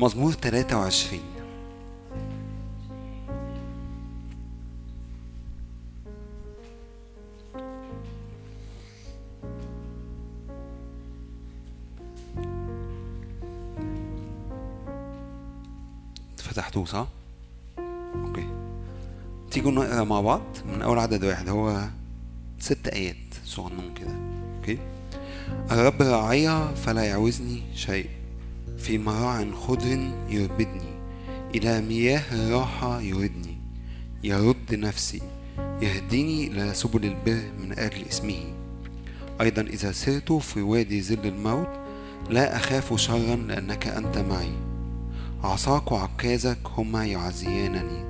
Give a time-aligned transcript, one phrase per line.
[0.00, 1.20] مزمور 23
[16.36, 17.06] فتحتوه صح؟
[17.78, 18.46] Okay.
[19.50, 21.88] تيجوا نقرا مع بعض من أول عدد واحد هو
[22.58, 24.14] ست آيات صغنون كده.
[24.56, 24.78] Okay.
[25.70, 28.19] الرب راعي فلا يعوزني شيء.
[28.80, 30.90] في مراع خضر يربدني
[31.54, 33.60] إلى مياه الراحة يردني.
[34.24, 35.22] يرد نفسي
[35.82, 38.44] يهديني إلى سبل البر من أجل اسمه.
[39.40, 41.68] أيضا إذا سرت في وادي ظل الموت
[42.30, 44.52] لا أخاف شرا لأنك أنت معي.
[45.44, 48.04] عصاك وعكازك هما يعزيانني.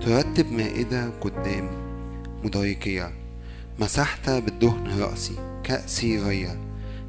[0.00, 1.70] ترتب مائدة قدام
[2.44, 3.12] مضايقية.
[3.78, 5.60] مسحت بالدهن رأسي.
[5.64, 6.58] كأسي غيا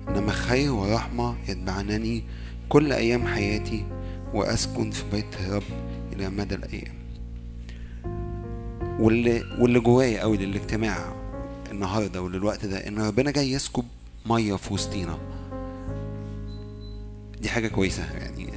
[0.09, 2.23] إنما خير ورحمة يتبعنني
[2.75, 3.85] كل أيام حياتي
[4.33, 5.63] وأسكن في بيت الرب
[6.13, 6.95] إلى مدى الأيام.
[8.99, 11.15] واللي واللي جوايا قوي للاجتماع
[11.71, 13.83] النهارده وللوقت ده إن ربنا جاي يسكب
[14.25, 15.17] مية في وسطينا.
[17.41, 18.49] دي حاجة كويسة يعني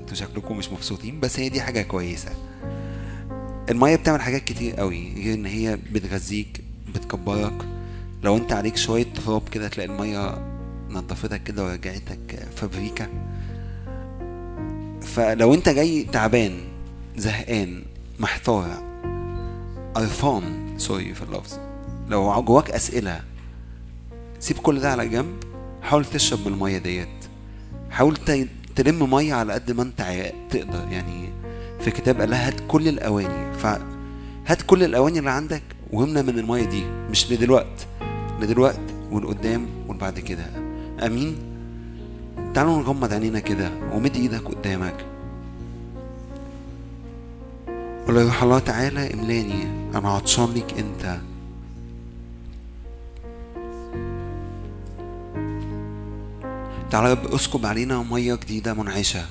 [0.00, 2.30] أنتوا شكلكم مش مبسوطين بس هي دي حاجة كويسة.
[3.70, 6.60] المية بتعمل حاجات كتير قوي غير إن هي بتغذيك
[6.94, 7.66] بتكبرك.
[8.22, 10.38] لو أنت عليك شوية تراب كده تلاقي المية
[10.90, 13.33] نظفتك كده ورجعتك فابريكا.
[15.14, 16.52] فلو انت جاي تعبان
[17.16, 17.82] زهقان
[18.18, 18.82] محتار
[19.94, 21.58] قرفان سوري في اللفظ
[22.08, 23.20] لو جواك أسئلة
[24.40, 25.34] سيب كل ده على جنب
[25.82, 27.08] حاول تشرب من المية ديت.
[27.90, 28.16] حاول
[28.76, 30.88] تلم مية على قد ما انت تقدر.
[30.90, 31.28] يعني
[31.80, 33.54] في كتاب قال هات كل الأواني.
[33.54, 36.84] فهات كل الأواني اللي عندك واملى من المية دي.
[37.10, 37.86] مش لدلوقت.
[38.40, 40.44] لدلوقت والقدام والبعد كده.
[41.06, 41.53] آمين.
[42.54, 45.04] تعالوا نغمض عينينا كده ومد إيدك قدامك.
[48.06, 49.62] قول يا الله تعالى املاني
[49.94, 51.18] أنا عطشان ليك أنت.
[56.90, 59.24] تعالى اسكب علينا مية جديدة منعشة.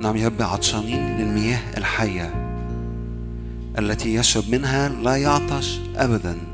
[0.00, 2.34] نعم يا رب عطشانين للمياه الحية
[3.78, 6.49] التي يشرب منها لا يعطش ابدا.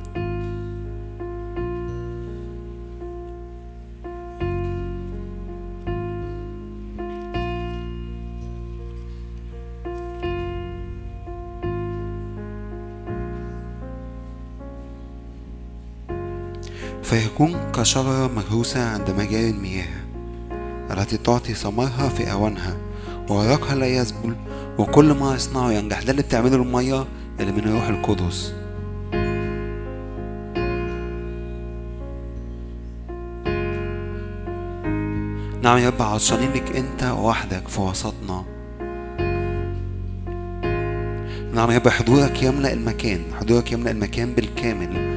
[17.21, 19.87] فيكون كشجرة مغروسة عند مجاري المياه
[20.91, 22.77] التي تعطي ثمرها في أوانها
[23.31, 24.37] وورقها لا يذبل
[24.79, 26.03] وكل ما يصنعه ينجح.
[26.03, 27.05] ده اللي بتعمله المية
[27.41, 28.53] اللي من الروح القدس.
[35.63, 38.45] نعم يا رب عطشانين لك انت وحدك في وسطنا.
[41.55, 45.16] نعم يا رب حضورك يملأ المكان حضورك يملأ المكان بالكامل.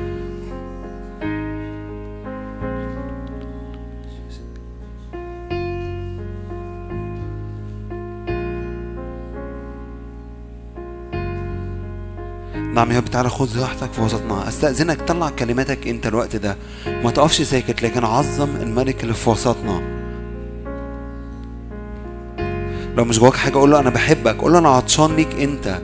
[12.79, 14.47] نعم يا رب تعالى خذ راحتك في وسطنا.
[14.47, 16.57] أستأذنك طلع كلماتك أنت الوقت ده.
[16.87, 19.81] ما تقفش ساكت لكن عظم الملك اللي في وسطنا.
[22.97, 24.35] لو مش جواك حاجة قول له أنا بحبك.
[24.35, 25.81] قول له أنا عطشان ليك أنت.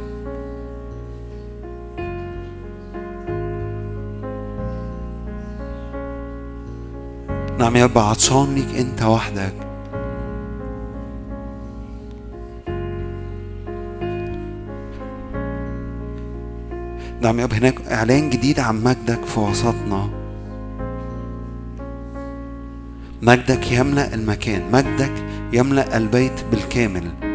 [7.60, 9.65] نعم يا رب عطشان ليك أنت وحدك.
[17.26, 17.54] نعم يا رب.
[17.54, 20.10] هناك إعلان جديد عن مجدك في وسطنا.
[23.22, 24.62] مجدك يملأ المكان.
[24.72, 25.12] مجدك
[25.54, 27.35] يملأ البيت بالكامل.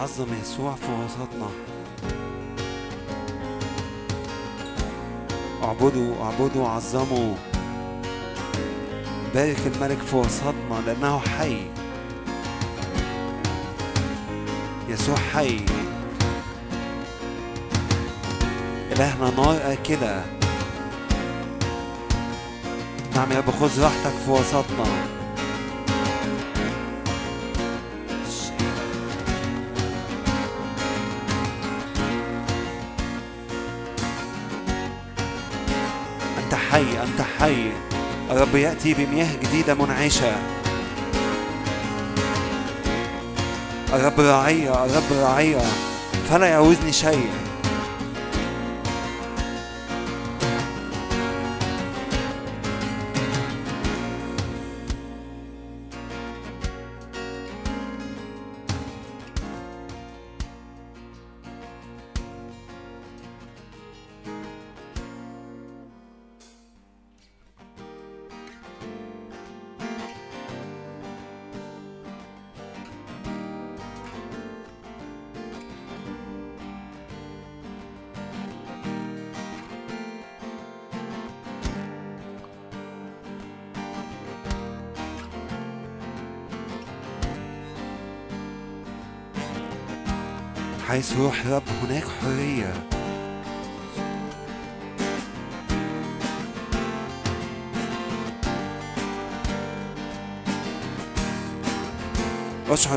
[0.00, 1.50] عظم يسوع في وسطنا.
[5.62, 7.34] اعبدوا اعبدوا عظموا.
[9.34, 11.62] بارك الملك في وسطنا لأنه حي.
[14.88, 15.60] يسوع حي.
[18.92, 20.24] إلهنا نار آكلة
[23.14, 25.19] نعم يا رب خذ راحتك في وسطنا.
[38.40, 40.32] الرب يأتي بمياه جديدة منعشة.
[43.92, 45.62] الرب راعية الرب راعية.
[46.30, 47.30] فلا يعوزني شيء.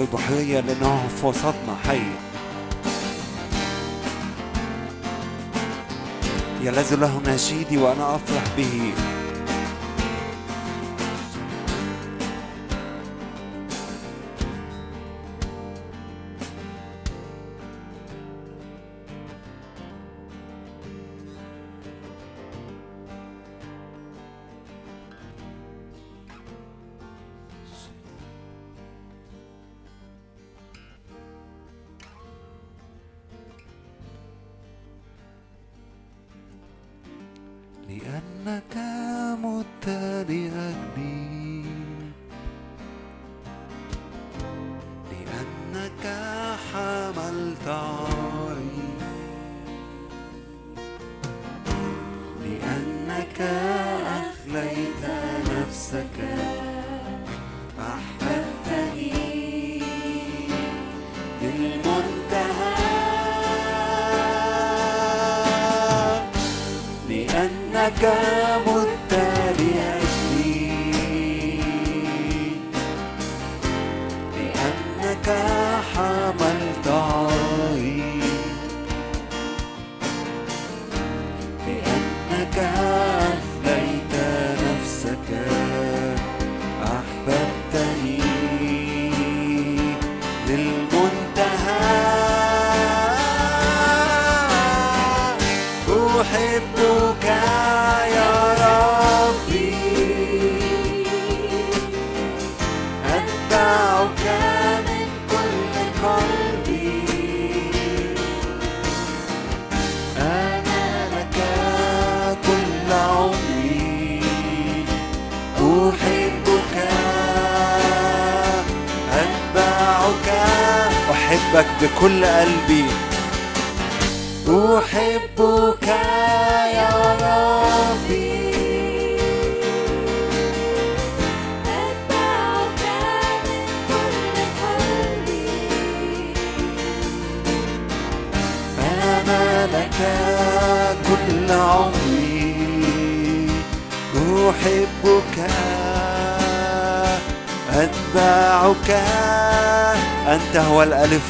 [0.04, 2.02] أشعر بحرية لأنه في وسطنا حي.
[6.62, 8.94] يلذ له نشيدي وأنا أفرح به.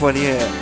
[0.03, 0.52] هو الألف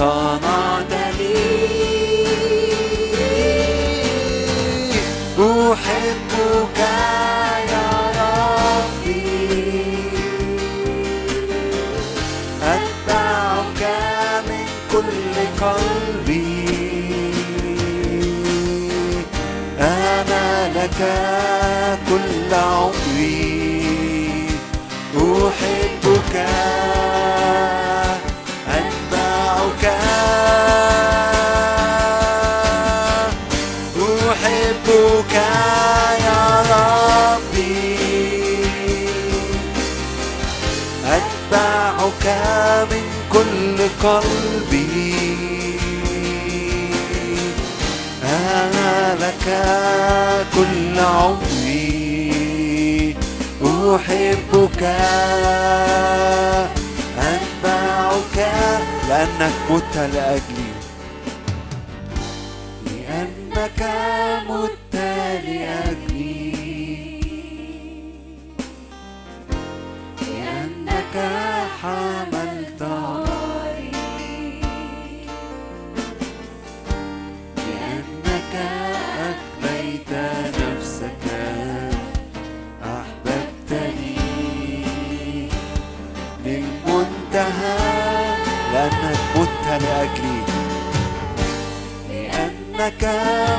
[0.00, 0.40] その
[0.88, 0.99] 手
[44.02, 45.36] قلبي.
[48.24, 49.46] أنا لك
[50.54, 51.90] كل عمري.
[53.64, 54.82] أحبك.
[57.18, 58.36] أتبعك
[59.08, 60.49] لأنك مت لأجلي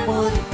[0.07, 0.50] مت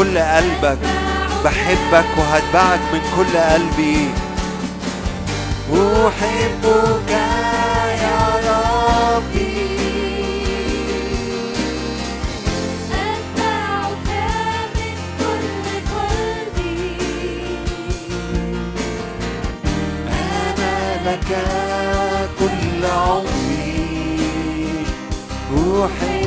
[0.00, 0.78] بكل قلبك
[1.44, 4.08] بحبك وهتبعك من كل قلبي.
[5.72, 7.10] أحبك
[8.02, 9.60] يا ربي.
[12.92, 14.08] أتبعك
[14.76, 16.96] من كل قلبي.
[20.08, 21.30] أنا لك
[22.38, 23.76] كل عمري.
[25.84, 26.19] أحبك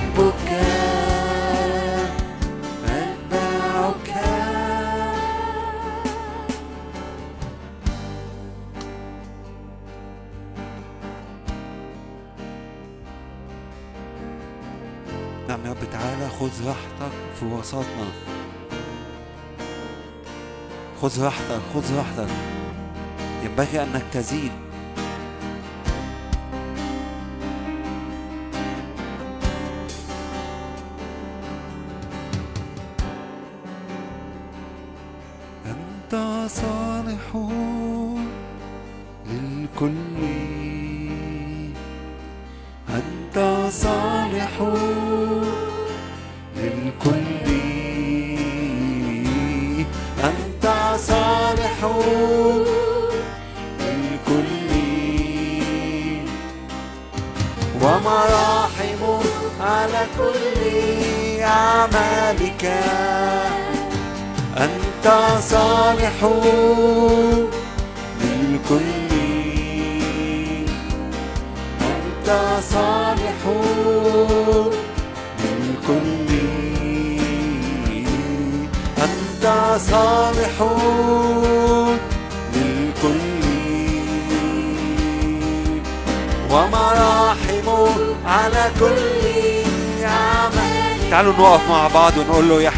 [16.43, 18.07] خذ راحتك في وسطنا.
[21.01, 22.31] خذ راحتك خذ راحتك.
[23.43, 24.51] ينبغي أنك تزيد.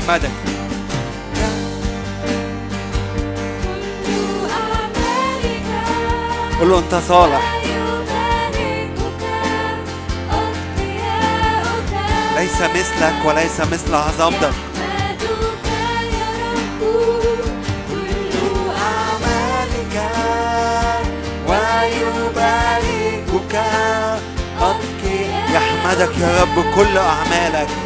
[0.08, 0.32] أعمالك
[6.60, 7.56] قول له أنت صالح.
[12.36, 14.54] ليس مثلك وليس مثل عظمتك.
[25.54, 27.85] يحمدك يا رب كل أعمالك.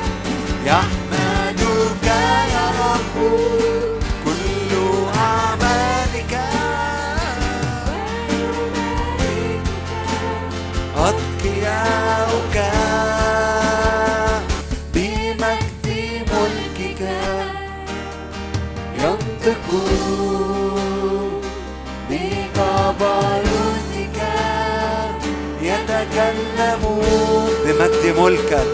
[26.10, 28.68] يتكلمون بمجد ملكك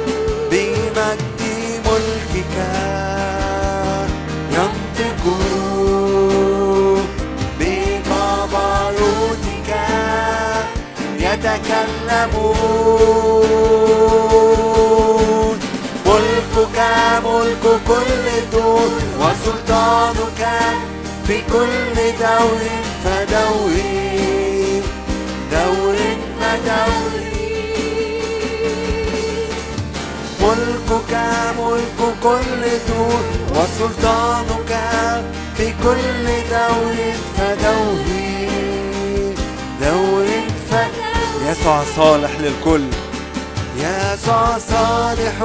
[0.52, 1.42] بمجد
[4.52, 5.24] ينطق
[7.60, 9.72] بجبروتك
[14.66, 15.60] يتكلمون.
[16.06, 16.78] ملكك
[17.26, 20.42] ملك كل دور وسلطانك
[21.28, 22.62] في كل دور
[23.04, 23.72] فدور
[25.52, 25.96] دور
[26.40, 27.25] فدور
[30.46, 31.14] ملكك
[31.60, 34.72] ملك كل دور وسلطانك
[35.58, 36.96] في كل دور
[37.38, 38.06] فدور
[39.82, 40.28] دور
[40.72, 40.96] فدور
[41.50, 42.84] يسوع صالح للكل.
[43.78, 45.42] يسوع صالح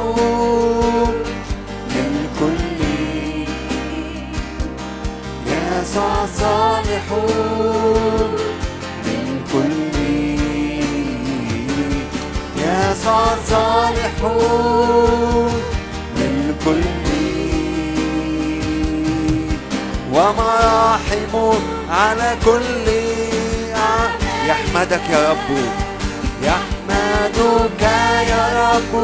[1.94, 2.60] للكل.
[5.46, 7.06] يسوع صالح
[9.06, 9.99] للكل.
[13.10, 14.14] يسوع صالح
[16.16, 16.84] للكل
[20.12, 21.34] ومراحم
[21.90, 22.86] على كل
[24.46, 25.48] يحمدك يا رب.
[26.42, 27.82] يحمدك
[28.28, 28.94] يا رب.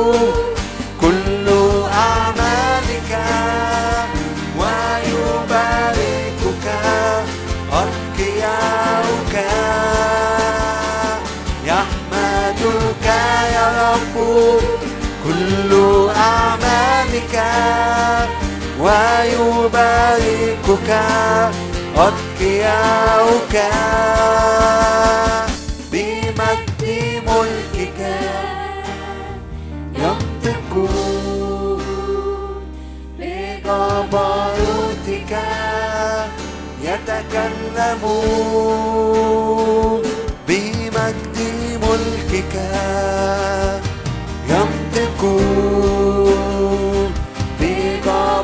[1.01, 1.47] كل
[1.93, 3.13] أعمالك
[4.59, 5.87] ويباركك
[7.73, 9.35] أتقياؤك
[13.97, 14.17] رب
[15.25, 15.73] كل
[16.17, 17.35] أعمالك
[18.81, 20.21] ويباركك
[21.97, 23.57] أتقياؤك
[25.93, 26.83] بمجد
[27.27, 28.01] ملكك
[29.95, 31.83] ينطقون
[33.19, 34.53] بجبروتك
[38.67, 40.03] يتكلمون
[40.49, 41.37] بمجد
[41.83, 42.55] ملكك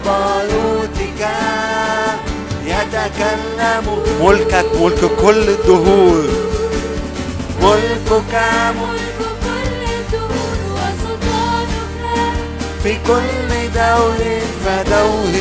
[0.03, 1.23] بجبروتك
[2.67, 6.25] يتكلمون ملكك ملك كل الدهور
[7.63, 8.35] ملكك
[8.81, 12.35] ملك كل الدهور وسلطانك
[12.83, 14.19] في كل دور
[14.65, 15.35] فدور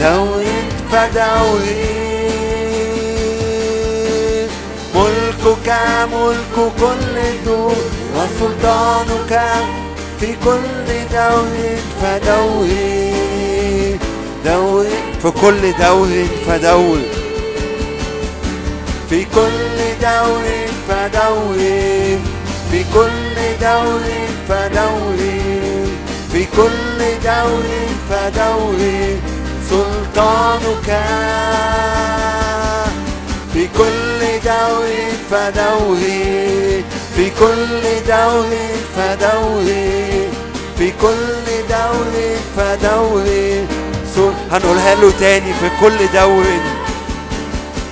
[0.00, 0.44] دور
[0.92, 1.64] فدور
[4.94, 5.68] ملكك
[6.12, 7.14] ملك كل
[7.46, 7.76] دور
[8.20, 9.40] وسلطانك
[10.20, 11.56] في كل دور
[12.02, 12.68] فدور
[14.44, 14.86] دور
[15.22, 16.08] في كل دور
[16.46, 16.98] فدور
[19.10, 20.44] في كل دور
[20.88, 21.56] فدور
[22.70, 24.02] في كل دور
[24.48, 25.16] فدور
[26.32, 27.64] في كل دور
[28.10, 28.78] فدور
[29.70, 30.90] سلطانك
[33.52, 34.88] في كل دور
[35.30, 35.98] فدور
[37.16, 38.46] في كل دور
[38.96, 39.64] فدور
[40.78, 41.68] في كل
[42.56, 43.24] فدور
[44.14, 46.44] سل- هنقولها له تاني في كل دور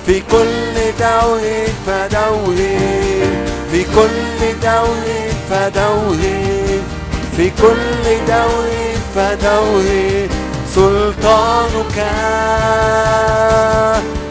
[0.05, 1.41] في كل دور
[1.87, 2.55] فدور
[3.71, 5.05] في كل دور
[5.49, 6.17] فدور
[7.37, 8.69] في كل دور
[9.15, 9.85] فدور
[10.75, 11.97] سلطانك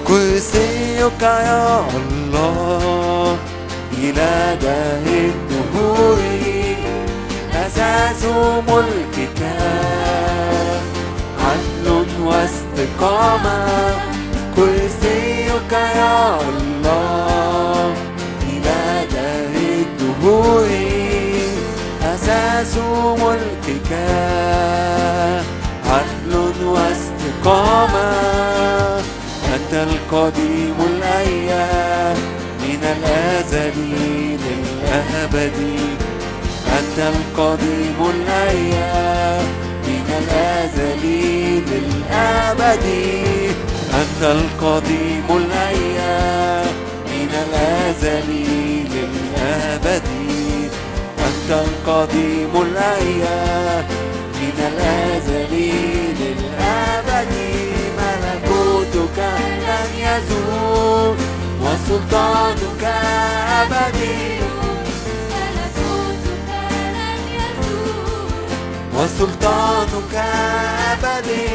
[0.09, 3.17] كرسيك يا الله.
[4.02, 6.18] إلى دهر الدهور
[7.54, 8.24] أساس
[8.68, 9.40] ملكك
[11.44, 11.87] عدل
[12.22, 13.66] واستقامة
[14.56, 17.92] كرسيك يا الله
[18.42, 18.80] إلى
[19.12, 20.68] دهر الدهور
[22.14, 22.76] أساس
[23.22, 23.92] ملكك
[25.87, 26.32] عدل
[26.64, 28.08] وأستقامة
[29.54, 32.38] أنت القديم الأيام.
[32.96, 33.77] الأزل
[34.44, 35.59] للأبد.
[36.79, 39.46] أنت القديم الأيام
[39.87, 41.03] من الأزل
[41.70, 42.87] للأبد.
[43.94, 46.66] أنت القديم الأيام
[47.07, 48.29] من الأزل
[48.94, 50.09] للأبد.
[51.18, 53.85] أنت القديم الأيام
[54.35, 55.53] من الأزل
[56.20, 57.33] للأبد.
[57.98, 59.18] ملكوتك
[59.66, 61.38] لن يزول.
[61.88, 62.85] وسلطانك
[63.61, 64.40] أبدي.
[65.33, 66.51] ملكوتك
[66.94, 68.29] لن يزول
[68.94, 70.14] وسلطانك
[70.92, 71.48] أبدي.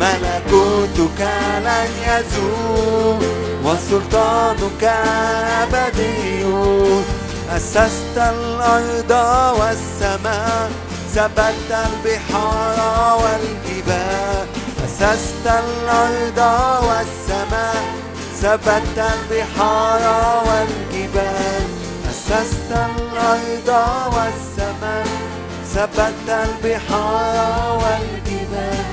[0.00, 1.20] ملكوتك
[1.64, 3.24] لن يزول.
[3.64, 4.84] وسلطانك
[5.62, 6.44] أبدي.
[7.56, 9.10] أسست الأرض
[9.58, 10.70] والسماء
[11.14, 12.78] ثبت البحار
[13.22, 14.46] والجبال.
[14.84, 16.38] أسست الأرض
[16.84, 18.09] والسماء
[18.42, 20.02] ثبت البحار
[20.48, 21.64] والجبال
[22.10, 23.68] أسست الأرض
[24.14, 25.06] والسماء
[25.74, 28.84] ثبت البحار والجبال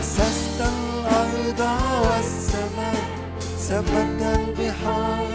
[0.00, 1.60] أسست الأرض
[2.06, 3.02] والسماء
[3.58, 5.33] ثبت البحار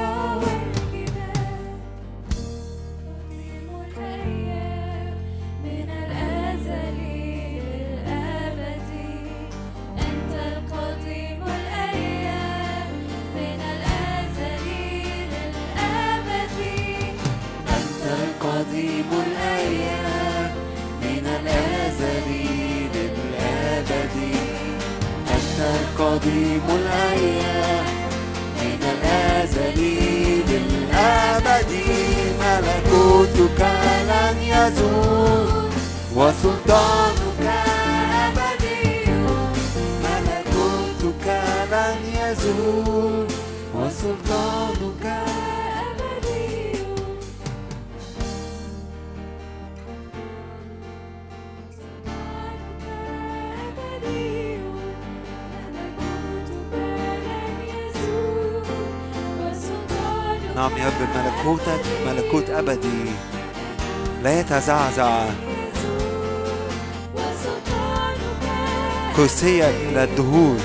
[69.80, 70.58] إلى الدهور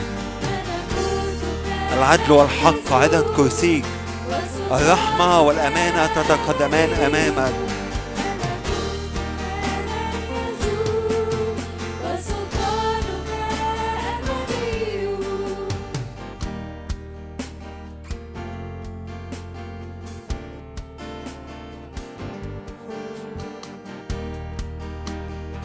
[1.98, 3.84] العدل والحق عدد كرسيك
[4.70, 7.54] الرحمة والأمانة تتقدمان أمامك.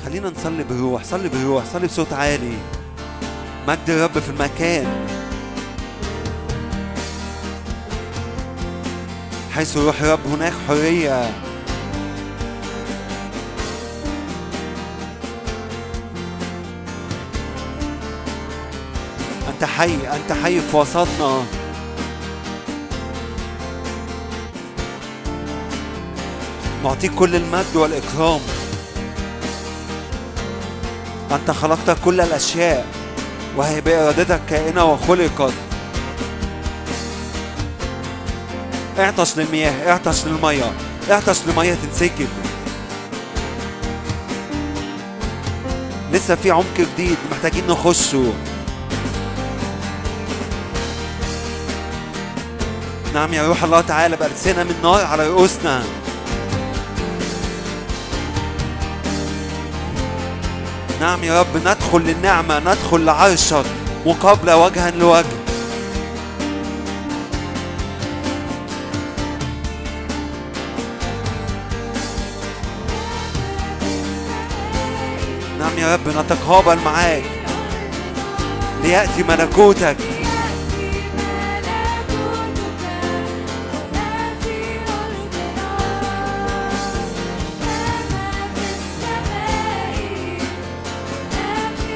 [0.05, 2.57] خلينا نصلي بالروح صلي بالروح صلي بصوت عالي.
[3.69, 5.08] مجد الرب في المكان.
[9.51, 11.21] حيث روح الرب هناك حرية.
[19.49, 21.43] أنت حي أنت حي في وسطنا.
[26.84, 28.39] نعطيك كل المجد والإكرام.
[31.32, 32.98] أنت خلقت كل الأشياء.
[33.55, 35.53] وهي بإرادتك كائنة وخلقت.
[38.99, 40.71] اعطش للمياه اعطش للمية
[41.12, 42.27] اعطش لمية تنسكب.
[46.12, 48.33] لسه في عمق جديد محتاجين نخشه.
[53.13, 55.83] نعم يا روح الله تعالى بألسنة من نار على رؤوسنا.
[60.99, 63.65] نعم يا رب ندخل للنعمة ندخل لعرشك
[64.05, 65.25] مقابلة وجها لوجه.
[75.59, 77.23] نعم يا رب نتقابل معاك.
[78.83, 79.97] ليأتي ملكوتك.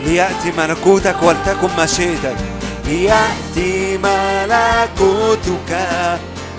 [0.03, 2.35] ليأتي ملكوتك ولتكن مشيئتك
[2.85, 5.71] ليأتي ملكوتك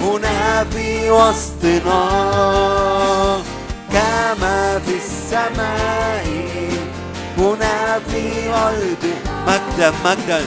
[0.01, 2.05] هنا في وسطنا.
[3.93, 6.27] كما في السماء
[7.39, 8.23] هنا في
[8.55, 9.05] أرض
[9.47, 10.45] مجدا مجدا مجدا.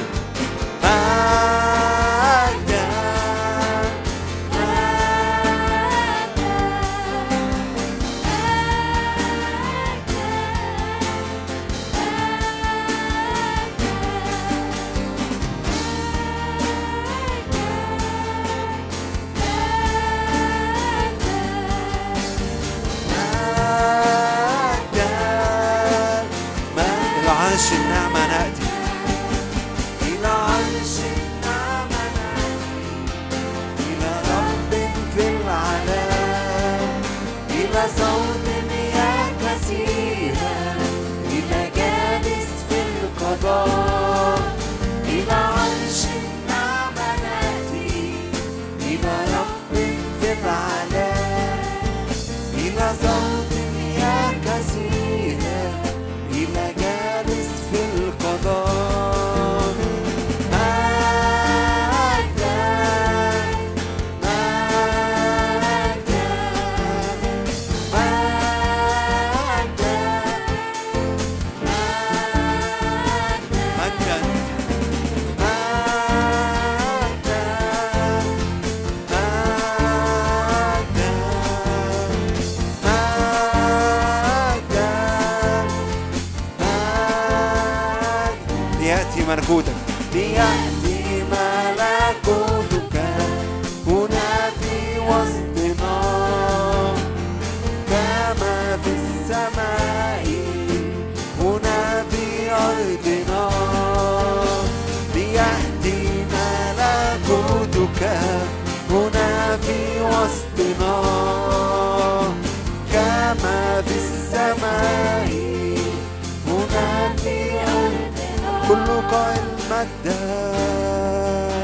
[119.69, 121.57] قائل مجدا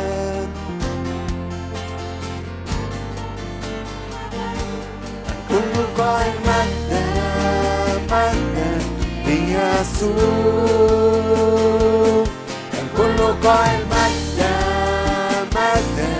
[5.49, 7.03] كل قائل مجدا
[8.11, 8.71] مجدا
[9.25, 10.23] ليسوع
[12.73, 14.55] الكل قائل مجدا
[15.55, 16.13] مجدا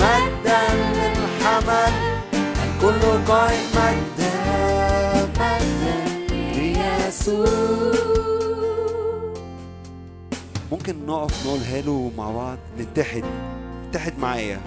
[0.00, 0.60] مجدا
[0.94, 1.92] للحمل
[2.64, 3.02] الكل
[3.32, 4.34] قائل مجدا
[5.40, 5.96] مجدا
[6.30, 7.61] ليسوع
[10.82, 13.24] ممكن نقف نقولها له مع بعض نتحد.
[13.88, 14.60] نتحد معايا.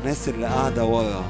[0.00, 1.24] الناس اللي قاعدة ورا.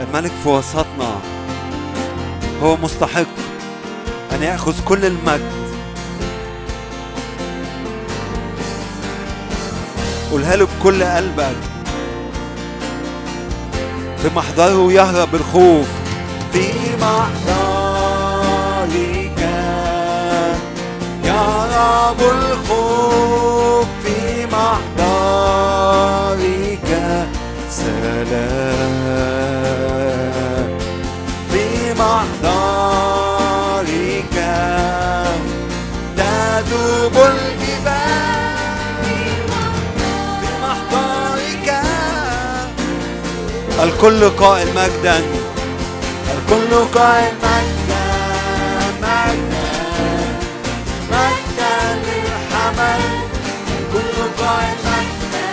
[0.00, 1.20] الملك في وسطنا.
[2.62, 3.26] هو مستحق
[4.32, 5.52] أن يأخذ كل المجد.
[10.30, 11.56] قولها له بكل قلبك.
[14.18, 15.95] في محضره يهرب الخوف.
[16.56, 18.50] في محضرك
[21.24, 25.76] يهرب الخوف في محضرك
[27.70, 28.96] سلام.
[31.50, 31.66] في
[31.98, 33.36] محضرك
[36.16, 38.56] تذوب الجبال.
[40.40, 41.68] في محضرك
[43.82, 45.45] الكل قائل مجدا.
[46.48, 48.06] الكل قائل مجدا
[49.02, 49.68] مجدا
[51.10, 51.74] مجدا
[52.06, 53.02] للحمل
[53.78, 55.48] الكل قائل مجدا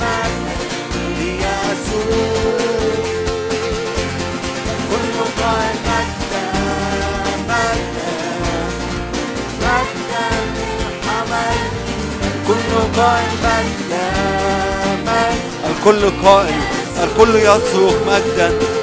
[0.00, 0.56] مجدا
[1.18, 2.58] ليسوع
[4.74, 6.44] الكل قائل مجدا
[7.48, 8.12] مجدا
[9.60, 11.60] مجدا للحمل
[12.22, 14.06] الكل قائل مجدا
[15.06, 16.60] مجدا الكل قائل
[17.02, 18.77] الكل يصرخ مجدا.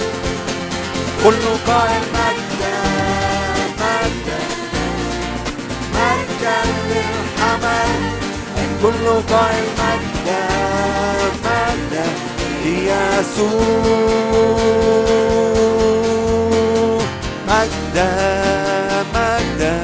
[1.26, 2.78] كل قائل مجدا
[3.82, 4.40] مجدا
[5.94, 6.58] مجدا
[6.90, 7.94] للحمل
[8.58, 10.44] الكل قائل مجدا
[11.46, 12.06] مجدا
[16.06, 17.02] ليسوع
[17.48, 18.12] مجدا
[19.16, 19.76] مجدا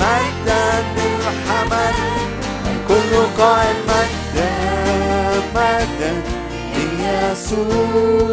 [0.00, 0.64] مجدا
[0.96, 1.96] للحمل
[2.70, 4.50] الكل قائل مجدا
[5.54, 6.12] مجدا
[6.76, 8.28] ليسوع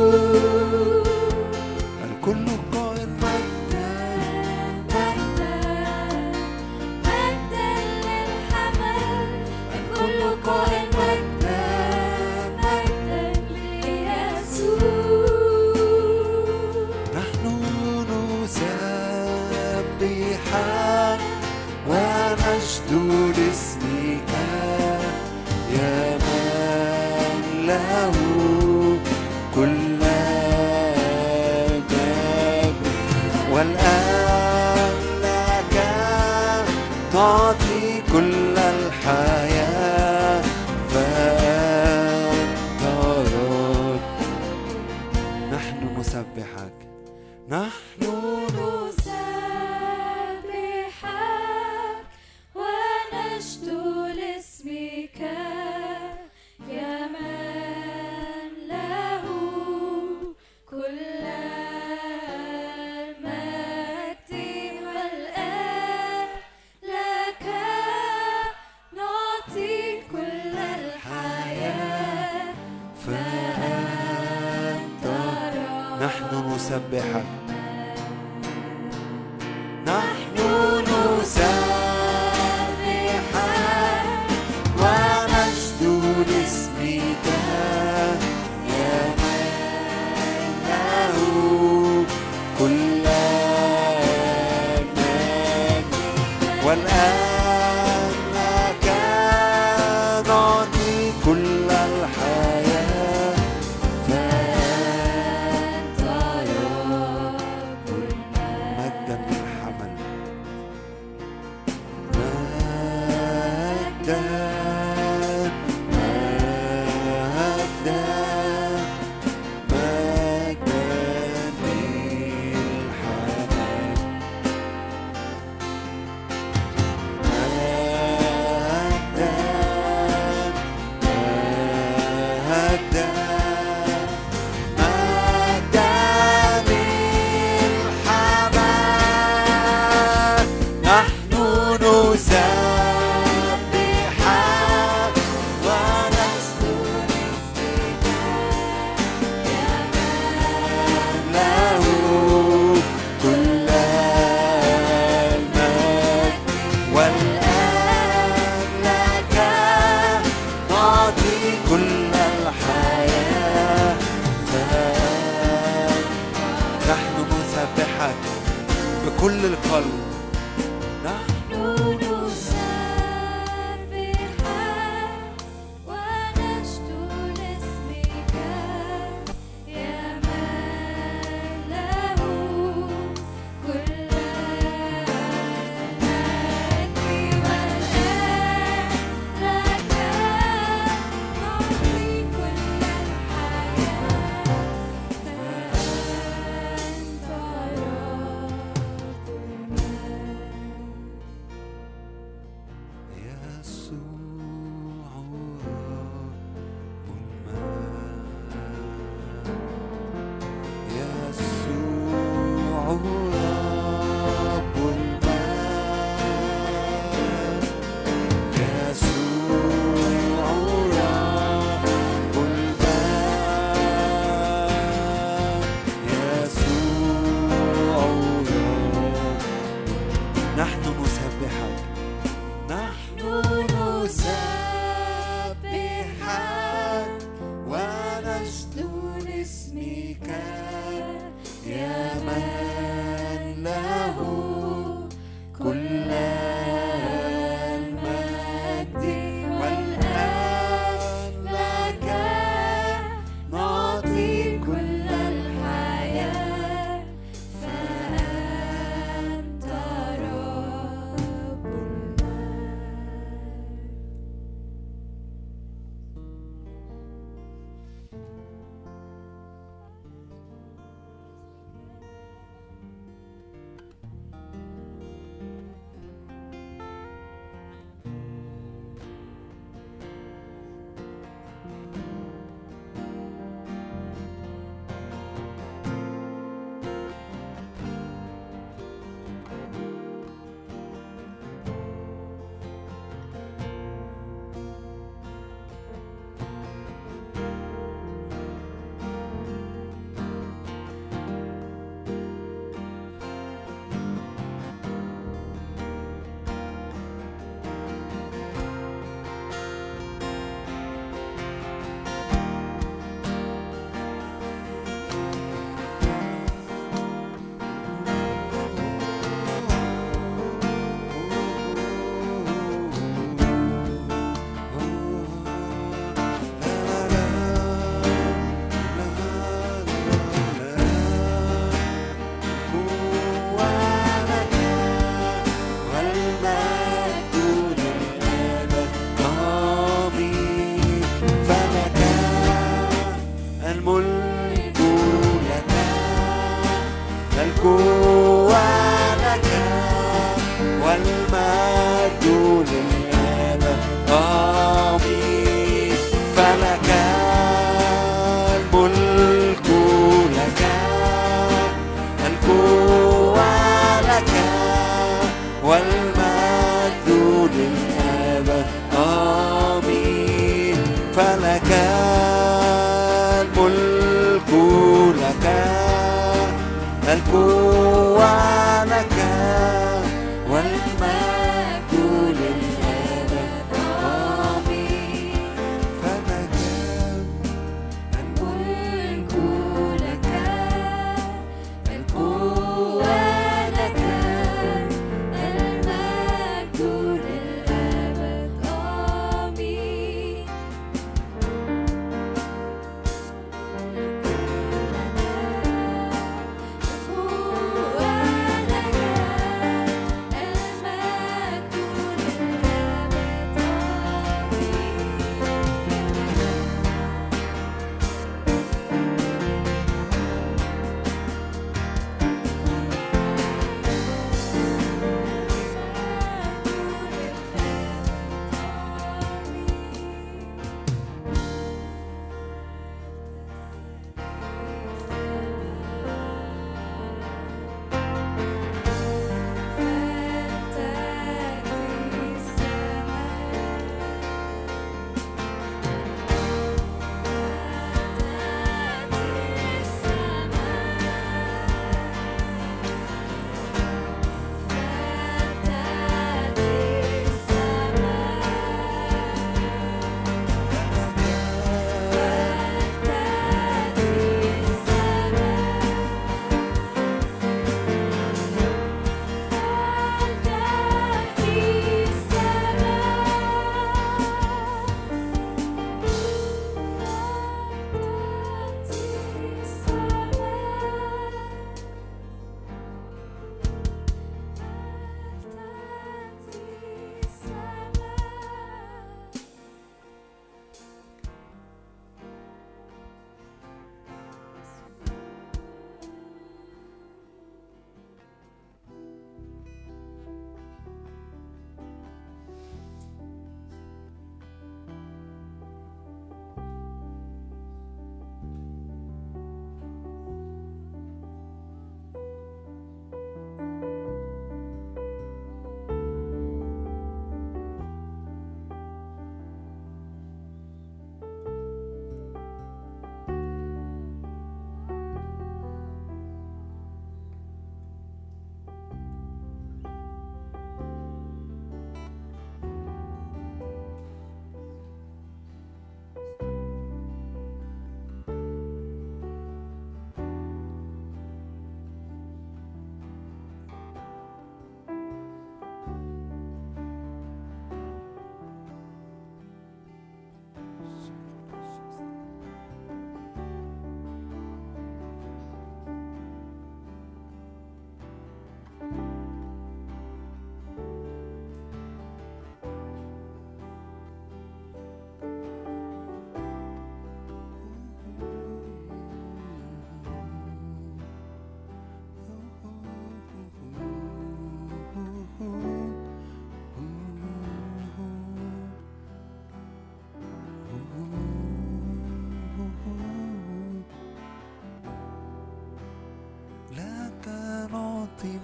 [169.17, 170.14] بكل القلب.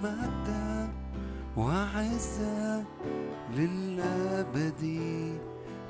[0.04, 0.90] مجدا
[1.58, 2.84] وعزا
[3.56, 4.84] للأبد.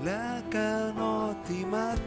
[0.04, 0.56] لك
[0.98, 2.01] نعطي مجدا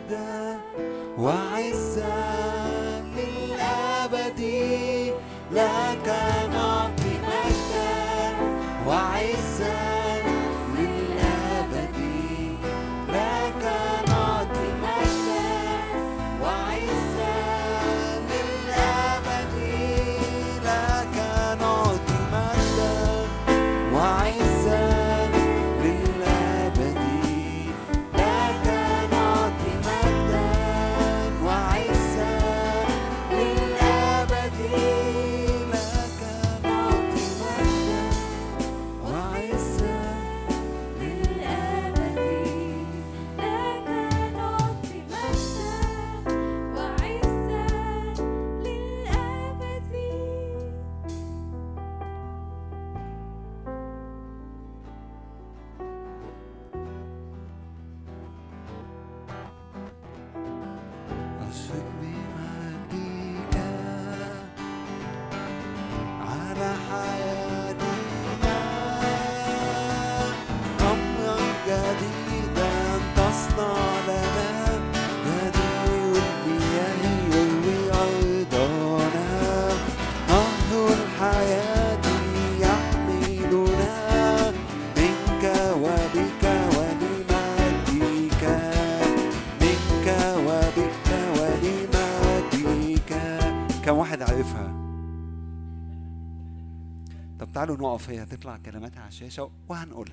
[97.65, 100.04] تعالوا نقف هي هتطلع كلماتها على الشاشة وهنقولها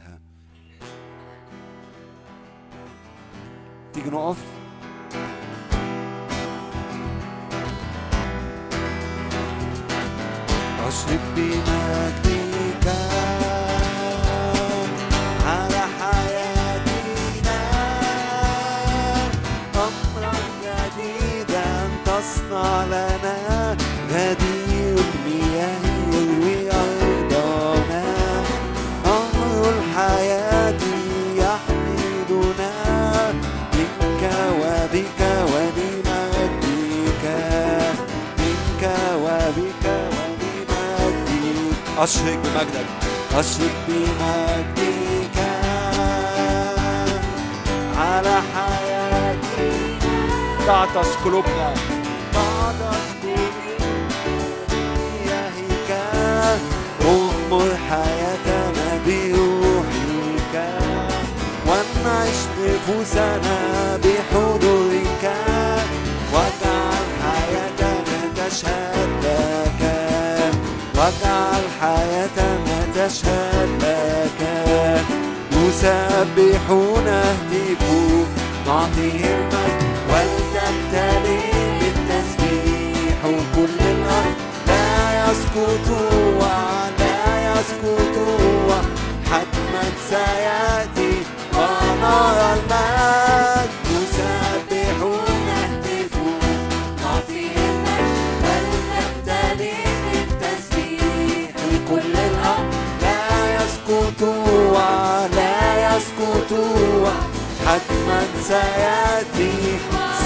[107.72, 109.54] حتما سيأتي.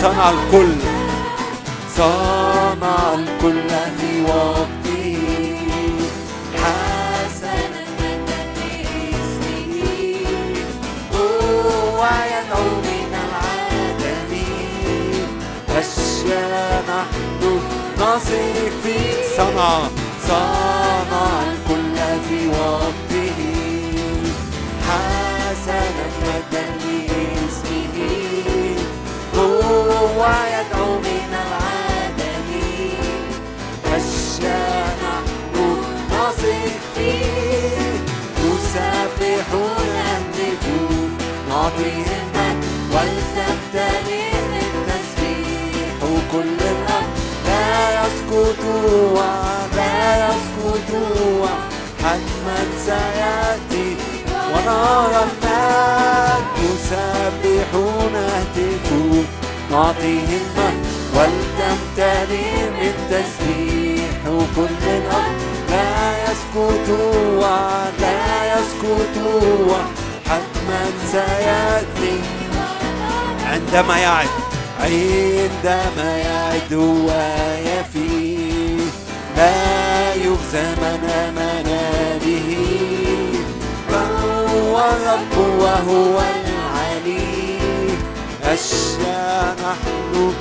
[0.01, 0.75] صنع الكل.
[1.97, 5.17] صنع الكل في وقته.
[6.63, 7.83] حسنا
[11.13, 11.99] هو
[12.33, 14.31] يدعو من العالم
[15.69, 17.43] أشياء نحن
[17.99, 18.97] نصير في
[19.37, 19.73] صنع.
[20.27, 21.24] صنع
[30.25, 32.49] هو يدعو من العالم
[33.85, 37.91] أشياء نحن نصير فيه
[38.43, 41.17] يسبحون النجوم
[41.49, 45.99] نعطيه المجد ولتمتلئ بالتسبيح
[46.31, 47.09] كل الأرض
[47.47, 48.63] لا يسقط
[49.11, 50.89] ولا يسقط
[52.03, 53.97] حتما سيأتي
[54.53, 58.74] ونرى المجد يسبحون اهتفوا
[59.75, 60.71] نعطي همة
[61.15, 64.21] ولتمتلئ من تسبيح
[64.55, 66.89] كل الأرض لا يسكت
[67.99, 69.15] لا يسكت
[70.29, 72.19] حتما سيأتي.
[73.45, 74.27] عندما يعد
[74.79, 78.37] عندما يعد ويفي
[79.37, 81.69] لا يجزى من آمن
[82.25, 82.49] به
[83.89, 87.34] فهو الرب وهو العليم؟
[88.55, 90.33] نشاء نحن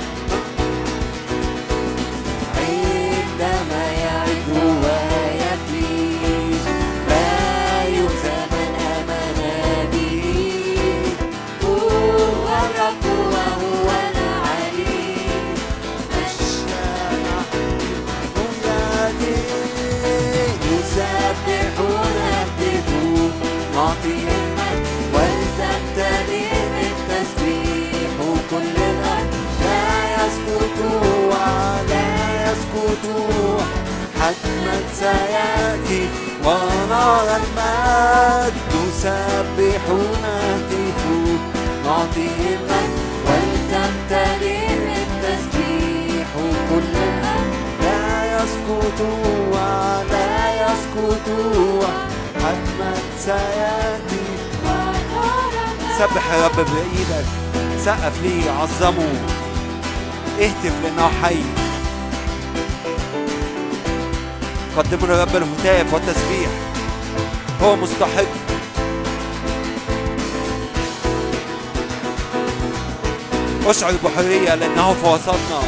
[34.75, 36.09] حتما سيأتي
[36.43, 38.55] ونرى المجد
[41.85, 42.95] نعطي المجد
[43.25, 46.27] ولتمتلئ بالتسبيح
[46.69, 48.99] كل الأرض لا يسكت
[49.51, 51.27] ولا يسكت
[52.35, 54.25] حتما سيأتي.
[55.99, 57.25] سبح يا رب بإيدك
[57.85, 59.13] سقف ليه عظمه.
[60.39, 61.64] اهتف لأنه حي.
[64.77, 66.49] قدموا لرب الهتاف والتسبيح.
[67.61, 68.25] هو مستحق.
[73.67, 75.61] أشعر بحرية لأنه في وسطنا.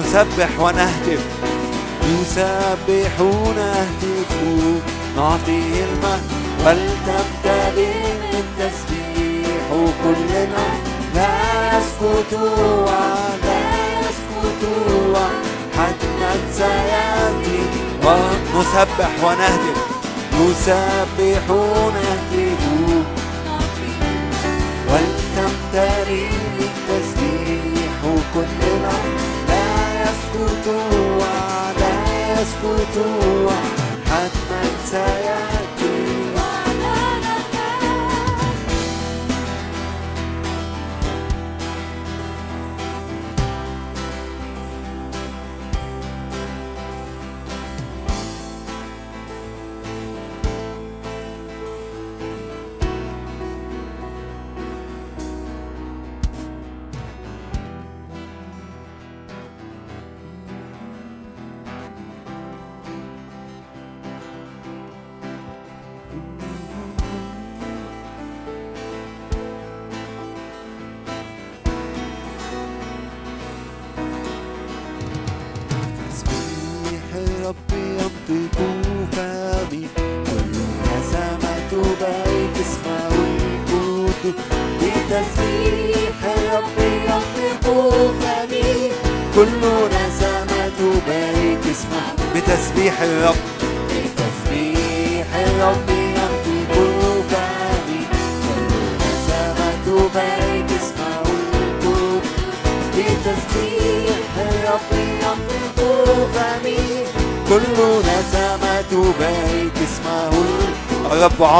[0.00, 1.43] نسبح ونهتف
[2.08, 4.80] يسبحون اهتفوا
[5.16, 6.30] نعطي المجد
[6.66, 7.94] ولتمتلئ
[8.32, 9.68] من تسبيح
[10.04, 10.30] كل
[11.14, 12.32] لا يسكت
[13.44, 13.60] لا
[14.00, 14.62] يسكت
[15.78, 17.58] حتى سيأتي.
[18.04, 19.78] ونسبح ونهتف
[20.40, 22.43] يسبحون اهتفوا
[32.94, 33.52] يسوع
[34.06, 35.53] حتما سيعود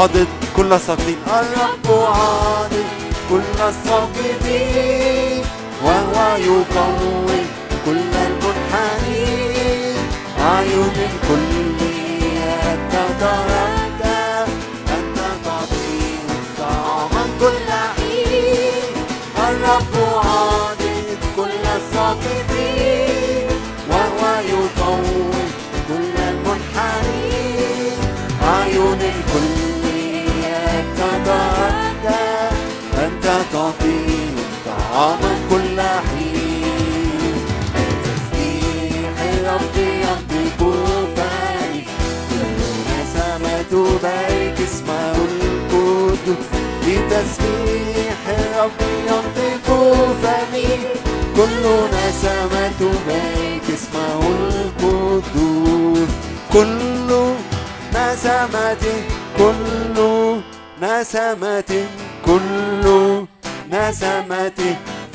[0.05, 2.85] عاضد كل ساقين الرب عادل
[3.29, 5.43] كل الساقطين
[5.83, 7.27] وهو يقوم
[7.85, 9.97] كل المنحنين.
[10.39, 11.53] أعين الكل
[12.71, 12.93] أنت
[15.45, 18.93] تعطيهم طعاما كل حين.
[19.37, 19.93] الرب
[20.25, 22.54] عادل كل الساقطين
[46.97, 48.19] بتسبيح
[48.57, 49.67] ربي ينطق
[50.23, 50.67] فمي.
[51.35, 56.09] كل نسمة تبارك اسمه القدوس.
[56.53, 57.09] كل
[57.95, 58.85] نسمة
[59.37, 59.97] كل
[60.81, 61.71] نسمة
[62.25, 62.85] كل
[63.71, 64.59] نسمة.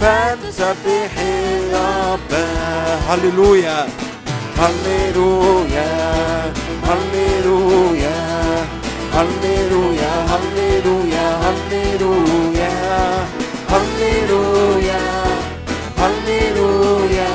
[0.01, 2.33] فنسبح الرب
[3.09, 3.89] هللويا.
[4.59, 5.91] هللويا.
[6.89, 8.10] هللويا.
[9.15, 12.73] هللويا هللويا هللويا
[13.71, 15.01] هللويا
[15.99, 17.31] هللويا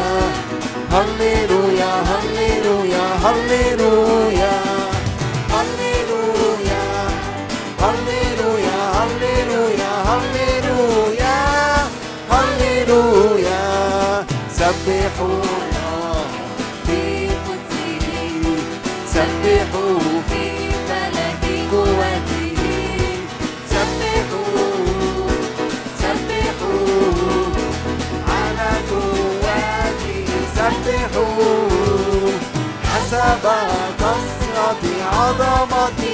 [0.91, 4.53] هللويا هللويا هللويا
[5.53, 6.83] هللويا
[7.81, 11.35] هللويا هللويا هللويا
[12.31, 13.63] هللويا
[14.59, 15.87] سبحونا
[16.87, 18.57] في قدسه
[19.13, 20.04] سبحونا
[33.43, 33.71] بلغ
[34.01, 36.04] قصرة عظمتي.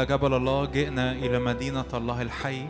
[0.00, 2.66] إلى جبل الله جئنا إلى مدينة الله الحي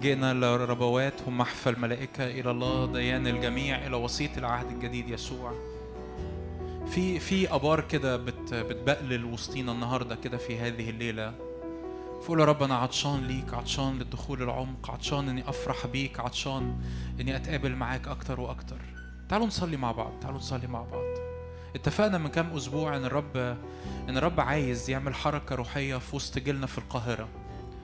[0.00, 5.52] جئنا لربوات ومحفى الملائكة إلى الله ديان الجميع إلى وسيط العهد الجديد يسوع.
[6.86, 11.34] في في آبار كده بت بتبقلل وسطينا النهاردة كده في هذه الليلة.
[12.22, 16.76] فقول يا رب أنا عطشان ليك عطشان للدخول العمق عطشان إني أفرح بيك عطشان
[17.20, 18.78] إني أتقابل معاك أكتر وأكتر.
[19.28, 21.31] تعالوا نصلي مع بعض تعالوا نصلي مع بعض.
[21.74, 23.36] اتفقنا من كام أسبوع إن الرب
[24.08, 27.28] إن الرب عايز يعمل حركة روحية في وسط جيلنا في القاهرة.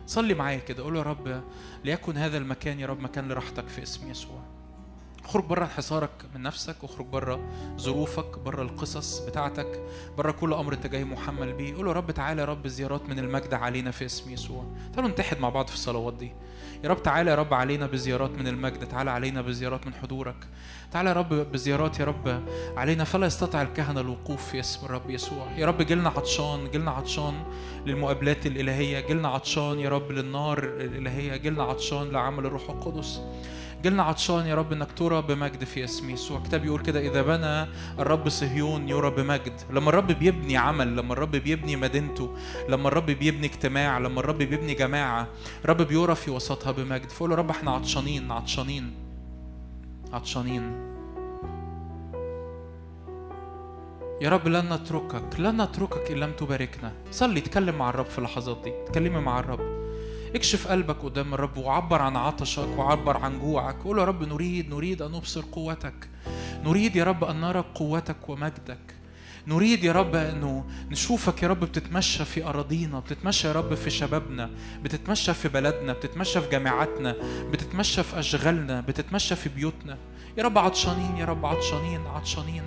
[0.06, 1.42] صلي معايا كده قول يا رب
[1.84, 4.40] ليكن هذا المكان يا رب مكان لراحتك في اسم يسوع.
[5.24, 7.40] اخرج بره انحصارك من نفسك اخرج بره
[7.76, 9.82] ظروفك بره القصص بتاعتك
[10.18, 11.74] بره كل أمر أنت جاي محمل بيه.
[11.74, 14.64] قول يا رب تعالى يا رب زيارات من المجد علينا في اسم يسوع.
[14.92, 16.32] تعالوا نتحد مع بعض في الصلوات دي.
[16.84, 20.36] يا رب تعالى يا رب علينا بزيارات من المجد تعالى علينا بزيارات من حضورك.
[20.92, 22.42] تعالى يا رب بزيارات يا رب
[22.76, 25.46] علينا فلا يستطيع الكهنة الوقوف في اسم الرب يسوع.
[25.56, 27.34] يا رب جيلنا عطشان جيلنا عطشان
[27.86, 33.20] للمقابلات الإلهية جيلنا عطشان يا رب للنار الإلهية جيلنا عطشان لعمل الروح القدس.
[33.82, 37.70] جيلنا عطشان يا رب إنك ترى بمجد في اسم يسوع الكتاب يقول كده إذا بنى
[37.98, 39.52] الرب صهيون يرى بمجد.
[39.70, 42.36] لما الرب بيبني عمل لما الرب بيبني مدينته
[42.68, 45.28] لما الرب بيبني اجتماع لما الرب بيبني جماعة
[45.64, 47.10] الرب بيرى في وسطها بمجد.
[47.10, 48.94] فقول يا رب إحنا عطشانين عطشانين
[50.12, 50.88] عطشانين.
[54.20, 56.92] يا رب لن نتركك لن نتركك إن لم تباركنا.
[57.10, 58.70] صلي اتكلم مع الرب في اللحظات دي.
[58.82, 59.77] اتكلمي مع الرب.
[60.34, 63.76] اكشف قلبك قدام الرب وعبر عن عطشك وعبر عن جوعك.
[63.84, 66.08] قول يا رب نريد نريد أن نبصر قوتك.
[66.64, 68.94] نريد يا رب أن نرى قوتك ومجدك.
[69.46, 74.50] نريد يا رب انه نشوفك يا رب بتتمشى في أراضينا بتتمشى يا رب في شبابنا
[74.82, 77.16] بتتمشى في بلدنا بتتمشى في جامعاتنا
[77.52, 79.98] بتتمشى في أشغالنا بتتمشى في بيوتنا.
[80.38, 82.62] يا رب عطشانين يا رب عطشانين عطشانين.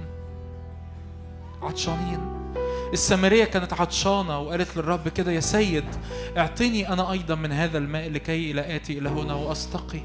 [1.62, 2.20] عطشانين.
[2.94, 5.86] السامرية كانت عطشانة وقالت للرب كده يا سيد
[6.38, 10.02] اعطني أنا أيضا من هذا الماء لكي لا آتي إلى هنا وأستقي.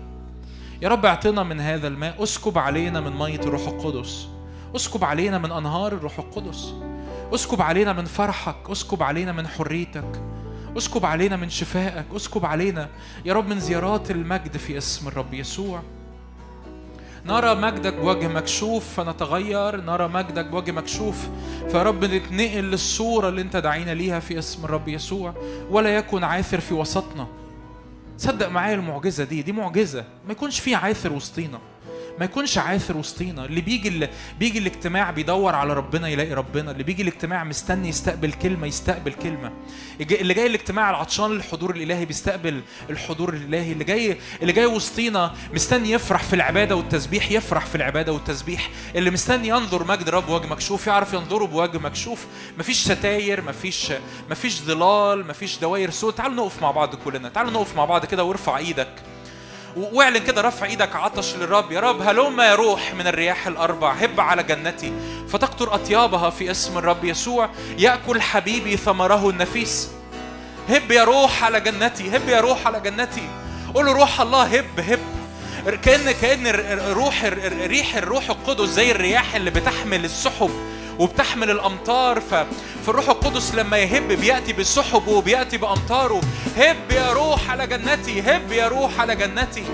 [0.82, 2.22] يا رب اعطنا من هذا الماء.
[2.22, 4.28] اسكب علينا من مية الروح القدس.
[4.76, 6.72] اسكب علينا من أنهار الروح القدس.
[7.34, 8.70] اسكب علينا من فرحك.
[8.70, 10.22] اسكب علينا من حريتك.
[10.76, 12.06] اسكب علينا من شفائك.
[12.16, 12.88] اسكب علينا
[13.24, 15.82] يا رب من زيارات المجد في اسم الرب يسوع.
[17.26, 19.80] نرى مجدك بوجه مكشوف فنتغير.
[19.80, 21.28] نرى مجدك بوجه مكشوف
[21.68, 25.34] فيا رب نتنقل للصورة اللي انت دعينا ليها في اسم الرب يسوع.
[25.70, 27.26] ولا يكن عاثر في وسطنا.
[28.18, 30.04] صدق معايا المعجزة دي دي معجزة.
[30.26, 31.58] ما يكونش في عاثر وسطينا.
[32.18, 33.44] ما يكونش عاثر وسطينا.
[33.44, 34.08] اللي بيجي اللي
[34.38, 36.70] بيجي الاجتماع بيدور على ربنا يلاقي ربنا.
[36.70, 39.52] اللي بيجي الاجتماع مستني يستقبل كلمة يستقبل كلمة.
[40.00, 42.60] اللي جاي الاجتماع العطشان للحضور الإلهي بيستقبل
[42.90, 43.72] الحضور الإلهي.
[43.72, 48.70] اللي جاي اللي جاي وسطينا مستني يفرح في العبادة والتسبيح يفرح في العبادة والتسبيح.
[48.94, 52.26] اللي مستني ينظر مجد رب بوجه مكشوف يعرف ينظره بوجه مكشوف.
[52.58, 53.92] مفيش ستاير مفيش
[54.30, 57.28] مفيش ظلال مفيش دواير سود تعالوا نقف مع بعض كلنا.
[57.28, 58.88] تعالوا نقف مع بعض كده وارفع إيدك.
[59.76, 61.72] واعلن كده رفع إيدك عطش للرب.
[61.72, 64.92] يا رب هلم يا روح من الرياح الأربع هب على جنتي
[65.28, 67.50] فتقطر أطيابها في اسم الرب يسوع.
[67.78, 69.88] يأكل حبيبي ثمره النفيس.
[70.68, 73.28] هب يا روح على جنتي هب يا روح على جنتي.
[73.74, 75.00] قول روح الله هب هب.
[75.66, 75.78] ر-
[76.46, 77.24] ر- روح
[77.66, 80.50] ريح الروح القدس زي الرياح اللي بتحمل السحب.
[80.98, 82.22] وبتحمل الأمطار.
[82.86, 86.20] فالروح القدس لما يهب بيأتي بسحبه وبيأتي بأمطاره
[86.56, 89.64] هب يا روح على جنتي هب يا روح على جنتي.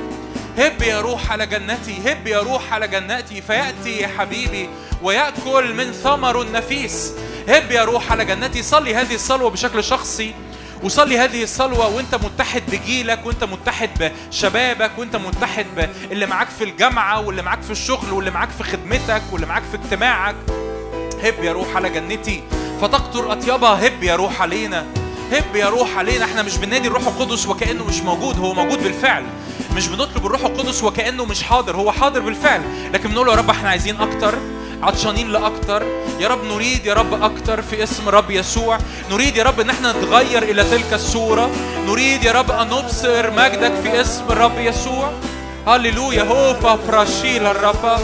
[0.58, 3.42] هب يا روح على جنتي هب يا روح على جنتي.
[3.42, 4.68] فيأتي يا حبيبي
[5.02, 7.12] ويأكل من ثمر النفيس.
[7.48, 8.62] هب يا روح على جنتي.
[8.62, 10.34] صلي هذه الصلوة بشكل شخصي
[10.82, 17.20] وصلي هذه الصلوة وانت متحد بجيلك وانت متحد بشبابك وانت متحد باللي معاك في الجامعة
[17.20, 20.36] واللي معاك في الشغل واللي معاك في خدمتك واللي معاك في اجتماعك.
[21.24, 22.42] هب يا روح على جنتي.
[22.80, 24.86] فتقطر أطيبها هب يا روح علينا.
[25.32, 26.24] هب يا روح علينا.
[26.24, 29.24] إحنا مش بننادي الروح القدس وكأنه مش موجود هو موجود بالفعل.
[29.76, 32.62] مش بنطلب الروح القدس وكأنه مش حاضر هو حاضر بالفعل.
[32.92, 34.34] لكن بنقول يا رب إحنا عايزين أكتر
[34.82, 35.82] عطشانين لأكتر.
[36.20, 38.78] يا رب نريد يا رب أكتر في اسم رب يسوع.
[39.10, 41.50] نريد يا رب إن إحنا نتغير إلى تلك الصورة.
[41.86, 45.12] نريد يا رب أن نبصر مجدك في اسم الرب يسوع.
[45.66, 46.22] هللويا.
[46.22, 47.98] هوبا براشيل الرب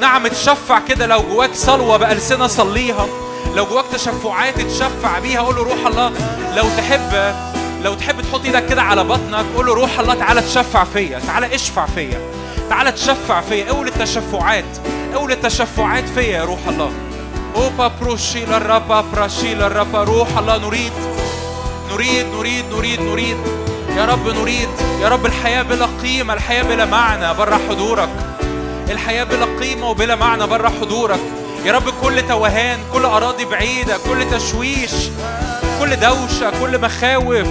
[0.00, 3.06] نعم اتشفع كده لو جواك صلوة بألسنة صليها.
[3.54, 6.12] لو جواك تشفعات اتشفع بيها قول له روح الله.
[6.56, 7.34] لو تحب
[7.82, 11.54] لو تحب تحط إيدك كده على بطنك قول له روح الله تعالى تشفع فيا تعالى
[11.54, 12.20] اشفع فيا
[12.70, 13.72] تعالى تشفع فيا.
[13.72, 14.64] قول التشفعات
[15.14, 16.92] قول التشفعات فيا يا روح الله.
[17.56, 20.92] اوبا بروشيل الرب براشيل الرب روح الله نريد
[21.92, 23.36] نريد نريد نريد نريد.
[23.96, 24.68] يا رب نريد.
[25.00, 28.08] يا رب الحياة بلا قيمة الحياة بلا معنى برا حضورك.
[28.90, 31.20] الحياة بلا قيمة وبلا معنى برا حضورك.
[31.64, 34.92] يا رب كل توهان كل أراضي بعيدة كل تشويش
[35.80, 37.48] كل دوشة كل مخاوف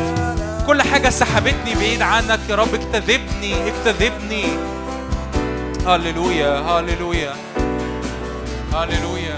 [0.67, 2.39] كل حاجة سحبتني بعيد عنك.
[2.49, 4.45] يا رب اكتذبني اكتذبني.
[5.87, 7.33] هللويا هللويا
[8.73, 9.37] هللويا.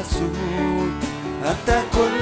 [0.00, 0.86] يسوع
[1.50, 2.13] أنت كل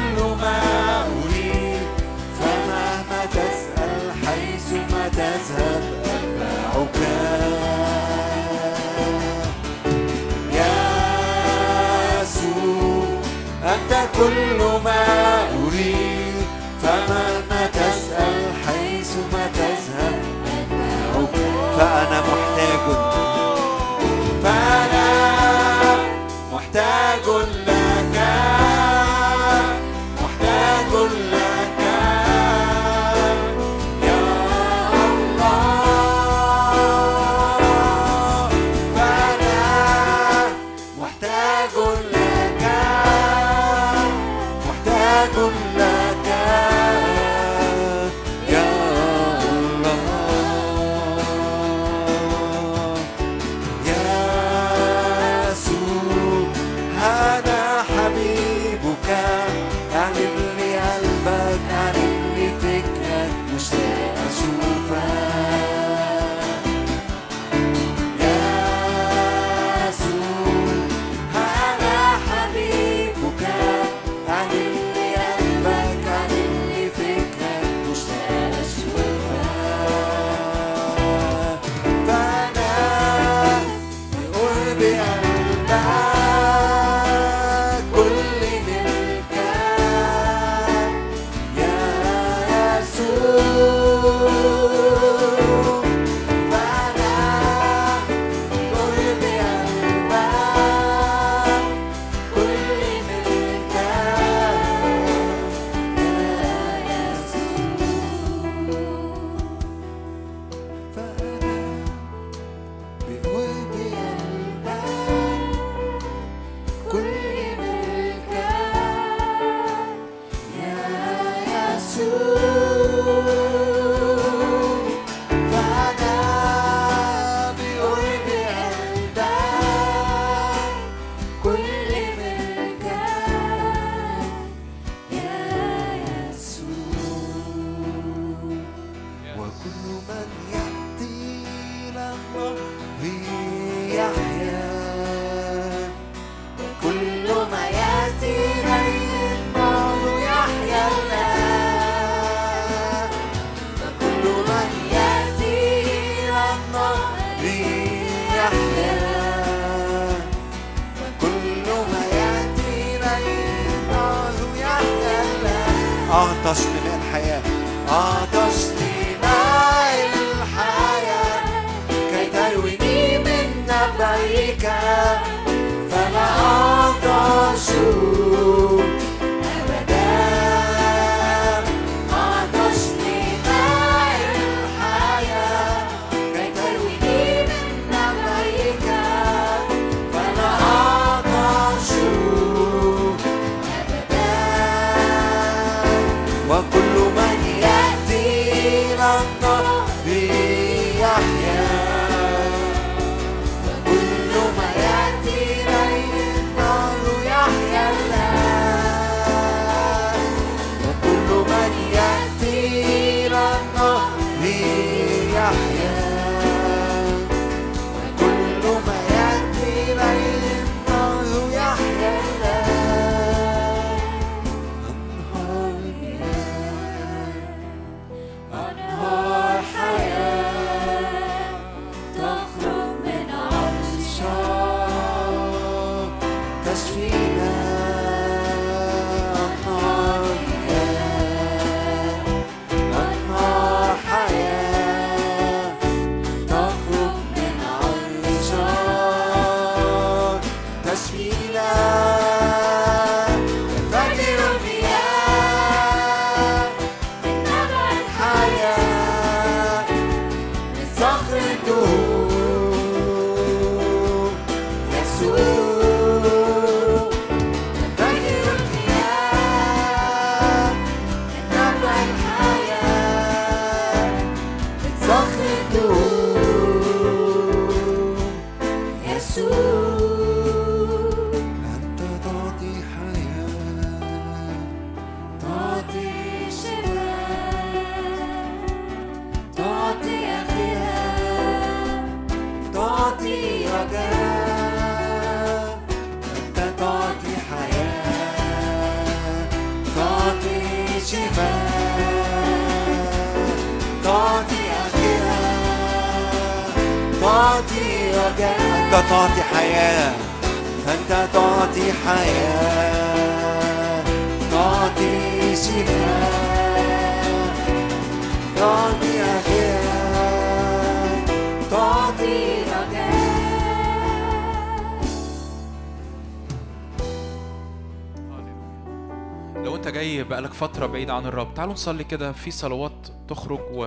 [331.03, 331.55] بعيد عن الرب.
[331.55, 333.85] تعالوا نصلي كده في صلوات تخرج و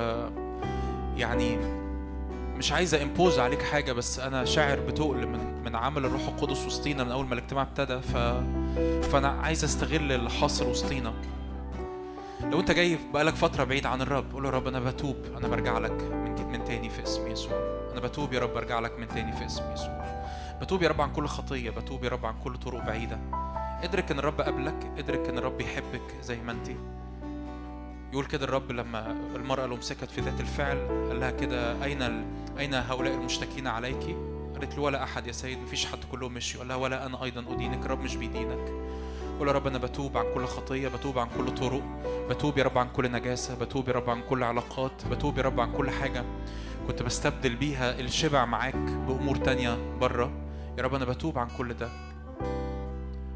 [1.17, 1.57] يعني
[2.57, 7.03] مش عايزة امبوز عليك حاجة بس أنا شاعر بتقل من من عمل الروح القدس وسطينا
[7.03, 8.17] من أول ما الاجتماع ابتدى ف
[9.11, 11.13] فأنا عايز أستغل اللي حاصل وسطينا.
[12.51, 15.77] لو أنت جاي بقالك فترة بعيد عن الرب قول يا رب أنا بتوب أنا برجع
[15.77, 17.57] لك من من تاني في اسم يسوع.
[17.91, 20.05] أنا بتوب يا رب أرجع لك من تاني في اسم يسوع.
[20.61, 23.19] بتوب يا رب عن كل خطية بتوب يا رب عن كل طرق بعيدة.
[23.83, 26.67] ادرك إن الرب قبلك ادرك إن الرب يحبك زي ما أنت.
[28.13, 30.77] يقول كده الرب لما المرأة اللي مسكت في ذات الفعل
[31.09, 32.25] قال لها كده أين ال...
[32.59, 34.17] أين هؤلاء المشتكين عليك؟
[34.53, 37.53] قالت له ولا أحد يا سيد مفيش حد كلهم مشي قال لها ولا أنا أيضا
[37.53, 38.71] أدينك الرب مش بيدينك.
[39.39, 41.81] قول يا رب أنا بتوب عن كل خطية بتوب عن كل طرق
[42.29, 45.59] بتوب يا رب عن كل نجاسة بتوب يا رب عن كل علاقات بتوب يا رب
[45.59, 46.23] عن كل حاجة.
[46.87, 50.31] كنت بستبدل بيها الشبع معاك بأمور تانية بره.
[50.77, 51.89] يا رب أنا بتوب عن كل ده.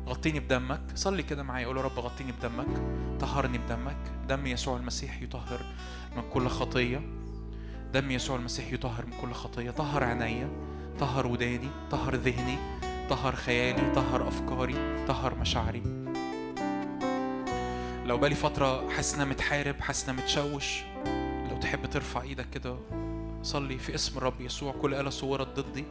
[0.10, 0.82] غطيني بدمك.
[0.96, 2.82] صلي كده معايا قول يا رب غطيني بدمك
[3.20, 3.98] طهرني بدمك.
[4.28, 5.60] دم يسوع المسيح يطهر
[6.16, 7.02] من كل خطية.
[7.94, 9.72] دم يسوع المسيح يطهر من كل خطية.
[9.72, 10.50] طهر عينيا
[11.00, 12.58] طهر وداني طهر ذهني
[13.10, 15.84] طهر خيالي طهر أفكاري طهر مشاعري.
[18.06, 20.82] لو بالي فترة حاسس متحارب حاسس متشوش
[21.52, 22.78] لو تحب ترفع إيدك كده
[23.44, 24.72] صلي في اسم الرب يسوع.
[24.72, 25.86] كل آلة صورت ضدي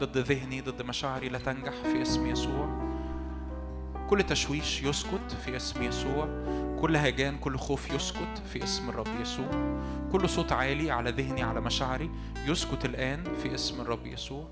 [0.00, 1.28] ضد ذهني ضد مشاعري.
[1.28, 2.93] لا تنجح في اسم يسوع.
[4.10, 6.28] كل تشويش يسكت في اسم يسوع.
[6.80, 9.78] كل هجان كل خوف يسكت في اسم الرب يسوع.
[10.12, 12.10] كل صوت عالي على ذهني على مشاعري
[12.46, 14.44] يسكت الآن في اسم الرب يسوع.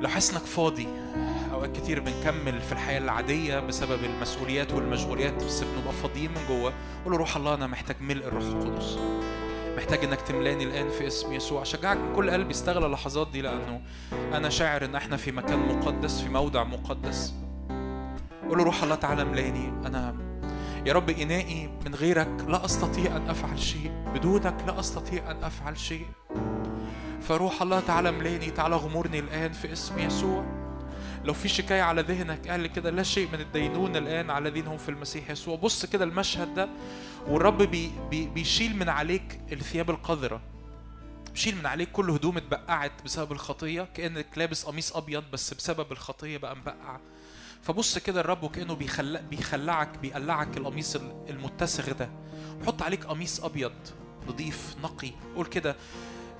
[0.00, 0.88] لو حاسس انك فاضي
[1.52, 6.72] أوقات كتير بنكمل في الحياة العادية بسبب المسؤوليات والمشغوليات بس بنبقى فاضيين من جوه.
[7.04, 8.98] قول له روح الله أنا محتاج ملء الروح القدس.
[9.76, 11.62] محتاج إنك تملاني الآن في اسم يسوع.
[11.62, 13.80] أشجعك من كل قلبي استغل اللحظات دي لأنه
[14.12, 17.34] أنا شاعر إن إحنا في مكان مقدس في موضع مقدس.
[18.48, 20.14] قول له روح الله تعالى ملاني أنا
[20.86, 23.90] يا رب إنائي من غيرك لا أستطيع أن أفعل شيء.
[24.14, 26.06] بدونك لا أستطيع أن أفعل شيء.
[27.20, 30.44] فروح الله تعالى ملاني تعالى غمرني الآن في اسم يسوع.
[31.24, 34.76] لو في شكاية على ذهنك قال كده لا شيء من الدينون الآن على الذين هم
[34.76, 35.56] في المسيح يسوع.
[35.56, 36.68] بص كده المشهد ده
[37.28, 40.40] والرب بي بي بيشيل من عليك الثياب القذرة.
[41.32, 43.88] بيشيل من عليك كل هدوم اتبقعت بسبب الخطية.
[43.94, 46.98] كأنك لابس قميص أبيض بس بسبب الخطية بقى مبقع.
[47.66, 50.96] فبص كده الرب وكأنه بيخلع بيخلعك بيقلعك القميص
[51.30, 52.08] المتسخ ده.
[52.62, 53.72] وحط عليك قميص أبيض
[54.28, 55.10] نظيف نقي.
[55.36, 55.76] قول كده.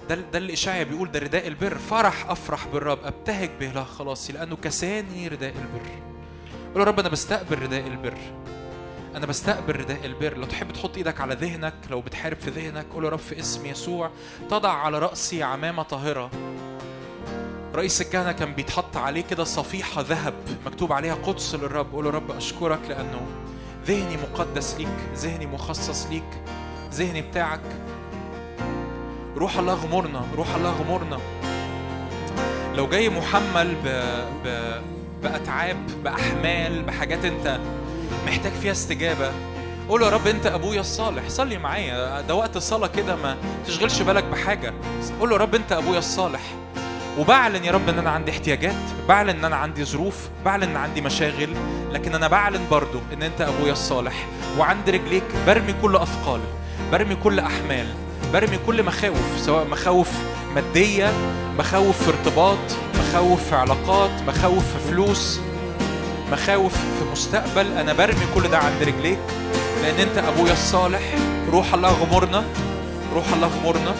[0.08, 1.78] ده ده اللي إشعيا بيقول ده رداء البر.
[1.78, 2.98] فرح أفرح بالرب.
[3.04, 3.72] أبتهج به.
[3.72, 5.88] لا خلاصي لأنه كساني رداء البر.
[6.74, 8.18] قول يا رب أنا بستقبل رداء البر.
[9.14, 10.36] أنا بستقبل رداء البر.
[10.36, 13.66] لو تحب تحط إيدك على ذهنك لو بتحارب في ذهنك قول يا رب في اسم
[13.66, 14.10] يسوع
[14.50, 16.30] تضع على رأسي عمامة طاهرة.
[17.76, 20.34] رئيس الكهنة كان بيتحط عليه كده صفيحة ذهب
[20.66, 23.20] مكتوب عليها قدس للرب قول رب أشكرك لأنه
[23.86, 26.42] ذهني مقدس ليك ذهني مخصص ليك
[26.92, 27.60] ذهني بتاعك.
[29.36, 31.18] روح الله غمرنا روح الله غمرنا
[32.74, 33.88] لو جاي محمل ب...
[34.44, 34.72] ب...
[35.22, 37.58] بأتعاب بأحمال بحاجات أنت
[38.26, 39.32] محتاج فيها استجابة
[39.88, 44.24] قول يا رب أنت أبويا الصالح صلي معايا ده وقت الصلاة كده ما تشغلش بالك
[44.24, 44.74] بحاجة.
[45.20, 46.40] قول يا رب أنت أبويا الصالح.
[47.18, 48.74] وبعلن يا رب إن أنا عندي احتياجات
[49.08, 51.54] بعلن إن أنا عندي ظروف بعلن إن عندي مشاغل
[51.92, 54.26] لكن أنا بعلن برضو إن أنت أبويا الصالح.
[54.58, 56.40] وعند رجليك برمي كل أثقال
[56.92, 57.86] برمي كل أحمال
[58.32, 60.10] برمي كل مخاوف سواء مخاوف
[60.54, 61.12] مادية
[61.58, 62.58] مخاوف في ارتباط
[62.98, 65.40] مخاوف في علاقات مخاوف في فلوس
[66.32, 67.66] مخاوف في مستقبل.
[67.78, 69.18] أنا برمي كل ده عند رجليك
[69.82, 71.14] لأن أنت أبويا الصالح.
[71.50, 72.44] روح الله غمرنا
[73.14, 73.94] روح الله غمرنا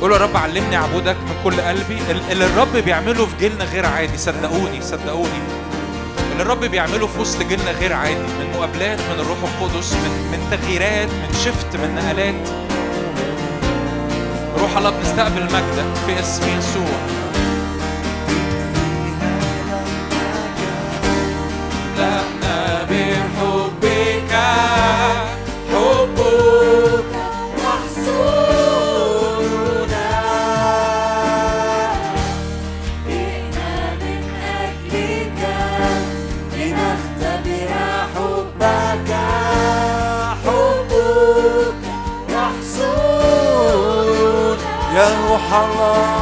[0.00, 1.98] قول يا رب علمني اعبدك من كل قلبي.
[2.10, 4.18] ال- اللي الرب بيعمله في جيلنا غير عادي.
[4.18, 5.42] صدقوني صدقوني.
[6.32, 8.14] اللي الرب بيعمله في وسط جيلنا غير عادي.
[8.14, 12.48] من مقابلات من الروح القدس من من تغييرات من شفت من نقلات.
[14.60, 16.98] روح الله بنستقبل مجدك في اسم يسوع.
[45.50, 46.17] يا روح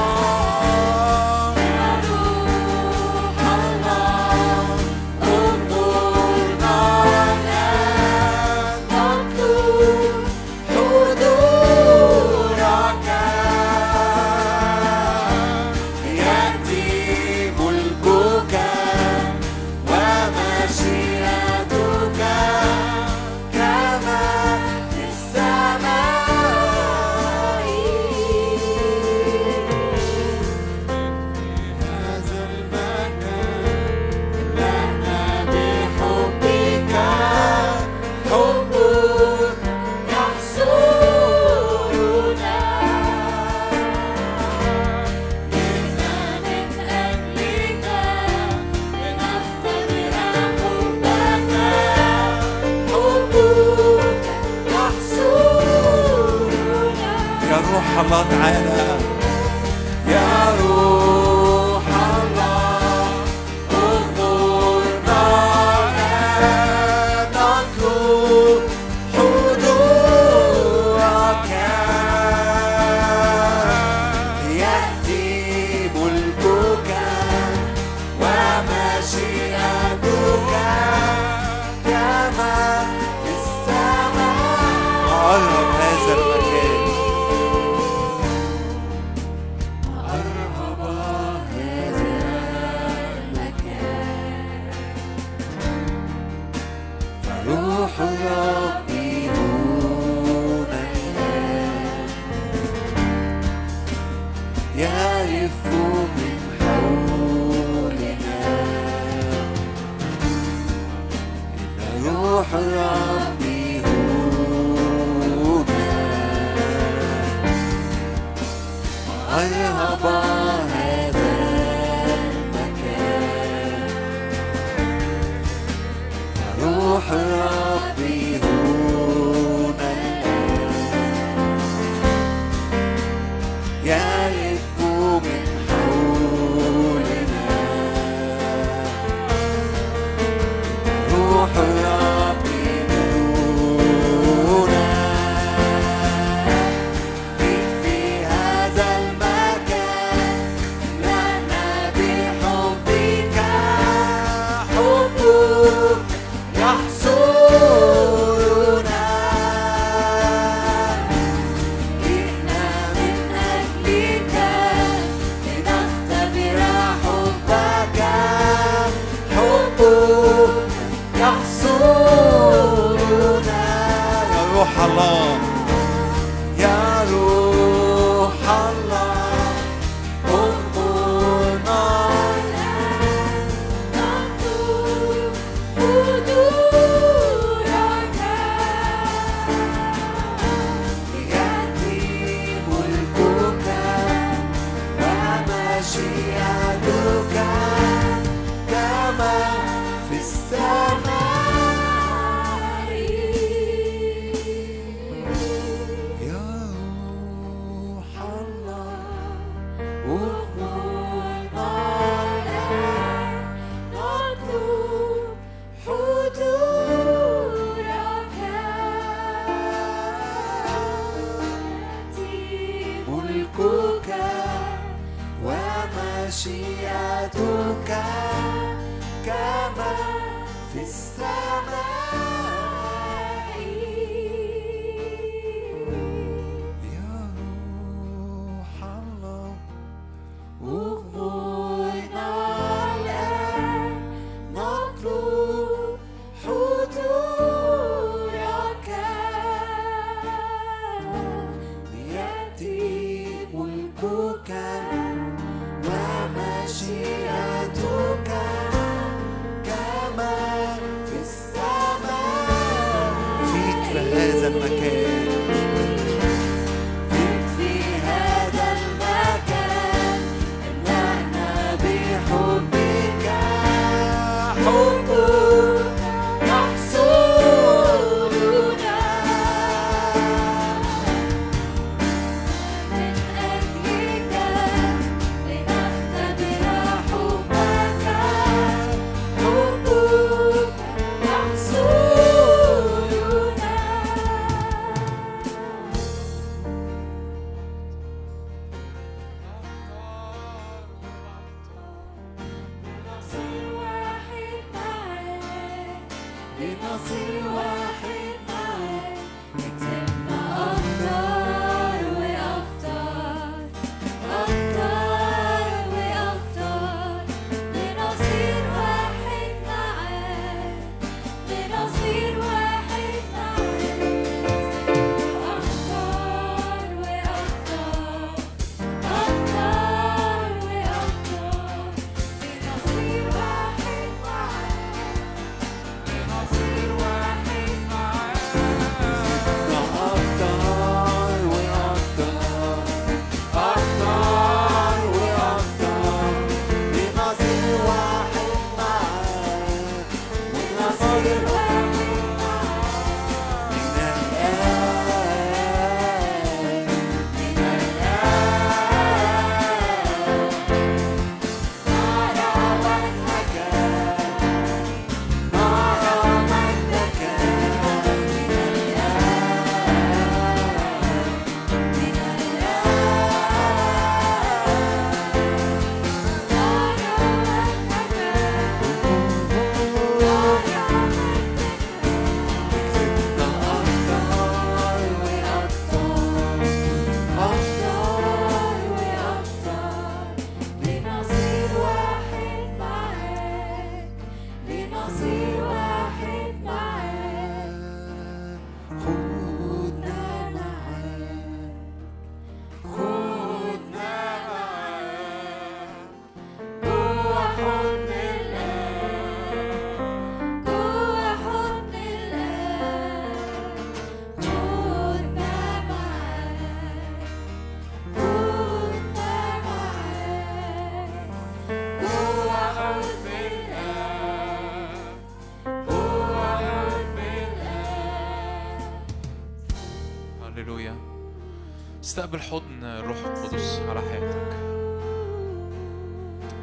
[432.17, 434.57] استقبل حضن الروح القدس على حياتك.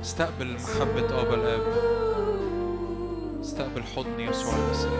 [0.02, 1.62] استقبل محبة أبا الآب.
[3.42, 4.92] استقبل حضن يسوع المسيح.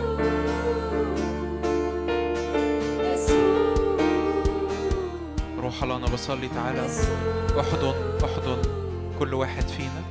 [5.58, 6.86] روح الله أنا بصلي تعالى
[7.60, 7.94] أحضن
[8.24, 8.62] أحضن
[9.18, 10.02] كل واحد فينا.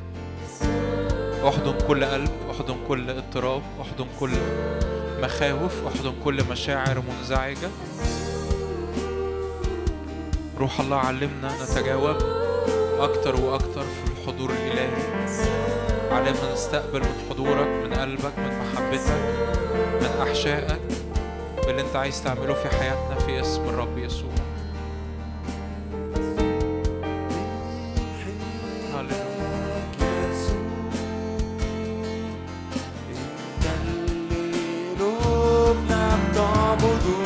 [1.47, 4.31] أحضن كل قلب أحضن كل اضطراب أحضن كل
[5.21, 7.69] مخاوف أحضن كل مشاعر منزعجة.
[10.63, 12.17] روح الله علمنا نتجاوب
[12.99, 15.03] أكتر وأكتر في الحضور الإلهي.
[16.11, 19.21] علمنا نستقبل من حضورك من قلبك من محبتك
[20.01, 20.81] من أحشائك
[21.65, 24.29] باللي أنت عايز تعمله في حياتنا في اسم الرب يسوع.
[36.35, 37.22] Todo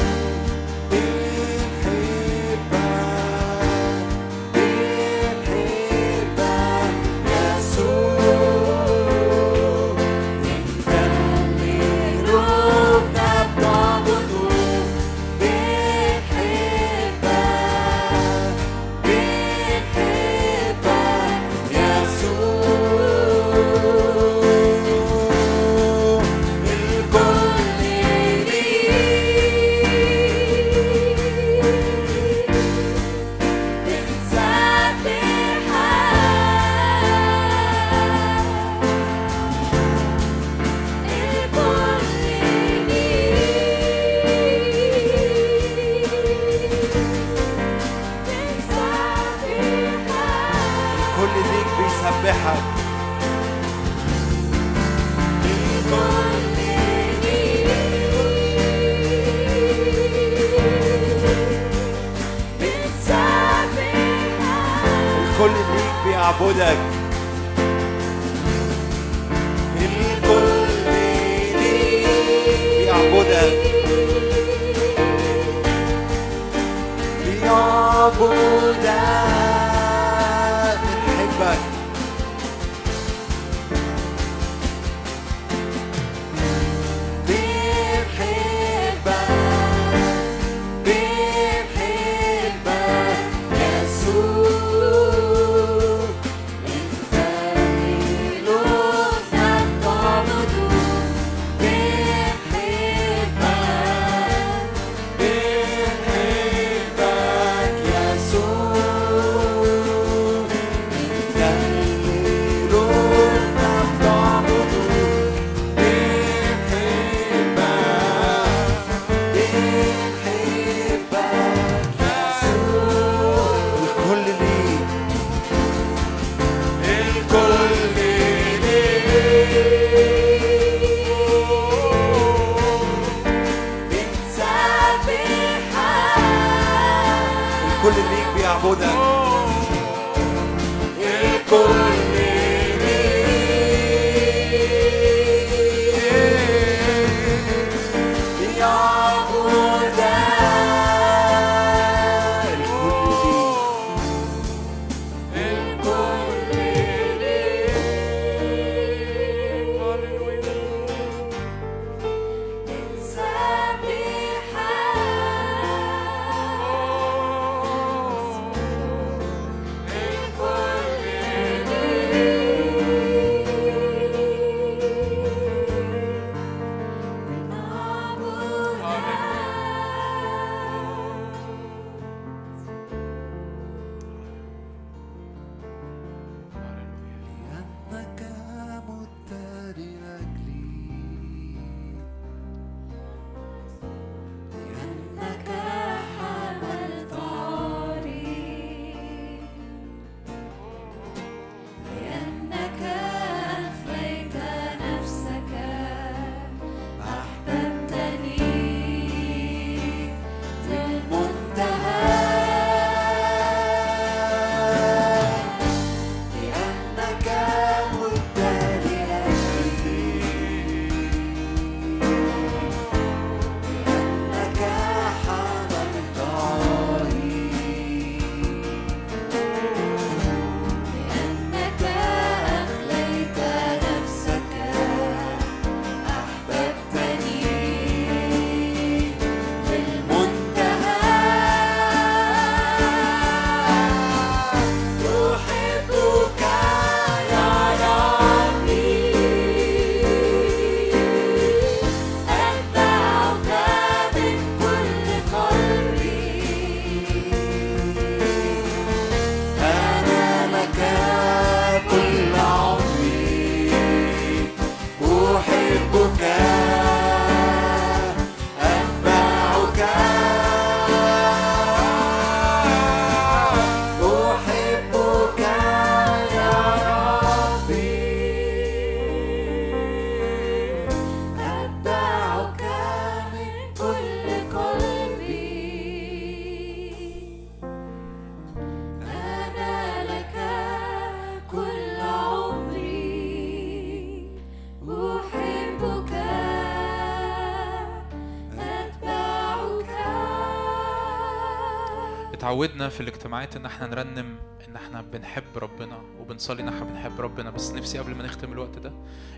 [302.38, 304.36] اتعودنا في الاجتماعات ان إحنا نرنم
[304.68, 307.50] ان إحنا بنحب ربنا وبنصلي ان إحنا بنحب ربنا.
[307.50, 308.92] بس نفسي قبل ما نختم الوقت ده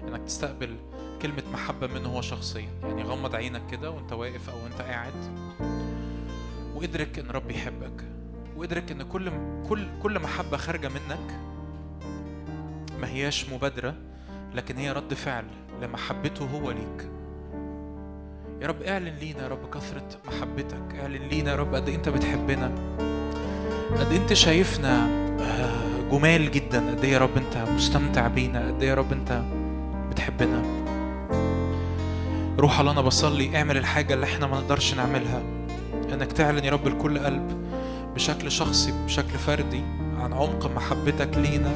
[0.07, 0.76] انك تستقبل
[1.21, 2.69] كلمة محبة منه هو شخصيا.
[2.84, 5.13] يعني غمض عينك كده وانت واقف أو انت قاعد.
[6.76, 8.03] وادرك ان رب يحبك.
[8.55, 9.31] وادرك ان كل
[9.69, 11.39] كل كل محبة خارجة منك
[13.01, 13.95] ما هياش مبادرة
[14.53, 15.45] لكن هي رد فعل
[15.81, 17.09] لمحبته هو ليك.
[18.61, 20.99] يا رب اعلن لينا يا رب كثرة محبتك.
[21.02, 22.72] اعلن لينا يا رب قد انت بتحبنا.
[23.99, 25.07] قد انت شايفنا
[25.40, 26.91] آه، جمال جدا.
[26.91, 28.68] قد إيه يا رب انت مستمتع بينا.
[28.68, 29.41] قد إيه يا رب انت
[30.11, 30.64] بتحبنا.
[32.60, 33.57] روح الله أنا بصلي.
[33.57, 35.41] اعمل الحاجة اللي إحنا ما نقدرش نعملها.
[36.14, 37.69] انك تعلن يا رب لكل قلب
[38.15, 39.81] بشكل شخصي بشكل فردي
[40.18, 41.72] عن عمق محبتك لينا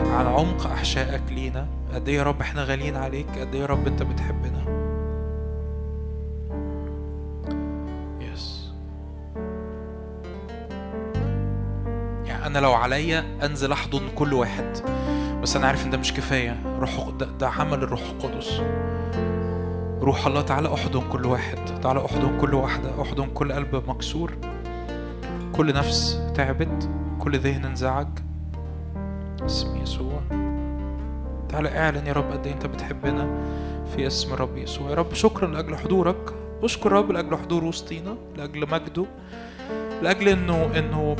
[0.00, 1.66] عن عمق أحشائك لينا.
[1.94, 3.38] قد إيه يا رب إحنا غاليين عليك.
[3.38, 4.85] قد إيه يا رب انت بتحبنا.
[12.60, 14.76] لو عليا أنزل أحضن كل واحد.
[15.42, 16.62] بس أنا عارف إن ده مش كفاية.
[16.78, 18.60] روح ده, ده عمل الروح القدس.
[20.00, 21.80] روح الله تعالى أحضن كل واحد.
[21.82, 23.02] تعالى أحضن كل واحدة.
[23.02, 24.32] أحضن كل قلب مكسور.
[25.52, 26.88] كل نفس تعبت.
[27.18, 28.08] كل ذهن انزعج.
[29.46, 30.20] اسم يسوع.
[31.48, 33.28] تعالى اعلن يا رب قد إيه أنت بتحبنا
[33.96, 34.90] في اسم الرب يسوع.
[34.90, 36.34] يا رب شكرا لأجل حضورك.
[36.62, 38.16] أشكر رب لأجل حضور وسطينا.
[38.36, 39.06] لأجل مجده.
[40.02, 41.16] لأجل انه إنه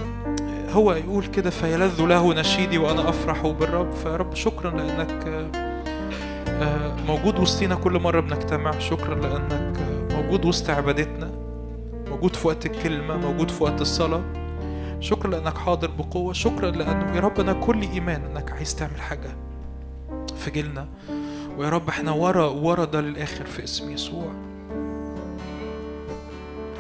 [0.76, 3.92] هو يقول كده فيلذ له نشيدي وأنا أفرح بالرب.
[3.92, 5.26] فيا رب شكرا لأنك
[6.48, 8.78] آه، موجود وسطينا كل مرة بنجتمع.
[8.78, 11.30] شكرا لأنك آه، موجود وسط عبادتنا
[12.08, 14.22] موجود في وقت الكلمة موجود في وقت الصلاة.
[15.00, 16.32] شكرا لأنك حاضر بقوة.
[16.32, 19.36] شكرا لأنه يا رب أنا كل إيمان إنك عايز تعمل حاجة
[20.36, 20.86] في جيلنا.
[21.58, 24.32] ويا رب إحنا ورا ورا ده للآخر في اسم يسوع.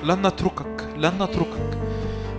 [0.04, 1.78] لن نتركك لن نتركك.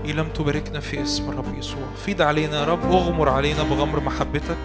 [0.07, 1.87] إن لم تباركنا في اسم الرب يسوع.
[2.05, 4.57] فيض علينا يا رب اغمر علينا بغمر محبتك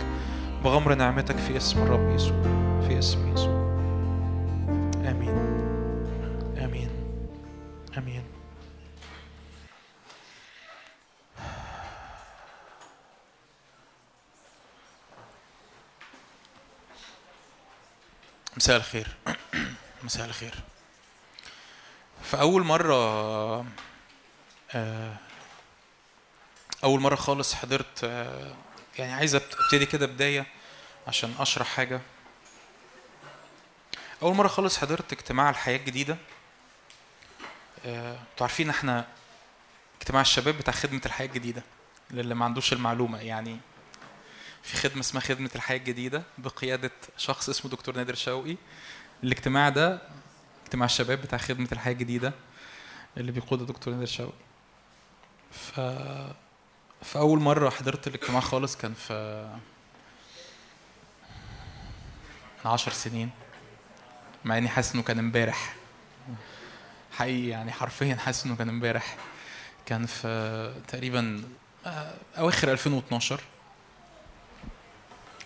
[0.64, 2.42] بغمر نعمتك في اسم الرب يسوع
[2.88, 3.62] في اسم يسوع.
[5.10, 5.36] آمين.
[6.64, 6.90] آمين.
[7.98, 8.24] آمين.
[18.56, 19.08] مساء الخير.
[20.04, 20.54] مساء الخير.
[22.22, 22.94] فأول مرة
[24.74, 25.14] آه،
[26.84, 28.54] أول مرة خالص حضرت آه،
[28.98, 30.46] يعني عايز أبتدي كده بداية
[31.08, 32.00] عشان أشرح حاجة.
[34.22, 36.16] أول مرة خالص حضرت اجتماع الحياة الجديدة.
[37.86, 39.06] آه، أنتوا عارفين إحنا
[40.00, 41.62] اجتماع الشباب بتاع خدمة الحياة الجديدة
[42.10, 43.20] للي ما عندوش المعلومة.
[43.20, 43.58] يعني
[44.62, 48.56] في خدمة اسمها خدمة الحياة الجديدة بقيادة شخص اسمه دكتور نادر شوقي.
[49.24, 50.02] الاجتماع ده
[50.64, 52.32] اجتماع الشباب بتاع خدمة الحياة الجديدة
[53.16, 54.32] اللي بيقوده دكتور نادر شوقي.
[55.52, 55.80] ف
[57.04, 59.48] فأول مرة حضرت الاجتماع خالص كان في
[62.64, 63.30] من عشر سنين
[64.44, 65.74] مع إني حاسس إنه كان إمبارح.
[67.12, 69.16] حقيقي يعني حرفيا حاسس إنه كان إمبارح.
[69.86, 71.42] كان في تقريبا
[71.86, 73.40] آه، أواخر 2012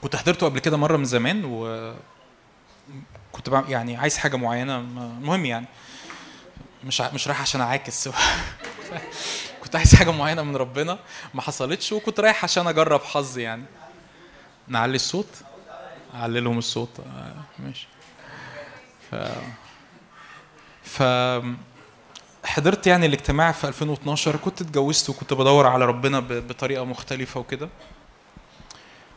[0.03, 1.95] كنت حضرته قبل كده مرة من زمان و
[3.33, 5.67] كنت بعمل يعني عايز حاجة معينة المهم يعني.
[6.85, 8.09] مش مش رايح عشان أعاكس.
[9.77, 10.99] عايز حاجة معينة من ربنا
[11.35, 13.65] ما حصلتش وكنت رايح عشان أجرب حظي يعني.
[14.69, 15.27] نعلي الصوت؟
[16.15, 17.01] أعلي لهم الصوت.
[17.01, 17.89] آه، ماشي.
[19.11, 19.15] ف
[20.85, 21.03] ف
[22.45, 27.69] حضرت يعني الاجتماع في 2012 كنت اتجوزت وكنت بدور على ربنا بطريقة مختلفة وكده.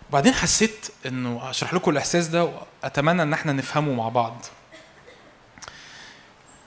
[0.09, 2.43] وبعدين حسيت إنه أشرح لكم الإحساس ده
[2.83, 4.45] وأتمنى إن إحنا نفهمه مع بعض.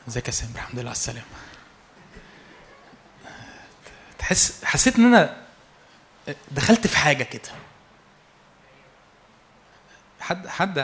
[0.08, 1.26] إزيك يا سامر؟ الحمد لله على السلامة.
[4.22, 5.36] تحس حسيت إن أنا
[6.50, 7.50] دخلت في حاجة كده.
[10.20, 10.78] حد حد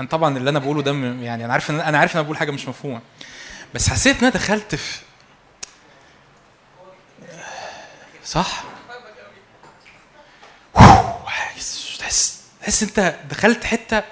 [0.00, 0.92] أنا طبعا اللي أنا بقوله ده
[1.24, 3.00] يعني أنا عارف إن أنا عارف إن أنا بقول حاجة مش مفهومة.
[3.74, 5.00] بس حسيت إن أنا دخلت في
[8.24, 8.64] صح؟
[11.98, 14.02] تحس تحس أنت دخلت حتة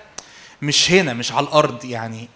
[0.62, 2.28] مش هنا مش على الأرض يعني.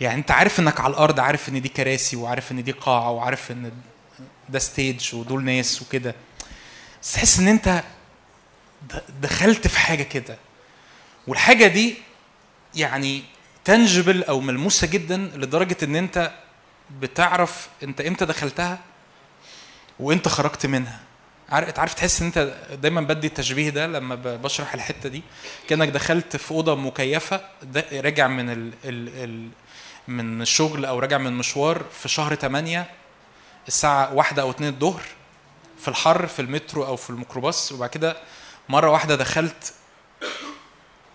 [0.00, 3.50] يعني أنت عارف إنك على الأرض عارف إن دي كراسي وعارف إن دي قاعة وعارف
[3.50, 3.72] إن
[4.48, 6.14] ده ستيج ودول ناس وكده.
[7.02, 7.82] بس تحس إن أنت
[9.22, 10.36] دخلت في حاجة كده.
[11.26, 11.94] والحاجة دي
[12.74, 13.22] يعني
[13.64, 16.32] تنجبل أو ملموسة جدا لدرجة إن أنت
[17.00, 18.78] بتعرف أنت إمتى دخلتها
[20.00, 21.00] وانت خرجت منها.
[21.50, 25.22] عارف تحس إن أنت دايما بدي التشبيه ده لما بشرح الحتة دي.
[25.68, 27.40] كأنك دخلت في أوضة مكيفة
[27.92, 29.48] راجع من ال ال ال
[30.08, 32.86] من الشغل أو راجع من مشوار في شهر 8
[33.68, 35.02] الساعة واحدة أو اتنين الظهر
[35.80, 37.72] في الحر في المترو أو في الميكروباص.
[37.72, 38.16] وبعد كده
[38.68, 39.72] مرة واحدة دخلت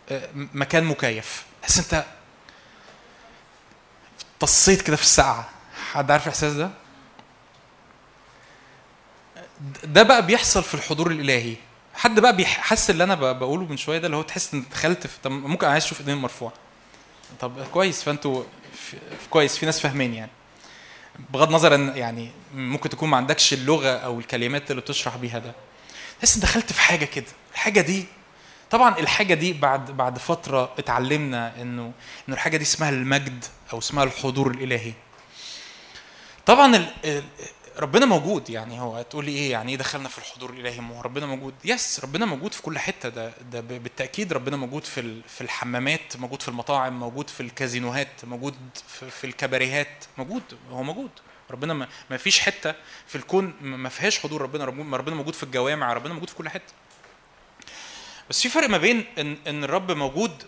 [0.09, 1.45] آه، مكان مكيف.
[1.67, 2.05] بس أنت
[4.39, 5.49] طصيت كده في الساعة.
[5.91, 6.69] حد عارف الإحساس ده؟
[9.83, 11.55] ده بقى بيحصل في الحضور الإلهي.
[11.95, 15.17] حد بقى بيحس اللي أنا بقوله من شوية ده اللي هو تحس ان دخلت في
[15.23, 16.53] طب ممكن عايز أشوف إيدين مرفوعه
[17.39, 18.43] طب كويس فأنتوا
[19.29, 20.31] كويس في ناس فاهمين يعني.
[21.29, 25.53] بغض النظر إن يعني ممكن تكون ما عندكش اللغة أو الكلمات اللي بتشرح بيها ده.
[26.19, 27.25] تحس دخلت في حاجة كده.
[27.53, 28.05] الحاجة دي
[28.71, 31.91] طبعا الحاجة دي بعد بعد فترة اتعلمنا إنه
[32.27, 34.93] إنه الحاجة دي اسمها المجد أو اسمها الحضور الإلهي.
[36.45, 36.87] طبعا
[37.77, 41.01] ربنا موجود يعني هو هتقول لي إيه؟ يعني إيه دخلنا في الحضور الإلهي؟ ما هو
[41.01, 41.53] ربنا موجود.
[41.65, 43.09] يس ربنا موجود في كل حتة.
[43.09, 48.55] ده ده بالتأكيد ربنا موجود في في الحمامات موجود في المطاعم موجود في الكازينوهات موجود
[48.87, 50.05] في, في الكباريهات.
[50.17, 51.11] موجود هو موجود.
[51.51, 52.73] ربنا ما, فيش حتة
[53.07, 54.65] في الكون ما فيهاش حضور ربنا.
[54.97, 56.73] ربنا موجود في الجوامع ربنا موجود في كل حتة.
[58.29, 60.43] بس في فرق ما بين ان إن الرب موجود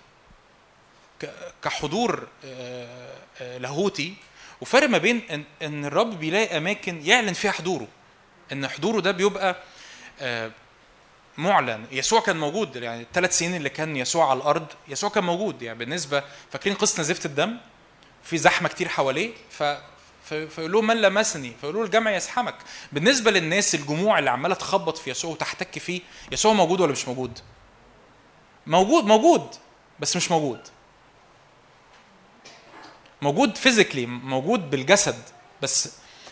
[1.63, 2.27] كحضور
[3.39, 4.13] لاهوتي
[4.65, 7.87] وفرق ما بين ان إن الرب بيلاقي أماكن يعلن فيها حضوره.
[8.51, 9.55] إن حضوره ده بيبقى
[10.19, 10.51] آه،
[11.37, 11.85] معلن.
[11.91, 15.79] يسوع كان موجود يعني الثلاث سنين اللي كان يسوع على الأرض يسوع كان موجود يعني
[15.79, 17.57] بالنسبة فاكرين قصة نزيفه الدم؟
[18.23, 19.63] في زحمة كتير حواليه ف
[20.29, 22.55] فيقول لهم من لمسني؟ فيقولوا له الجمع يزحمك
[22.91, 26.01] بالنسبة للناس الجموع اللي عمالة تخبط في يسوع وتحتك فيه
[26.31, 27.39] يسوع موجود ولا مش موجود؟
[28.67, 29.47] موجود موجود
[29.99, 30.59] بس مش موجود.
[33.25, 35.23] موجود فيزيكلي موجود بالجسد
[35.61, 35.89] بس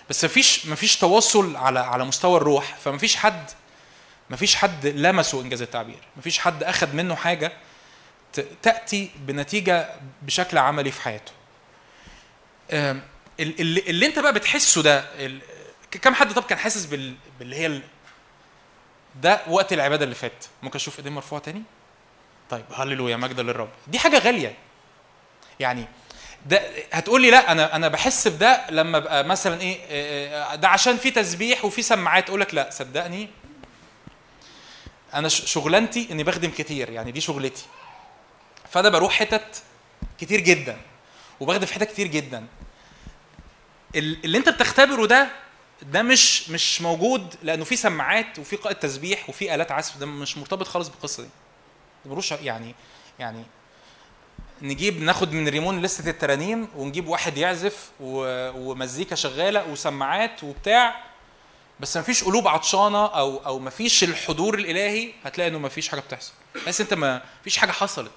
[0.10, 3.50] بس مفيش مفيش تواصل على على مستوى الروح فمفيش حد
[4.30, 7.52] مفيش حد لمسه إنجاز التعبير مفيش حد اخذ منه حاجة
[8.62, 9.90] تأتي بنتيجة
[10.22, 11.32] بشكل عملي في حياته.
[13.40, 15.06] اللي, اللي أنت بقى بتحسه ده
[15.92, 17.82] كم حد طب كان حاسس بال, باللي هي
[19.22, 21.64] ده وقت العبادة اللي فات؟ ممكن أشوف إيدين مرفوعة تاني؟
[22.50, 23.70] طيب هللويا مجد للرب.
[23.88, 24.56] دي حاجة غالية.
[25.60, 25.86] يعني
[26.46, 26.62] ده
[26.92, 30.98] هتقول لي لا أنا أنا بحس بده لما ابقى مثلا إيه آه، آه، ده عشان
[30.98, 33.30] في تسبيح وفي سماعات أقول لك لا صدقني
[35.14, 37.66] أنا شغلانتي إني بخدم كتير يعني دي شغلتي.
[38.72, 39.64] فأنا بروح حتت
[40.20, 40.78] كتير جدا
[41.40, 42.46] وبخدم في حتت كتير جدا.
[43.96, 45.28] ال- اللي أنت بتختبره ده
[45.82, 50.38] ده مش مش موجود لأنه في سماعات وفي قائد تسبيح وفي آلات عزف ده مش
[50.38, 51.30] مرتبط خالص بالقصة دي.
[52.06, 52.76] ملوش يعني
[53.20, 53.44] يعني
[54.64, 61.04] نجيب ناخد من ريمون لستة الترانيم ونجيب واحد يعزف ومزيكا شغالة وسماعات وبتاع.
[61.80, 66.32] بس مفيش قلوب عطشانة أو أو مفيش الحضور الإلهي هتلاقي إنه مفيش حاجة بتحصل.
[66.68, 68.12] بس أنت ما فيش حاجة حصلت.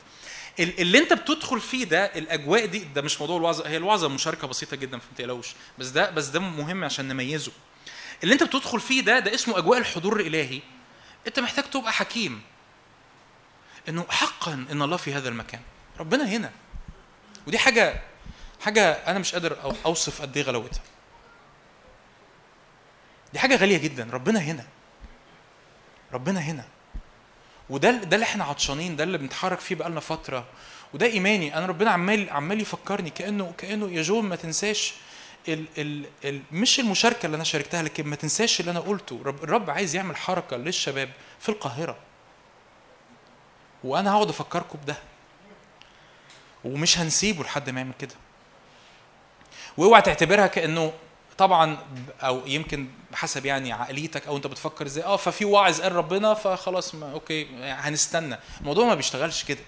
[0.61, 4.47] ال- اللي أنت بتدخل فيه ده الأجواء دي ده مش موضوع الوعظة هي الوعظة مشاركة
[4.47, 5.49] بسيطة جدا فما تقلقوش.
[5.79, 7.53] بس ده بس ده مهم عشان نميزه.
[8.23, 10.61] اللي أنت بتدخل فيه ده ده اسمه أجواء الحضور الإلهي.
[11.27, 12.43] أنت محتاج تبقى حكيم.
[13.89, 15.61] إنه حقا إن الله في هذا المكان.
[16.01, 16.51] ربنا هنا.
[17.47, 18.01] ودي حاجة
[18.61, 20.81] حاجة أنا مش قادر أوصف قد إيه غلاوتها
[23.33, 24.09] دي حاجة غالية جدا.
[24.13, 24.65] ربنا هنا.
[26.13, 26.65] ربنا هنا.
[27.71, 30.47] وده ده اللي إحنا عطشانين ده اللي بنتحرك فيه بقالنا فترة.
[30.95, 31.57] وده إيماني.
[31.59, 34.95] أنا ربنا عمال عمال يفكرني كأنه كأنه يا جون ما تنساش
[35.49, 39.21] ال ال ال مش المشاركة اللي أنا شاركتها لكن ما تنساش اللي أنا قلته.
[39.25, 41.11] رب الرب عايز يعمل حركة للشباب
[41.41, 41.97] في القاهرة.
[43.85, 44.97] وأنا هقعد أفكركم بده.
[46.65, 48.15] ومش هنسيبه لحد ما يعمل كده.
[49.77, 50.93] واوعى تعتبرها كأنه
[51.39, 51.77] طبعا
[52.23, 56.95] أو يمكن بحسب يعني عقليتك أو أنت بتفكر إزاي آه ففي واعظ قال ربنا فخلاص
[56.95, 58.39] ما أوكي هنستنى.
[58.61, 59.61] الموضوع ما بيشتغلش كده.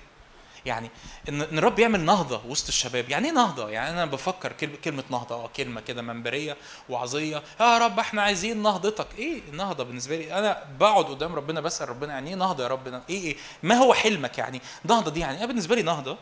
[0.66, 0.90] يعني
[1.28, 3.10] إن إن الرب يعمل نهضة وسط الشباب.
[3.10, 4.52] يعني إيه نهضة؟ يعني أنا بفكر
[4.84, 6.56] كلمة نهضة آه كلمة كده منبرية
[6.88, 7.42] وعظية.
[7.60, 9.06] يا رب إحنا عايزين نهضتك.
[9.18, 12.88] إيه النهضة بالنسبة لي؟ أنا بقعد قدام ربنا بسأل ربنا يعني إيه نهضة يا رب
[12.88, 16.18] إيه إيه ما هو حلمك يعني؟ نهضة دي يعني أنا بالنسبة لي نهضة؟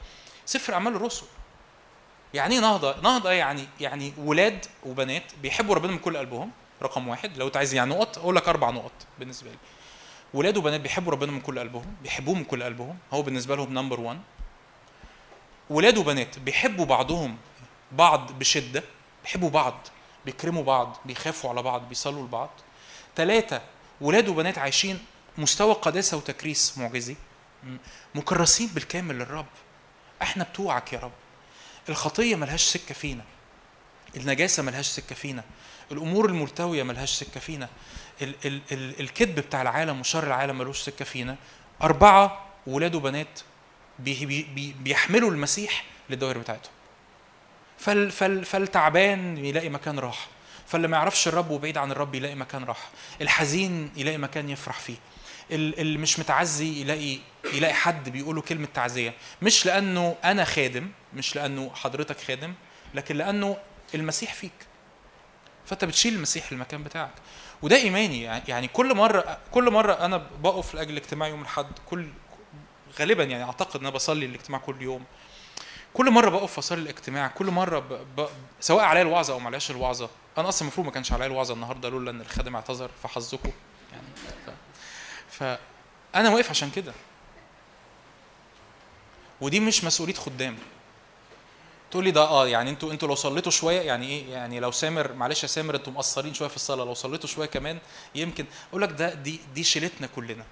[0.47, 1.27] سفر أعمال الرسل.
[2.35, 6.51] يعني إيه نهضة؟ نهضة يعني يعني ولاد وبنات بيحبوا ربنا من كل قلبهم
[6.83, 7.37] رقم واحد.
[7.37, 9.57] لو أنت عايز يعني نقط أقول لك أربع نقط بالنسبة لي.
[10.35, 12.99] ولاد وبنات بيحبوا ربنا من كل قلبهم بيحبوه من كل قلبهم.
[13.13, 14.21] هو بالنسبة لهم نمبر 1
[15.71, 17.37] ولاد وبنات بيحبوا بعضهم
[17.93, 18.83] بعض بشدة
[19.23, 19.75] بيحبوا بعض
[20.25, 22.51] بيكرموا بعض بيخافوا على بعض بيصلوا لبعض.
[23.17, 23.63] ثلاثة
[24.01, 24.99] ولاد وبنات عايشين
[25.39, 27.17] مستوى قداسة وتكريس معجزي.
[28.15, 29.47] مكرسين بالكامل للرب.
[30.23, 31.13] إحنا بتوعك يا رب.
[31.89, 33.25] الخطية ملهاش سكة فينا.
[34.17, 35.45] النجاسة ملهاش سكة فينا.
[35.93, 37.69] الأمور الملتوية ملهاش سكة فينا.
[38.23, 41.37] ال- ال- ال- الكذب بتاع العالم وشر العالم ملوش سكة فينا.
[41.83, 43.41] أربعة ولاد وبنات
[43.99, 46.73] بي بي بي بيحملوا المسيح للدوائر بتاعتهم.
[47.79, 50.27] فال فال فالتعبان يلاقي مكان راحة.
[50.67, 52.89] فاللي ما يعرفش الرب وبعيد عن الرب يلاقي مكان راحة.
[53.21, 54.97] الحزين يلاقي مكان يفرح فيه.
[55.51, 57.19] اللي مش متعزي يلاقي
[57.53, 59.15] يلاقي حد بيقوله كلمة تعزية.
[59.43, 62.55] مش لأنه أنا خادم مش لأنه حضرتك خادم
[62.95, 63.57] لكن لأنه
[63.95, 64.53] المسيح فيك.
[65.67, 67.15] فأنت بتشيل المسيح المكان بتاعك.
[67.63, 68.23] وده إيماني.
[68.23, 72.09] يعني كل مره كل مرة أنا بقف لأجل اجتماع يوم الأحد كل
[73.01, 75.05] غالبا يعني أعتقد إن أنا بصلي الاجتماع كل يوم.
[75.95, 77.93] كل مرة بقف أصلي الاجتماع كل مرة ب...
[78.21, 78.27] ب...
[78.61, 80.11] سواء عليا الوعظة أو ما علياش الوعظة.
[80.39, 83.51] أنا أصلا المفروض ما كانش عليا الوعظة النهارده لولا إن الخادم اعتذر فحظكم
[83.93, 84.07] يعني
[84.47, 84.51] ف...
[85.39, 86.93] فأنا واقف عشان كده.
[89.41, 90.59] ودي مش مسؤولية خدام.
[91.91, 95.13] تقول لي ده آه يعني أنتوا أنتوا لو صليتوا شوية يعني إيه؟ يعني لو سامر
[95.13, 97.79] معلش يا سامر أنتوا مقصرين شوية في الصلاة لو صليتوا شوية كمان
[98.15, 98.47] يمكن.
[98.71, 100.45] أقول لك ده دي دي شيلتنا كلنا.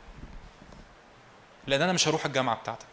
[1.67, 2.87] لأن أنا مش هروح الجامعة بتاعتك.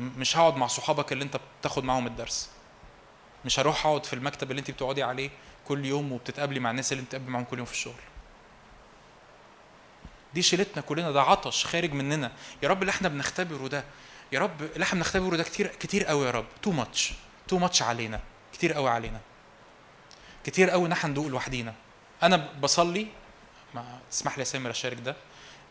[0.00, 2.50] مش هقعد مع صحابك اللي انت بتاخد معاهم الدرس.
[3.44, 5.30] مش هروح أقعد في المكتب اللي انت بتقعدي عليه
[5.68, 7.94] كل يوم وبتتقابلي مع الناس اللي انت بتقابلي معاهم كل يوم في الشغل.
[10.36, 12.32] دي شيلتنا كلنا ده عطش خارج مننا.
[12.62, 13.84] يا رب اللي إحنا بنختبره ده
[14.32, 16.46] يا رب اللي إحنا بنختبره ده كتير كتير قوي يا رب.
[16.62, 17.12] too much
[17.48, 18.20] too much علينا
[18.52, 19.20] كتير قوي علينا.
[20.44, 21.74] كتير قوي ان إحنا ندوق لوحدينا.
[22.22, 23.06] أنا بصلي
[23.74, 25.16] ما تسمح لي يا سامر اشارك ده.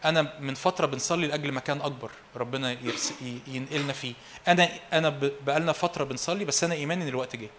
[0.05, 2.77] أنا من فترة بنصلي لأجل مكان أكبر ربنا
[3.47, 4.13] ينقلنا فيه.
[4.47, 5.09] أنا أنا.
[5.45, 7.49] بقالنا فترة بنصلي بس أنا إيماني إن الوقت جه.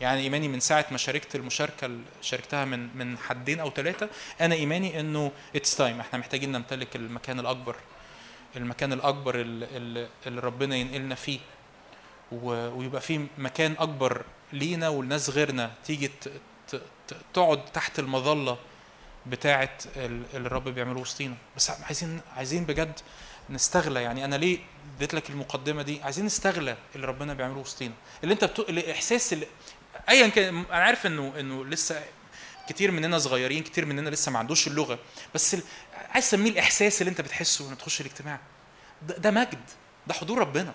[0.00, 4.08] يعني إيماني من ساعة ما شاركت المشاركة اللي شاركتها من من حدين أو ثلاثة
[4.40, 7.76] أنا إيماني إنه it's time إحنا محتاجين نمتلك المكان الأكبر
[8.56, 11.38] المكان الأكبر اللي, اللي ربنا ينقلنا فيه.
[12.32, 14.22] ويبقى فيه مكان أكبر
[14.52, 15.70] لينا والناس غيرنا.
[15.84, 16.10] تيجي
[17.34, 18.58] تقعد تحت المظلة
[19.26, 21.34] بتاعة ال- اللي الرب بيعمله وسطينا.
[21.56, 23.00] بس عايزين عايزين بجد
[23.50, 24.02] نستغلى.
[24.02, 24.58] يعني أنا ليه
[24.96, 27.94] اديت لك المقدمة دي؟ عايزين نستغلى اللي ربنا بيعمله وسطينا.
[28.22, 28.62] اللي أنت بتو...
[28.62, 29.46] الاحساس اللي...
[30.08, 32.04] ايا كان أنا عارف إنه إنه لسه
[32.68, 34.98] كتير مننا صغيرين كتير مننا لسه ما عندوش اللغة
[35.34, 35.62] بس ال...
[36.10, 38.40] عايز اسميه الإحساس اللي أنت بتحسه لما تخش الاجتماع.
[39.02, 39.70] ده, ده مجد
[40.06, 40.74] ده حضور ربنا.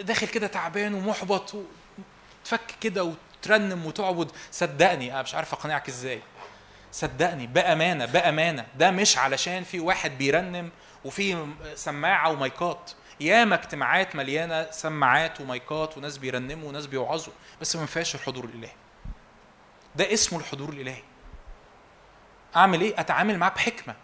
[0.00, 4.30] داخل كده تعبان ومحبط وتفك كده وترنم وتعبد.
[4.52, 6.22] صدقني أنا مش عارف أقنعك إزاي.
[6.92, 10.70] صدقني بأمانة بأمانة ده مش علشان في واحد بيرنم
[11.04, 12.90] وفي سماعة ومايكات.
[13.20, 18.72] ياما اجتماعات مليانة سماعات ومايكات وناس بيرنموا وناس بيوعظوا بس ما فيهاش الحضور الإلهي.
[19.96, 21.02] ده اسمه الحضور الإلهي.
[22.56, 23.94] أعمل إيه؟ أتعامل معاه بحكمة.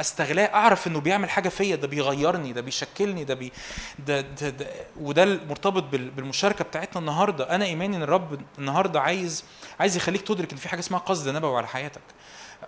[0.00, 3.52] أستغلاه أعرف إنه بيعمل حاجة فيا ده بيغيرني ده بيشكلني ده بي
[3.98, 4.66] ده, ده, ده
[5.00, 7.54] وده المرتبط بال- بالمشاركة بتاعتنا النهارده.
[7.54, 9.44] أنا ايماني إن الرب النهارده عايز
[9.80, 12.00] عايز يخليك تدرك إن في حاجة اسمها قصد نبوي على حياتك.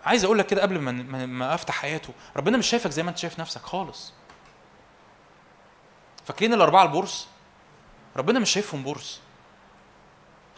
[0.05, 2.13] عايز أقول لك كده قبل ما- ما أفتح حياته.
[2.37, 4.13] ربنا مش شايفك زي ما أنت شايف نفسك خالص.
[6.27, 7.29] فاكرين الأربعة البورس
[8.17, 9.21] ربنا مش شايفهم بورس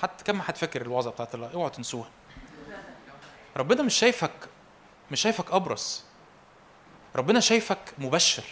[0.02, 2.08] حتى كم حد فاكر الوعظه بتاعت الله اوعوا تنسوها.
[3.56, 4.30] ربنا مش شايفك
[5.10, 6.04] مش شايفك أبرص.
[7.16, 8.44] ربنا شايفك مبشر.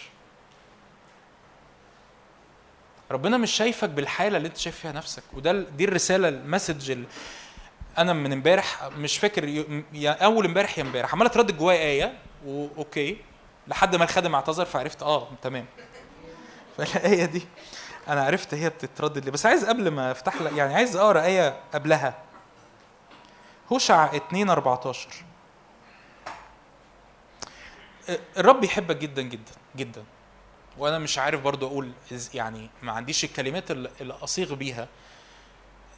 [3.10, 5.22] ربنا مش شايفك بالحالة اللي انت شايف فيها نفسك.
[5.32, 7.04] وده دي الرسالة ال message ال-
[7.98, 9.44] أنا من امبارح مش فاكر
[9.92, 11.12] يا أول امبارح يا امبارح.
[11.12, 13.16] عمال اتردد جوايا آية و okay
[13.68, 15.66] لحد ما الخادم اعتذر فعرفت آه تمام.
[16.76, 17.46] فالايه دي.
[18.08, 19.32] أنا عرفت هي بتتردد ليه.
[19.32, 22.14] بس عايز قبل ما أفتح لك يعني عايز أقرأ آية قبلها.
[23.72, 25.08] هوشع 2 14
[28.36, 30.04] الرب يحبك جدا جدا جدا.
[30.78, 31.92] وأنا مش عارف برضو أقول
[32.34, 34.88] يعني ما عنديش الكلمات اللي أصيغ بيها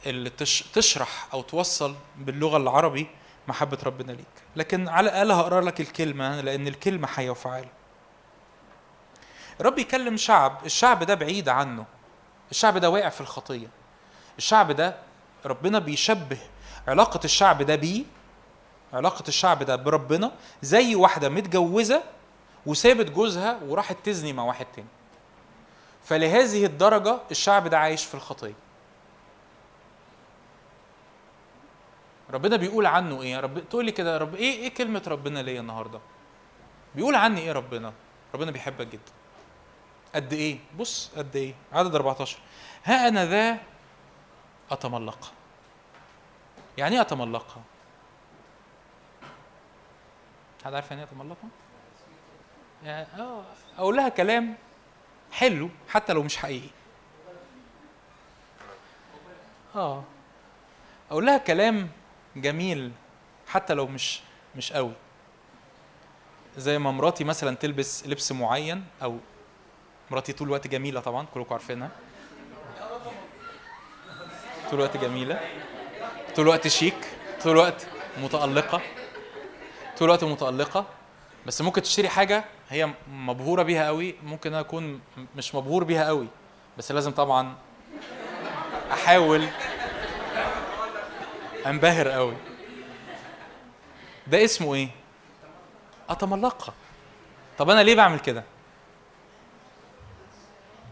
[0.05, 3.07] اللي تش تشرح أو توصل باللغة العربي
[3.47, 4.25] محبة ربنا ليك.
[4.55, 7.69] لكن على الأقل هقرأ لك الكلمة لأن الكلمة حيه وفعالة.
[9.61, 11.85] الرب يكلم شعب الشعب ده بعيد عنه
[12.51, 13.67] الشعب ده واقع في الخطية
[14.37, 14.95] الشعب ده
[15.45, 16.37] ربنا بيشبه
[16.87, 18.03] علاقة الشعب ده بيه
[18.93, 20.31] علاقة الشعب ده بربنا
[20.61, 22.03] زي واحدة متجوزة
[22.65, 24.87] وسابت جوزها وراحت تزني مع واحد تاني.
[26.03, 28.53] فلهذه الدرجة الشعب ده عايش في الخطية.
[32.33, 35.99] ربنا بيقول عنه إيه؟ رب تقول لي كده رب إيه إيه كلمة ربنا ليا النهارده؟
[36.95, 37.93] بيقول عني إيه ربنا؟
[38.35, 39.11] ربنا بيحبك جدا.
[40.15, 42.37] قد إيه؟ بص قد إيه؟ عدد 14
[42.83, 43.57] ها أنا ذا
[44.71, 45.31] اتملقها.
[46.77, 47.61] يعني إيه اتملقها؟
[50.65, 51.49] حد عارف يعني إيه اتملقها؟
[52.83, 53.43] يعني آه
[53.77, 54.55] أقول لها كلام
[55.31, 56.69] حلو حتى لو مش حقيقي.
[59.75, 60.03] آه
[61.11, 61.89] أقول لها كلام
[62.35, 62.91] جميل
[63.47, 64.21] حتى لو مش
[64.55, 64.93] مش قوي.
[66.57, 69.17] زي ما مراتي مثلا تلبس لبس معين أو
[70.11, 71.89] مراتي طول الوقت جميلة طبعا كلكم عارفينها.
[74.69, 75.39] طول الوقت جميلة.
[76.35, 76.95] طول الوقت شيك.
[77.43, 77.87] طول الوقت
[78.23, 78.81] متألقة.
[79.97, 80.85] طول الوقت متألقة.
[81.45, 85.01] بس ممكن تشتري حاجة هي مبهورة بيها قوي ممكن أنا أكون م-
[85.35, 86.27] مش مبهور بيها قوي.
[86.77, 87.55] بس لازم طبعا
[88.91, 89.47] أحاول
[91.65, 92.33] أنبهر قوي.
[94.27, 94.87] ده اسمه إيه؟
[96.09, 96.73] أتملقها
[97.57, 98.43] طب أنا ليه بعمل كده؟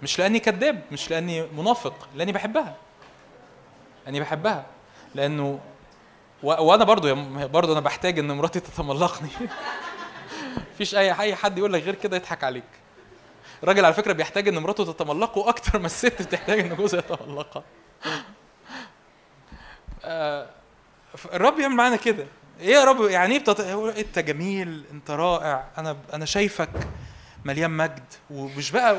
[0.03, 2.75] مش لأني كذاب مش لأني منافق لأني بحبها.
[4.05, 4.65] لأني بحبها.
[5.15, 5.59] لأنه
[6.43, 6.47] و...
[6.47, 7.15] وأنا برضو
[7.47, 9.29] برضو أنا بحتاج إن مراتي تتملقني.
[10.73, 12.63] مفيش اي أي حد يقول لك غير كده يضحك عليك.
[13.63, 17.63] الراجل على فكرة بيحتاج إن مراته تتملقه أكتر ما الست بتحتاج إن جوزها يتملقها.
[20.05, 20.49] آه،
[21.33, 22.27] الرب يعمل معانا كده.
[22.59, 23.59] إيه يا رب؟ يعني إيه بتط...
[23.59, 25.67] يقول إنت جميل إنت رائع.
[25.77, 26.69] أنا أنا شايفك.
[27.47, 28.03] مليان مجد.
[28.29, 28.95] ومش بقى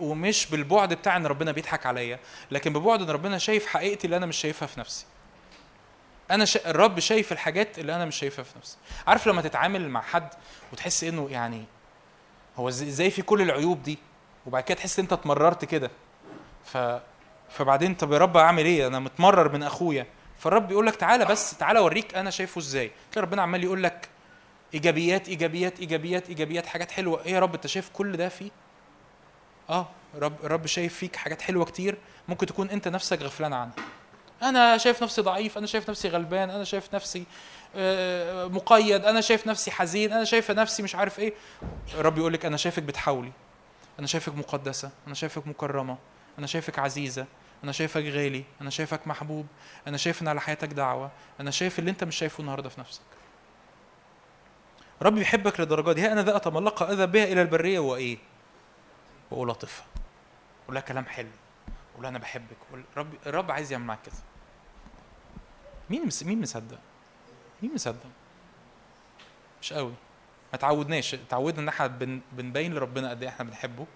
[0.00, 2.18] ومش بالبعد بتاع إن ربنا بيضحك عليا
[2.50, 5.06] لكن ببعد إن ربنا شايف حقيقتي اللي أنا مش شايفها في نفسي.
[6.30, 6.70] أنا شا...
[6.70, 8.76] الرب شايف الحاجات اللي أنا مش شايفها في نفسي.
[9.06, 10.28] عارف لما تتعامل مع حد
[10.72, 11.64] وتحس إنه يعني
[12.56, 13.98] هو إزاي في كل العيوب دي؟
[14.46, 15.90] وبعد كده تحس أنت اتمررت كده.
[16.64, 16.78] ف
[17.50, 20.06] فبعدين طب يا رب أعمل إيه؟ أنا متمرر من أخويا.
[20.38, 22.90] فالرب يقول لك تعالى بس تعالى أوريك أنا شايفه إزاي.
[23.12, 24.08] تلاقي ربنا عمال يقول لك
[24.74, 27.24] إيجابيات إيجابيات إيجابيات إيجابيات حاجات حلوة.
[27.24, 28.50] إيه يا رب أنت شايف كل ده فيه؟
[29.70, 31.96] آه رب الرب شايف فيك حاجات حلوة كتير
[32.28, 33.74] ممكن تكون أنت نفسك غفلان عنها.
[34.42, 37.24] أنا شايف نفسي ضعيف أنا شايف نفسي غلبان أنا شايف نفسي
[37.76, 41.32] آه، مقيد أنا شايف نفسي حزين أنا شايف نفسي مش عارف إيه.
[41.94, 43.32] الرب يقول لك أنا شايفك بتحاولي
[43.98, 45.98] أنا شايفك مقدسة أنا شايفك مكرمة
[46.38, 47.26] أنا شايفك عزيزة
[47.64, 49.46] أنا شايفك غالي أنا شايفك محبوب
[49.86, 53.00] أنا شايف إن على حياتك دعوة أنا شايف اللي أنت مش شايفه النهارده في نفسك.
[55.02, 56.02] رب يحبك للدرجة دي.
[56.02, 58.18] ها أنا ذا اتملقها أذهب بها إلى البرية وإيه؟
[59.30, 59.84] والطفها
[60.68, 61.28] لها كلام حلو.
[61.98, 62.56] لها أنا بحبك.
[62.68, 64.14] أقول رب الرب عايز يعمل معاك كده.
[65.90, 66.22] مين مس...
[66.22, 66.78] مين مصدق؟
[67.62, 68.06] مين مصدق؟
[69.62, 69.92] مش قوي.
[70.52, 71.16] ما تعودناش.
[71.30, 72.20] تعودنا إن إحنا بن...
[72.32, 73.86] بنبين لربنا قد إيه إحنا بنحبه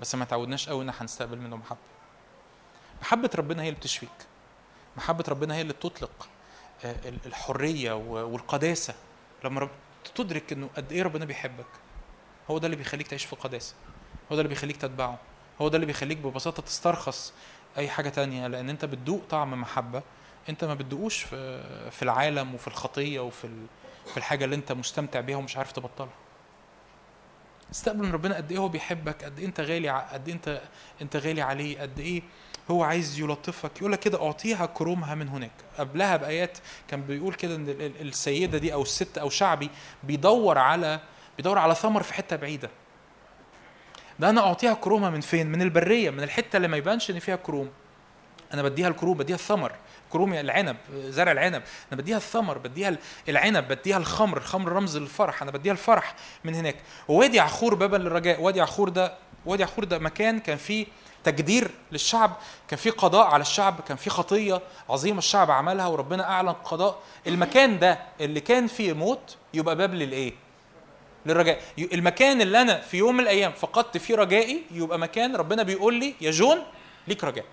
[0.00, 1.78] بس ما تعودناش قوي إن إحنا نستقبل منه محبة.
[3.02, 4.10] محبة ربنا هي اللي بتشفيك.
[4.96, 6.28] محبة ربنا هي اللي بتطلق
[6.84, 8.94] آه، ال- الحرية والقداسة.
[9.44, 9.70] لما رب...
[10.14, 11.66] تدرك إنه قد إيه ربنا بيحبك.
[12.50, 13.74] هو ده اللي بيخليك تعيش في قداسه
[14.32, 15.18] هو ده اللي بيخليك تتبعه.
[15.60, 17.32] هو ده اللي بيخليك ببساطة تسترخص
[17.78, 20.02] أي حاجة تانية لأن أنت بتدوق طعم محبة.
[20.48, 23.48] أنت ما بتدوقوش في في العالم وفي الخطية وفي.
[24.06, 26.10] في الحاجة اللي أنت مستمتع بيها ومش عارف تبطلها.
[27.72, 30.62] استقبل من ربنا قد إيه هو بيحبك قد إيه أنت غالي قد إيه أنت
[31.02, 32.22] أنت غالي عليه قد إيه
[32.70, 35.50] هو عايز يلطفك يقول لك كده أعطيها كرومها من هناك.
[35.78, 39.70] قبلها بآيات كان بيقول كده إن ال- ال- السيدة دي أو الست أو شعبي
[40.02, 41.00] بيدور على
[41.36, 42.70] بيدور على ثمر في حتة بعيدة.
[44.18, 47.36] ده أنا أعطيها كرومها من فين؟ من البرية من الحتة اللي ما يبانش إن فيها
[47.36, 47.70] كروم.
[48.54, 49.72] أنا بديها الكروم بديها الثمر.
[50.10, 51.62] كروم العنب زرع العنب.
[51.92, 52.98] أنا بديها الثمر بديها ال-
[53.28, 55.42] العنب بديها الخمر الخمر رمز للفرح.
[55.42, 56.14] أنا بديها الفرح
[56.44, 56.76] من هناك.
[57.08, 59.14] ووادي عخور بابا للرجاء وادي عخور ده
[59.46, 60.86] وادي عخور ده مكان كان فيه
[61.24, 62.32] تجدير للشعب.
[62.68, 66.98] كان فيه قضاء على الشعب كان فيه خطية عظيمة الشعب عملها وربنا أعلن قضاء.
[67.26, 70.32] المكان ده اللي كان فيه موت يبقى باب للإيه؟
[71.26, 71.60] للرجاء.
[71.78, 76.14] المكان اللي أنا في يوم من الأيام فقدت فيه رجائي يبقى مكان ربنا بيقول لي
[76.20, 76.58] يا جون
[77.08, 77.44] ليك رجاء.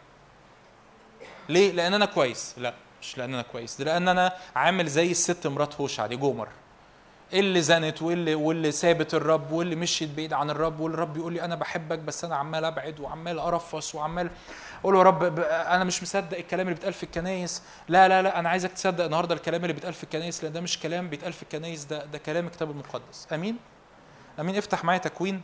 [1.50, 2.54] ليه؟ لأن أنا كويس.
[2.58, 6.48] لا مش لأن أنا كويس ده لأن أنا عامل زي الست مرات هوشع دي جومر.
[7.34, 11.56] اللي زنت واللي واللي سابت الرب واللي مشيت بعيد عن الرب والرب يقول لي أنا
[11.56, 14.30] بحبك بس أنا عمال أبعد وعمال أرفص وعمال
[14.82, 18.40] أقول له يا رب أنا مش مصدق الكلام اللي بيتقال في الكنايس لا لا لا
[18.40, 21.44] أنا عايزك تصدق النهارده الكلام اللي بيتقال في الكنايس لأن ده مش كلام بيتقال في
[21.44, 23.28] الكنايس ده ده كلام الكتاب المقدس.
[23.34, 23.58] آمين؟
[24.40, 25.42] آمين؟ افتح معايا تكوين.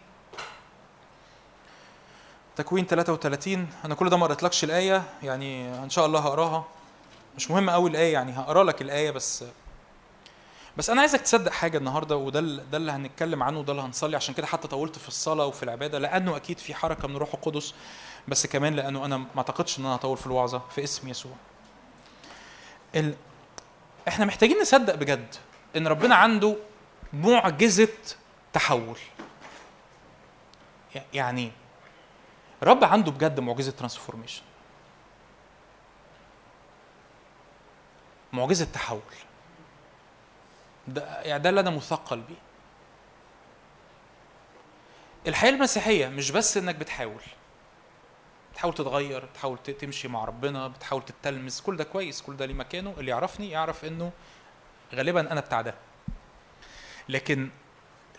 [2.55, 6.65] تكوين 33 أنا كل ده ما قريتلكش الآية يعني إن شاء الله هقراها.
[7.35, 9.43] مش مهم قوي الآية يعني هقرا لك الآية بس
[10.77, 14.33] بس أنا عايزك تصدق حاجة النهارده وده ده اللي هنتكلم عنه وده اللي هنصلي عشان
[14.33, 17.73] كده حتى طولت في الصلاة وفي العبادة لأنه أكيد في حركة من الروح القدس
[18.27, 21.31] بس كمان لأنه أنا ما أعتقدش إن أنا هطول في الوعظة في اسم يسوع.
[22.95, 23.15] ال...
[24.07, 25.35] إحنا محتاجين نصدق بجد
[25.75, 26.55] إن ربنا عنده
[27.13, 27.87] معجزة
[28.53, 28.97] تحول.
[31.13, 31.51] يعني
[32.63, 34.41] الرب عنده بجد معجزة ترانسفورميشن
[38.33, 38.99] معجزة تحول.
[40.88, 42.35] ده يعني ده اللي أنا مثقل بيه.
[45.27, 47.22] الحياة المسيحية مش بس إنك بتحاول.
[48.51, 51.61] بتحاول تتغير بتحاول تمشي مع ربنا بتحاول تتلمس.
[51.61, 52.95] كل ده كويس كل ده ليه مكانه.
[52.97, 54.11] اللي يعرفني يعرف إنه
[54.93, 55.76] غالبا أنا بتاع ده.
[57.10, 57.49] لكن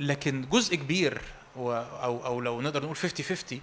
[0.00, 1.22] لكن جزء كبير
[1.56, 3.60] أو أو لو نقدر نقول 50 50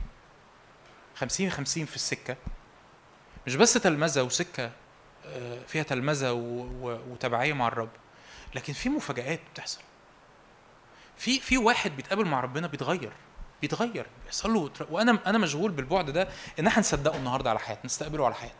[1.16, 2.36] 50 50 في السكة
[3.48, 4.72] مش بس تلمذة وسكة
[5.26, 6.32] آه، فيها تلمذة
[6.82, 7.90] وتبعية مع الرب.
[8.56, 9.82] لكن في مفاجآت بتحصل.
[11.18, 13.12] في في واحد بيتقابل مع ربنا بيتغير
[13.62, 16.28] بيتغير بيحصل له وأنا أنا مشغول بالبعد ده
[16.60, 18.58] إن إحنا نصدقه النهارده على حياتنا نستقبله على حياتنا.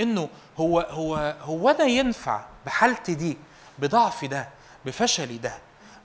[0.00, 0.28] إنه
[0.58, 3.36] هو هو هو أنا ينفع بحالتي دي
[3.78, 4.48] بضعفي ده
[4.84, 5.58] بفشلي ده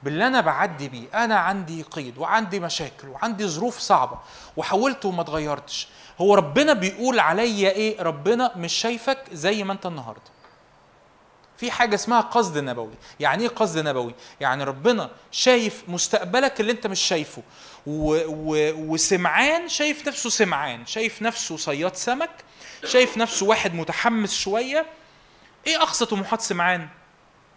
[0.04, 4.20] باللي أنا بعدي بيه أنا عندي قيد وعندي مشاكل وعندي ظروف صعبة
[4.58, 5.88] وحاولت وما اتغيرتش.
[6.22, 10.22] هو ربنا بيقول عليا إيه؟ ربنا مش شايفك زي ما أنت النهارده.
[11.58, 12.94] في حاجة اسمها قصد نبوي.
[13.20, 17.44] يعني إيه قصد نبوي؟ يعني ربنا شايف مستقبلك اللي أنت مش شايفه
[17.86, 22.30] و و وسمعان شايف نفسه سمعان شايف نفسه صياد سمك
[22.86, 24.86] شايف نفسه واحد متحمس شوية.
[25.68, 26.88] إيه اقصى طموحات سمعان؟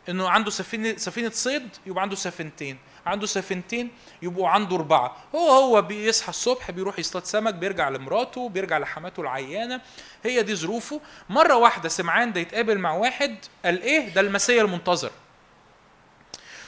[0.09, 2.79] إنه عنده سفينة سفينة صيد يبقى عنده سفينتين.
[3.07, 3.91] عنده سفينتين
[4.23, 5.17] يبقوا عنده أربعة.
[5.35, 9.81] هو هو بيصحى الصبح بيروح يصطاد سمك بيرجع لمراته بيرجع لحماته العيانة.
[10.25, 11.01] هي دي ظروفه.
[11.29, 15.11] مرة واحدة سمعان ده يتقابل مع واحد قال إيه؟ ده المسيا المنتظر.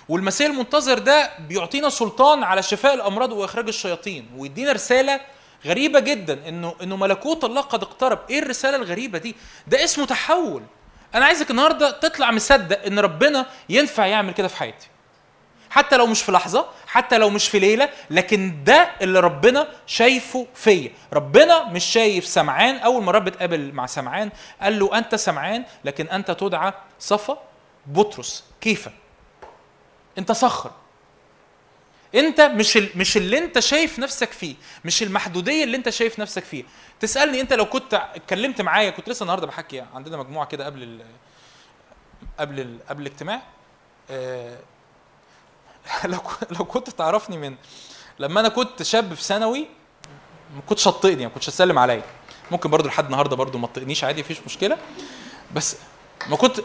[0.09, 4.31] والمسيا المنتظر ده بيعطينا سلطان على شفاء الأمراض وإخراج الشياطين.
[4.37, 5.21] ويدينا رسالة
[5.65, 9.37] غريبة جدا إنه إنه ملكوت الله قد اقترب، إيه الرسالة الغريبة دي؟
[9.67, 10.63] ده اسمه تحول.
[11.15, 14.89] أنا عايزك النهارده تطلع مصدق إن ربنا ينفع يعمل كده في حياتي.
[15.73, 20.47] حتى لو مش في لحظة حتى لو مش في ليلة لكن ده اللي ربنا شايفه
[20.55, 20.91] فيا.
[21.13, 22.77] ربنا مش شايف سمعان.
[22.77, 24.31] أول ما الرب اتقابل مع سمعان
[24.61, 27.39] قال له أنت سمعان لكن أنت تدعى صفا
[27.87, 28.45] بطرس.
[28.61, 28.89] كيف؟
[30.19, 30.71] أنت صخر.
[32.15, 32.89] أنت مش ال...
[32.97, 34.55] مش اللي أنت شايف نفسك فيه
[34.85, 36.67] مش المحدودية اللي أنت شايف نفسك فيها
[37.01, 41.01] تسألني أنت لو كنت اتكلمت معايا كنت لسه النهارده بحكي عندنا مجموعة كده قبل ال...
[42.39, 42.79] قبل ال...
[42.89, 43.43] قبل الاجتماع
[44.11, 44.59] آه،
[46.05, 46.19] لو
[46.51, 47.55] لو كنت تعرفني من
[48.19, 49.67] لما أنا كنت شاب في ثانوي
[50.57, 52.03] ما كنتش هتطقني ما كنتش هتسلم عليا.
[52.51, 54.79] ممكن برضو لحد النهارده برضو ما تطقنيش عادي مفيش مشكلة.
[55.55, 55.77] بس
[56.29, 56.61] ما كنت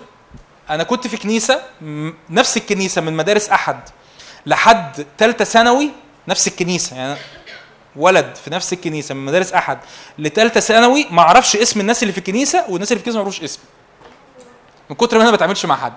[0.70, 1.62] أنا كنت في كنيسة
[2.30, 3.90] نفس الكنيسة من مدارس أحد.
[4.46, 5.92] لحد ثالثه ثانوي
[6.28, 6.96] نفس الكنيسة.
[6.96, 7.20] يعني
[7.96, 9.80] ولد في نفس الكنيسة من مدارس أحد.
[10.20, 13.44] لثالثه ثانوي ما أعرفش اسم الناس اللي في الكنيسة والناس اللي في الكنيسة ما يعرفوش
[13.44, 13.64] اسمي
[14.90, 15.94] من كتر ما أنا ما بتعاملش مع حد.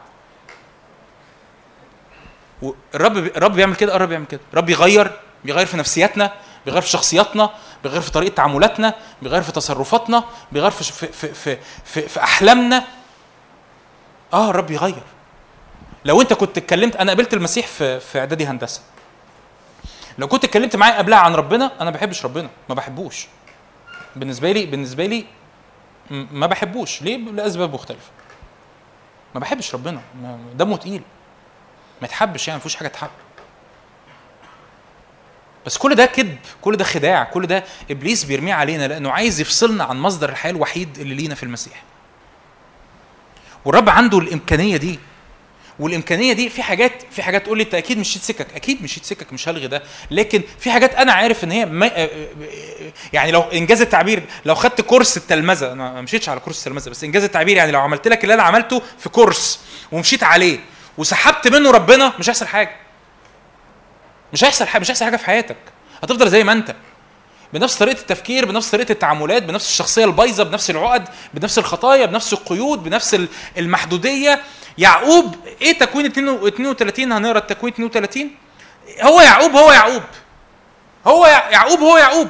[2.63, 4.41] والرب الرب بيعمل كده الرب بيعمل كده.
[4.53, 5.13] الرب بيغير
[5.45, 6.33] بيغير في نفسياتنا
[6.67, 7.51] بيغير في شخصياتنا
[7.83, 12.85] بيغير في طريقة تعاملاتنا بيغير في تصرفاتنا بيغير في في في في, في, في أحلامنا.
[14.33, 15.03] آه الرب يغير.
[16.05, 18.83] لو أنت كنت اتكلمت أنا قابلت المسيح في في إعدادي هندسة.
[20.19, 23.27] لو كنت اتكلمت معاه قبلها عن ربنا أنا ما بحبش ربنا ما بحبوش.
[24.17, 25.25] بالنسبة لي بالنسبة لي
[26.11, 27.03] ما بحبوش.
[27.03, 28.11] ليه؟ لأسباب مختلفة.
[29.35, 30.01] ما بحبش ربنا
[30.55, 31.03] دمه تقيل
[32.01, 33.11] ما يتحبش يعني ما فيهوش حاجة تحب
[35.67, 39.85] بس كل ده كذب كل ده خداع كل ده إبليس بيرميه علينا لأنه عايز يفصلنا
[39.85, 41.83] عن مصدر الحياة الوحيد اللي لينا في المسيح.
[43.65, 44.99] والرب عنده الإمكانية دي.
[45.79, 49.33] والإمكانية دي في حاجات في حاجات تقول لي أنت أكيد مشيت سكك أكيد مشيت سكك
[49.33, 49.83] مش هلغي ده.
[50.11, 52.09] لكن في حاجات أنا عارف إن هي ما
[53.13, 57.05] يعني لو إنجاز التعبير لو خدت كورس التلمذة أنا ما مشيتش على كورس التلمذة بس
[57.05, 59.61] إنجاز التعبير يعني لو عملت لك اللي أنا عملته في كورس
[59.93, 60.59] ومشيت عليه
[61.01, 62.77] وسحبت منه ربنا مش هيحصل حاجة.
[64.33, 65.57] مش هيحصل حاجة مش هيحصل حاجة في حياتك.
[66.03, 66.75] هتفضل زي ما انت.
[67.53, 72.83] بنفس طريقة التفكير بنفس طريقة التعاملات بنفس الشخصية البايظة بنفس العقد بنفس الخطايا بنفس القيود
[72.83, 73.29] بنفس ال-
[73.59, 74.41] المحدودية.
[74.79, 78.31] يعقوب إيه تكوين 32 هنقرأ التكوين 32
[79.03, 80.03] هو يعقوب هو يعقوب.
[81.07, 82.29] هو يع- يعقوب هو يعقوب.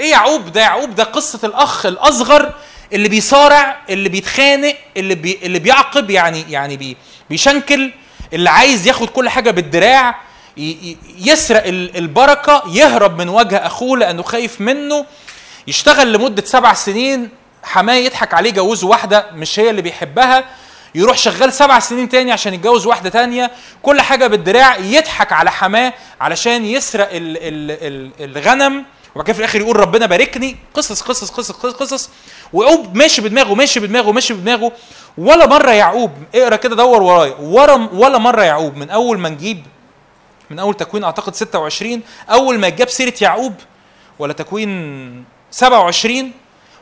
[0.00, 2.52] إيه يعقوب؟ ده يعقوب ده قصة الأخ الأصغر
[2.92, 6.96] اللي بيصارع اللي بيتخانق اللي بي اللي بيعقب يعني يعني بي
[7.30, 7.92] بيشنكل
[8.32, 10.14] اللي عايز ياخد كل حاجة بالدراع
[11.18, 15.06] يسرق ال- البركة يهرب من وجه أخوه لأنه خايف منه
[15.66, 17.28] يشتغل لمدة سبع سنين
[17.62, 20.44] حماه يضحك عليه جوزه واحدة مش هي اللي بيحبها
[20.94, 23.50] يروح شغال سبع سنين تاني عشان يتجوز واحدة تانية
[23.82, 28.84] كل حاجة بالدراع يضحك على حماة علشان يسرق ال ال ال الغنم
[29.16, 30.56] وبعد كده في الآخر يقول ربنا باركني.
[30.74, 32.10] قصص قصص قصص قصص, قصص.
[32.52, 34.72] ويعقوب ماشي بدماغه ماشي بدماغه ماشي بدماغه.
[35.18, 37.34] ولا مرة يعقوب اقرأ كده دور ورايا.
[37.40, 39.66] ولا ولا مرة يعقوب من أول ما نجيب
[40.50, 43.54] من أول تكوين أعتقد 26 أول ما جاب سيرة يعقوب
[44.18, 46.32] ولا تكوين 27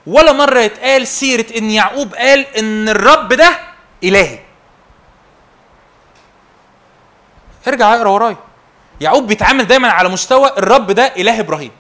[0.06, 3.58] ولا مرة يتقال سيرة إن يعقوب قال إن الرب ده
[4.04, 4.38] إلهي.
[7.68, 8.36] ارجع اقرأ ورايا.
[9.00, 11.70] يعقوب بيتعامل دايما على مستوى الرب ده إله إبراهيم.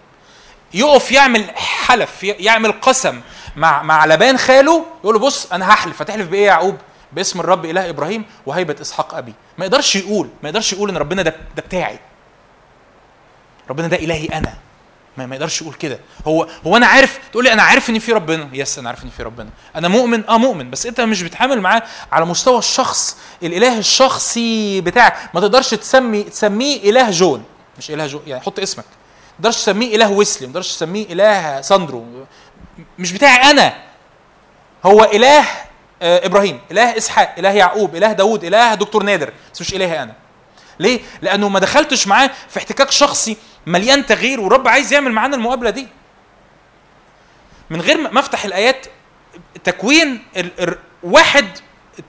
[0.74, 3.20] يقف يعمل حلف يعمل قسم
[3.56, 6.02] مع مع لبان خاله يقول له بص أنا هحلف.
[6.02, 6.76] هتحلف بإيه يا يعقوب؟
[7.12, 9.34] باسم الرب إله إبراهيم وهيبة إسحاق أبي.
[9.58, 11.98] ما يقدرش يقول ما يقدرش يقول إن ربنا ده ده بتاعي.
[13.70, 14.54] ربنا ده إلهي أنا.
[15.16, 15.98] ما, ما يقدرش يقول كده.
[16.26, 18.48] هو هو أنا عارف تقول لي أنا عارف إن في ربنا.
[18.52, 19.50] يس أنا عارف إن في ربنا.
[19.76, 20.70] أنا مؤمن؟ آه مؤمن.
[20.70, 21.82] بس أنت مش بتتعامل معاه
[22.12, 25.16] على مستوى الشخص الإله الشخصي بتاعك.
[25.34, 27.44] ما تقدرش تسمي تسميه إله جون.
[27.78, 28.84] مش إله جون يعني حط اسمك.
[29.38, 32.04] تقدرش تسميه إله ويسلي ما تقدرش تسميه إله ساندرو.
[32.98, 33.74] مش بتاعي أنا.
[34.84, 35.44] هو إله
[36.02, 40.14] آه، إبراهيم إله إسحاق إله يعقوب إله داوود إله دكتور نادر بس مش إلهي أنا.
[40.78, 43.36] ليه؟ لأنه ما دخلتش معاه في احتكاك شخصي
[43.66, 45.88] مليان تغيير والرب عايز يعمل معانا المقابلة دي.
[47.70, 48.86] من غير ما افتح الآيات
[49.64, 50.24] تكوين
[51.02, 51.48] واحد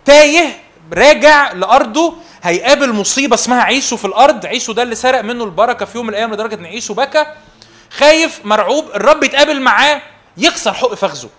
[0.06, 0.58] تايه
[0.94, 2.16] راجع لأرضه
[2.46, 4.46] هيقابل مصيبة اسمها عيسو في الأرض.
[4.46, 7.26] عيسو ده اللي سرق منه البركة في يوم من الأيام لدرجة إن عيسو بكى.
[7.92, 8.90] خايف مرعوب.
[8.96, 10.02] الرب يتقابل معاه
[10.38, 11.30] يكسر حق فخذه.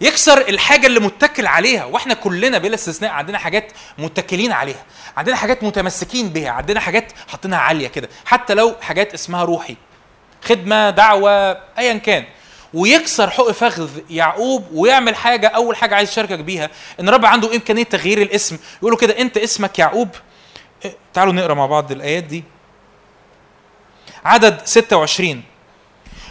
[0.00, 1.84] يكسر الحاجة اللي متكل عليها.
[1.84, 4.84] وإحنا كلنا بلا استثناء عندنا حاجات متكلين عليها.
[5.16, 6.50] عندنا حاجات متمسكين بها.
[6.50, 8.08] عندنا حاجات حاطينها عالية كده.
[8.24, 9.76] حتى لو حاجات اسمها روحي
[10.44, 12.24] خدمة دعوة ايا كان.
[12.74, 16.70] ويكسر حق فخذ يعقوب ويعمل حاجة أول حاجة عايز يشاركك بيها
[17.00, 18.58] إن الرب عنده إمكانية تغيير الاسم.
[18.78, 20.08] يقول له كده أنت اسمك يعقوب.
[20.84, 22.44] إيه، تعالوا نقرأ مع بعض الآيات دي.
[24.24, 25.42] عدد 26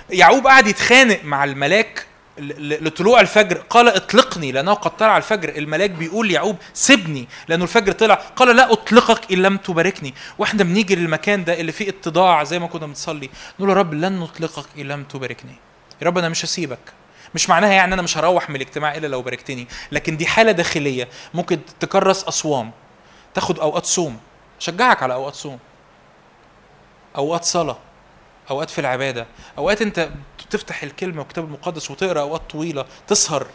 [0.10, 2.06] يعقوب قعد يتخانق مع الملاك
[2.38, 3.58] لطلوع الفجر.
[3.70, 5.50] قال اطلقني لأنه قد طلع الفجر.
[5.50, 7.28] الملاك بيقول ليعقوب سيبني.
[7.48, 8.16] لأنه الفجر طلع.
[8.16, 10.14] قال لا أطلقك إن لم تباركني.
[10.38, 13.30] وإحنا بنيجي للمكان ده اللي فيه اتضاع زي ما كنا بنصلي.
[13.60, 15.56] نقول يا رب لن نطلقك إن لم تباركني.
[16.02, 16.80] يا رب أنا مش هسيبك.
[17.36, 21.08] مش معناها يعني أنا مش هروح من الاجتماع إلا لو باركتني لكن دي حالة داخلية
[21.34, 22.72] ممكن تكرس أصوام
[23.34, 24.20] تاخد أوقات صوم.
[24.60, 25.60] شجعك على أوقات صوم.
[27.18, 27.78] أوقات صلاة
[28.52, 29.28] أوقات في العبادة.
[29.58, 30.10] أوقات أنت
[30.50, 33.48] تفتح الكلمة والكتاب المقدس وتقرأ أوقات طويلة تسهر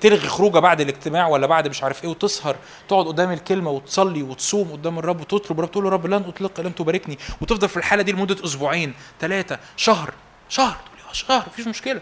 [0.00, 2.56] تلغي خروجة بعد الاجتماع ولا بعد مش عارف إيه وتسهر.
[2.88, 6.72] تقعد قدام الكلمة وتصلي وتصوم قدام الرب وتطلب الرب تقول له رب لن أطلق لم
[6.72, 7.18] تباركني.
[7.40, 10.14] وتفضل في الحالة دي لمدة أسبوعين ثلاثة شهر
[10.48, 10.76] شهر.
[11.12, 12.00] شهر مفيش مشكلة.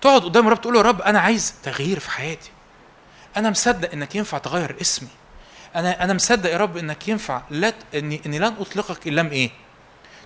[0.00, 2.50] تقعد قدام الرب تقول له يا رب أنا عايز تغيير في حياتي.
[3.36, 5.08] أنا مصدق إنك ينفع تغير اسمي.
[5.76, 7.42] أنا أنا مصدق يا رب إنك ينفع.
[7.50, 9.50] لا اني اني لن أطلقك ان لم إيه؟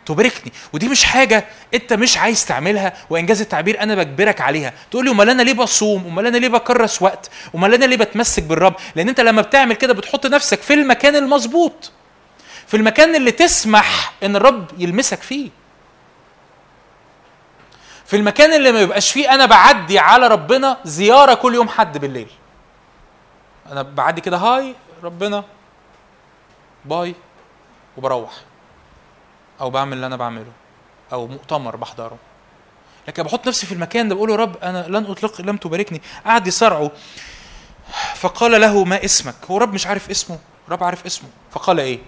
[0.07, 0.53] تباركني.
[0.73, 1.45] ودي مش حاجة
[1.75, 4.73] أنت مش عايز تعملها وإنجاز التعبير أنا بجبرك عليها.
[4.91, 8.43] تقول لي أمال أنا ليه بصوم؟ أمال أنا ليه بكرس وقت؟ أمال أنا ليه بتمسك
[8.43, 11.93] بالرب؟ لأن أنت لما بتعمل كده بتحط نفسك في المكان المظبوط
[12.67, 15.51] في المكان اللي تسمح إن الرب يلمسك فيه.
[18.09, 22.31] في المكان اللي ما يبقاش فيه أنا بعدي على ربنا زيارة كل يوم حد بالليل.
[23.73, 25.45] أنا بعدي كده هاي ربنا
[26.85, 27.15] باي
[27.97, 28.33] وبروح.
[29.61, 30.53] أو بعمل اللي أنا بعمله.
[31.13, 32.17] أو مؤتمر بحضره.
[33.09, 36.03] لكن بحط نفسي في المكان ده بقول يا رب أنا لن أطلق لم تباركني.
[36.27, 36.91] قعد يصارعه
[38.15, 40.39] فقال له ما اسمك؟ هو رب مش عارف اسمه.
[40.69, 41.29] رب عارف اسمه.
[41.51, 41.99] فقال إيه؟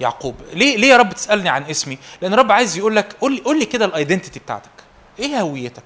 [0.00, 0.36] يعقوب.
[0.52, 3.58] ليه ليه يا رب تسألني عن اسمي؟ لأن رب عايز يقول لك قول لي قول
[3.58, 4.70] لي كده الايدنتيتي بتاعتك.
[5.18, 5.82] إيه هويتك؟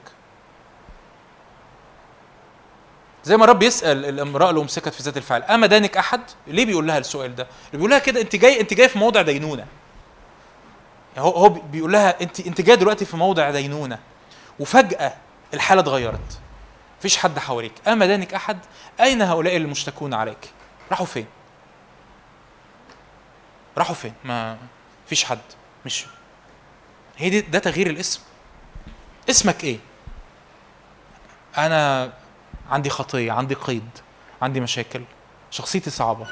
[3.24, 6.86] زي ما الرب يسأل الامرأة اللي أمسكت في ذات الفعل أما دانك أحد؟ ليه بيقول
[6.86, 9.66] لها السؤال ده؟ بيقول لها كده أنت جاي أنت جاي في موضع دينونة.
[11.18, 13.98] هو هو بيقول لها أنت أنت جاية دلوقتي في موضع دينونة
[14.58, 15.12] وفجأة
[15.54, 16.38] الحالة اتغيرت.
[16.98, 17.72] مفيش حد حواليك.
[17.88, 18.58] أما دانك أحد؟
[19.00, 20.50] أين هؤلاء المشتكون عليك؟
[20.90, 21.26] راحوا فين؟
[23.78, 24.58] راحوا فين؟ ما
[25.06, 25.38] فيش حد.
[25.86, 26.06] مش
[27.16, 28.20] هي دي ده تغيير الاسم.
[29.30, 29.78] اسمك إيه؟
[31.58, 32.12] أنا
[32.70, 33.88] عندي خطية عندي قيد
[34.42, 35.02] عندي مشاكل.
[35.50, 36.26] شخصيتي صعبة.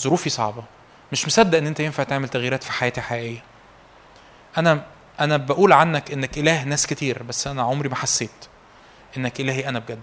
[0.00, 0.64] ظروفي صعبة.
[1.12, 3.42] مش مصدق إن أنت ينفع تعمل تغييرات في حياتي حقيقية.
[4.58, 4.84] أنا
[5.20, 8.30] أنا بقول عنك إنك إله ناس كتير بس أنا عمري ما حسيت
[9.16, 10.00] إنك إلهي أنا بجد.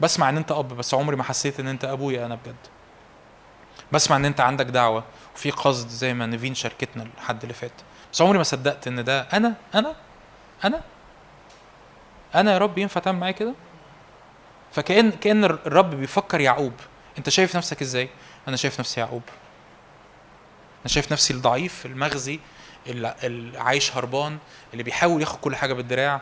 [0.00, 2.56] بسمع إن أنت أب بس عمري ما حسيت إن أنت أبويا أنا بجد.
[3.92, 5.04] بسمع إن أنت عندك دعوة
[5.34, 7.72] وفي قصد زي ما نيفين شاركتنا الحد اللي فات.
[8.12, 9.94] بس عمري ما صدقت إن ده أنا أنا
[10.64, 10.82] أنا
[12.34, 13.54] أنا يا رب ينفع تعمل معايا كده؟
[14.72, 16.72] فكأن كأن الرب بيفكر يعقوب.
[17.18, 18.08] أنت شايف نفسك إزاي؟
[18.48, 19.22] أنا شايف نفسي يعقوب.
[20.80, 22.40] أنا شايف نفسي الضعيف المغزي
[22.86, 24.38] اللي عايش هربان
[24.72, 26.20] اللي بيحاول ياخد كل حاجة بالدراع.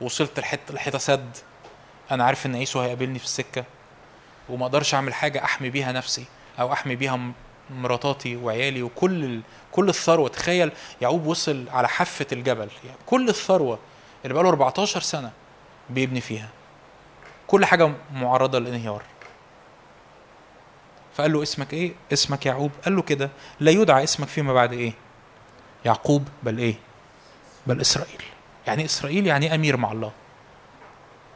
[0.00, 1.36] وصلت لحته لحيطة سد.
[2.10, 3.64] أنا عارف إن عيسو هيقابلني في السكة.
[4.48, 6.24] وما أقدرش أعمل حاجة أحمي بيها نفسي
[6.60, 7.32] أو أحمي بيها
[7.70, 8.82] مراتاتي وعيالي.
[8.82, 9.40] وكل.
[9.72, 10.28] كل الثروة.
[10.28, 12.68] تخيل يعقوب وصل على حافة الجبل.
[12.84, 13.78] يعني كل الثروة
[14.24, 15.30] اللي بقاله 14 سنة
[15.90, 16.48] بيبني فيها.
[17.46, 19.02] كل حاجة معرضة للانهيار.
[21.14, 22.70] فقال له اسمك إيه؟ اسمك يعقوب.
[22.84, 23.30] قال له كده
[23.60, 24.92] لا يدعى اسمك فيما بعد إيه؟
[25.84, 26.74] يعقوب بل إيه؟
[27.66, 28.22] بل إسرائيل.
[28.66, 30.12] يعني إسرائيل يعني أمير مع الله.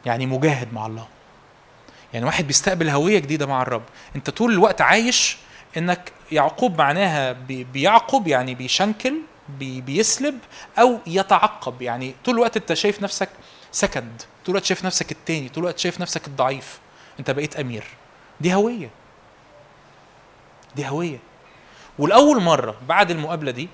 [0.05, 1.07] يعني مجاهد مع الله.
[2.13, 3.83] يعني واحد بيستقبل هوية جديدة مع الرب.
[4.15, 5.37] انت طول الوقت عايش
[5.77, 9.13] انك يعقوب معناها بي- بيعقب يعني بيشنكل
[9.49, 10.39] بي بيسلب
[10.79, 11.81] أو يتعقب.
[11.81, 13.29] يعني طول الوقت أنت شايف نفسك
[13.71, 16.79] second طول الوقت شايف نفسك التاني طول الوقت شايف نفسك الضعيف.
[17.19, 17.83] أنت بقيت أمير.
[18.41, 18.89] دي هوية.
[20.75, 21.17] دي هوية.
[21.99, 23.69] والأول مرة بعد المقابلة دي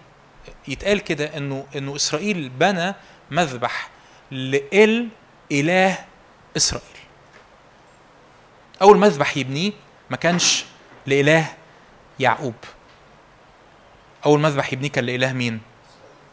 [0.67, 2.95] يتقال كده إنه إنه إسرائيل بنى
[3.31, 3.89] مذبح
[4.31, 5.07] لإل
[5.51, 6.05] إله
[6.57, 6.97] إسرائيل.
[8.81, 9.71] أول مذبح يبنيه
[10.09, 10.65] ما كانش
[11.07, 11.53] لإله
[12.19, 12.53] يعقوب.
[14.25, 15.61] أول مذبح يبنيه كان لإله مين؟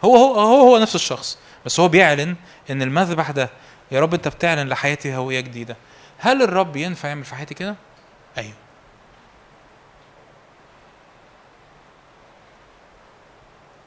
[0.05, 1.39] هو هو هو هو نفس الشخص.
[1.67, 2.37] بس هو بيعلن
[2.71, 3.51] إن المذبح ده
[3.91, 5.77] يا رب أنت بتعلن لحياتي هوية جديدة.
[6.19, 7.77] هل الرب ينفع يعمل في حياتي كده؟
[8.39, 8.55] أيوه.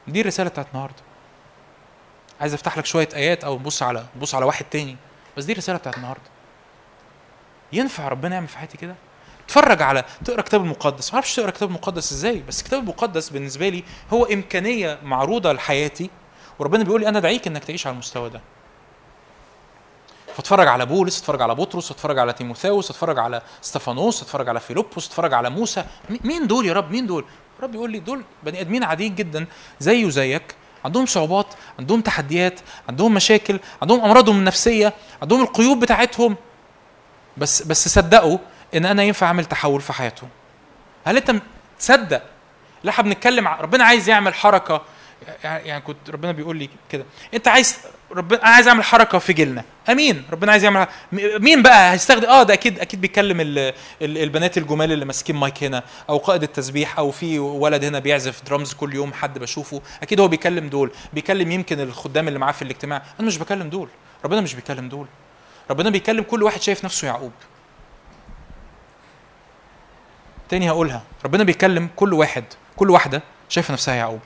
[0.08, 1.02] دي الرسالة بتاعت النهارده.
[2.40, 4.96] عايز أفتح لك شوية آيات أو نبص على نبص على واحد تاني.
[5.36, 6.30] بس دي الرسالة بتاعت النهارده.
[7.72, 8.94] ينفع ربنا يعمل في حياتي كده؟
[9.52, 11.08] اتفرج على تقرأ كتاب المقدس.
[11.08, 16.10] ما أعرفش تقرأ كتاب المقدس إزاي بس الكتاب المقدس بالنسبة لي هو إمكانية معروضة لحياتي
[16.58, 18.40] وربنا بيقول لي أنا دعيك إنك تعيش على المستوى ده.
[20.36, 25.06] فاتفرج على بولس اتفرج على بطرس اتفرج على تيموثاوس اتفرج على استفانوس اتفرج على فيلبس
[25.06, 25.84] اتفرج على موسى.
[26.10, 27.24] مي- مين دول يا رب؟ مين دول؟
[27.58, 29.46] الرب يقول لي دول بني آدمين عاديين جدا
[29.80, 30.54] زيه وزيك
[30.84, 31.46] عندهم صعوبات
[31.78, 34.92] عندهم تحديات عندهم مشاكل عندهم أمراضهم النفسية
[35.22, 36.36] عندهم القيود بتاعتهم.
[37.36, 38.38] بس بس صدقوا
[38.74, 40.28] إن أنا ينفع أعمل تحول في حياتهم
[41.04, 41.34] هل أنت
[41.78, 42.22] تصدق؟
[42.84, 44.82] لا إحنا بنتكلم ربنا عايز يعمل حركة.
[45.44, 47.04] يعني كنت ربنا بيقول لي كده.
[47.34, 47.78] أنت عايز
[48.12, 49.64] ربنا أنا عايز أعمل حركة في جيلنا.
[49.88, 50.24] أمين.
[50.32, 53.58] ربنا عايز يعمل مين بقى هيستخدم؟ آه ده أكيد أكيد بيتكلم ال...
[54.02, 54.18] ال...
[54.18, 58.72] البنات الجمال اللي ماسكين مايك هنا أو قائد التسبيح أو في ولد هنا بيعزف درامز
[58.72, 59.82] كل يوم حد بشوفه.
[60.02, 60.92] أكيد هو بيكلم دول.
[61.12, 63.02] بيكلم يمكن الخدام اللي معاه في الاجتماع.
[63.20, 63.88] أنا مش بكلم دول.
[64.24, 65.06] ربنا مش بيكلم دول.
[65.70, 67.32] ربنا بيكلم كل واحد شايف نفسه يعقوب.
[70.52, 71.02] تاني هقولها.
[71.24, 72.44] ربنا بيكلم كل واحد
[72.76, 74.20] كل واحدة شايفة نفسها يعقوب.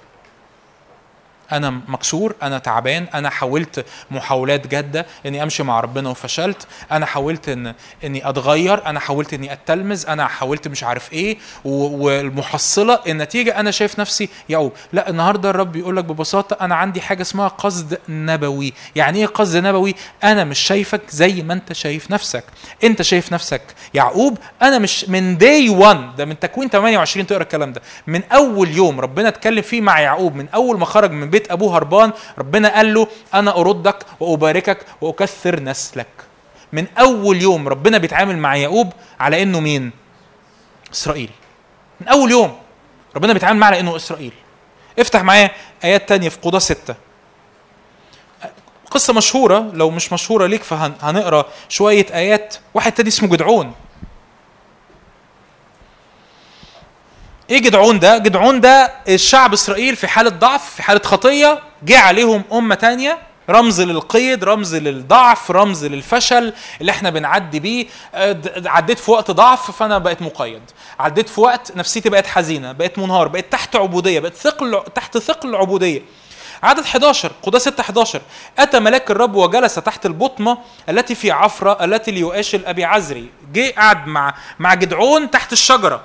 [1.53, 7.49] أنا مكسور أنا تعبان أنا حاولت محاولات جادة إني أمشي مع ربنا وفشلت أنا حاولت
[7.49, 7.75] ان
[8.05, 13.99] إني أتغير أنا حاولت إني اتلمذ أنا حاولت مش عارف إيه والمحصلة النتيجة أنا شايف
[14.01, 18.73] نفسي يعقوب لا النهارده الرب بيقول لك ببساطة أنا عندي حاجة اسمها قصد نبوي.
[18.97, 19.95] يعني إيه قصد نبوي؟
[20.25, 22.45] أنا مش شايفك زي ما أنت شايف نفسك.
[22.85, 23.63] أنت شايف نفسك
[23.95, 27.83] يعقوب أنا مش من داي 1 ده من تكوين 28 تقرأ الكلام ده.
[28.07, 31.77] من أول يوم ربنا اتكلم فيه مع يعقوب من أول ما خرج من بيت أبوه
[31.77, 36.07] هربان ربنا قال له أنا أردك وأباركك وأكثر نسلك.
[36.73, 39.91] من أول يوم ربنا بيتعامل مع يعقوب على إنه مين؟
[40.93, 41.31] إسرائيل.
[42.01, 42.57] من أول يوم
[43.17, 44.33] ربنا بيتعامل معاه على إنه إسرائيل.
[44.99, 45.51] افتح معايا
[45.85, 46.95] آيات تانية في قضاة ستة.
[48.91, 52.57] قصة مشهورة لو مش مشهورة ليك فهنقرا شوية آيات.
[52.75, 53.73] واحد تاني اسمه جدعون.
[57.51, 62.43] إيه جدعون ده؟ جدعون ده الشعب إسرائيل في حالة ضعف في حالة خطية جه عليهم
[62.53, 63.19] أمة تانية
[63.51, 67.87] رمز للقيد رمز للضعف رمز للفشل اللي إحنا بنعدي بيه.
[68.15, 68.37] آه،
[68.67, 70.63] عديت في وقت ضعف فأنا بقيت مقيد.
[70.99, 75.55] عديت في وقت نفسيتي بقت حزينة بقيت منهار بقيت تحت عبودية بقيت ثقل تحت ثقل
[75.57, 76.03] عبودية.
[76.63, 78.21] عدد 11 قضاة 6 11
[78.59, 80.59] أتى ملاك الرب وجلس تحت البطمة
[80.89, 83.29] التي في عفرة التي ليؤاش الأبي عزري.
[83.53, 86.01] جه قعد مع مع جدعون تحت الشجرة.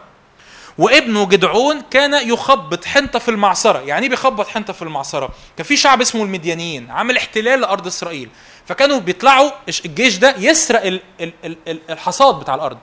[0.78, 3.80] وابنه جدعون كان يخبط حنطة في المعصرة.
[3.80, 8.30] يعني إيه بيخبط حنطة في المعصرة؟ كان في شعب اسمه المديانيين عامل احتلال لأرض إسرائيل.
[8.68, 9.52] فكانوا بيطلعوا
[9.86, 12.78] الجيش ده يسرق ال- ال- ال- ال- الحصاد بتاع الأرض.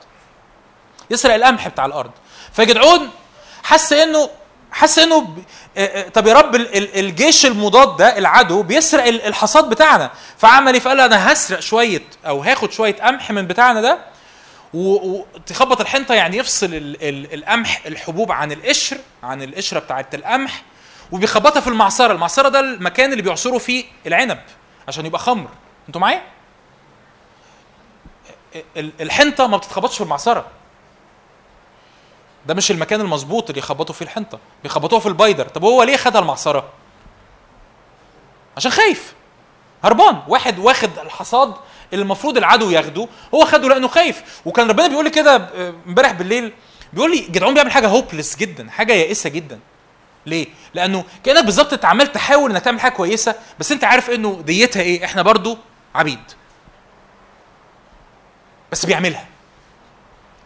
[1.10, 2.10] يسرق القمح بتاع الأرض.
[2.52, 3.10] فجدعون
[3.62, 4.30] حس إنه
[4.72, 5.36] حس إنه
[6.14, 10.10] طب يا رب ال- ال- الجيش المضاد ده العدو بيسرق ال- الحصاد بتاعنا.
[10.38, 13.98] فعمل إيه؟ فقال أنا هسرق شوية أو هاخد شوية قمح من بتاعنا ده
[14.74, 20.62] وتخبط الحنطة يعني يفصل ال ال القمح الحبوب عن القشر عن القشرة بتاعت القمح
[21.12, 22.12] وبيخبطها في المعصرة.
[22.12, 24.40] المعصرة ده المكان اللي بيعصروا فيه العنب
[24.88, 25.48] عشان يبقى خمر.
[25.88, 26.22] أنتوا معايا؟
[28.76, 30.46] ال- الحنطة ما بتتخبطش في المعصرة.
[32.46, 34.38] ده مش المكان المظبوط اللي يخبطوا فيه الحنطة.
[34.62, 35.48] بيخبطوها في البيدر.
[35.48, 36.68] طب هو ليه خدها المعصرة؟
[38.56, 39.14] عشان خايف.
[39.84, 40.22] هربان.
[40.28, 41.54] واحد واخد الحصاد
[41.92, 44.22] اللي المفروض العدو ياخده هو خده لأنه خايف.
[44.44, 46.52] وكان ربنا بيقول لي كده آه، امبارح بالليل
[46.92, 49.58] بيقول لي جدعون بيعمل حاجة hopeless جدا حاجة يائسة جدا.
[50.26, 54.42] ليه؟ لأنه كأنك بالظبط انت عمال تحاول إنك تعمل حاجة كويسة بس أنت عارف إنه
[54.46, 55.58] ديتها إيه؟ إحنا برضو
[55.94, 56.20] عبيد.
[58.72, 59.26] بس بيعملها.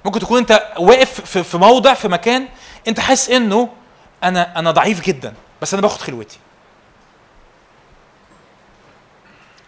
[0.04, 2.48] ممكن تكون أنت واقف في في موضع في مكان
[2.88, 3.68] أنت حاسس إنه
[4.24, 6.38] أنا أنا ضعيف جدا بس أنا باخد خلوتي.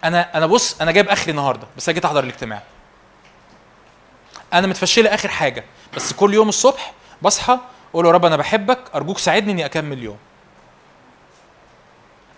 [0.05, 2.63] أنا أنا بص أنا جايب آخري النهارده بس أنا جيت أحضر الاجتماع.
[4.53, 5.65] أنا متفشله آخر حاجة
[5.97, 7.59] بس كل يوم الصبح بصحى
[7.91, 10.17] أقول يا رب أنا بحبك أرجوك ساعدني إني أكمل اليوم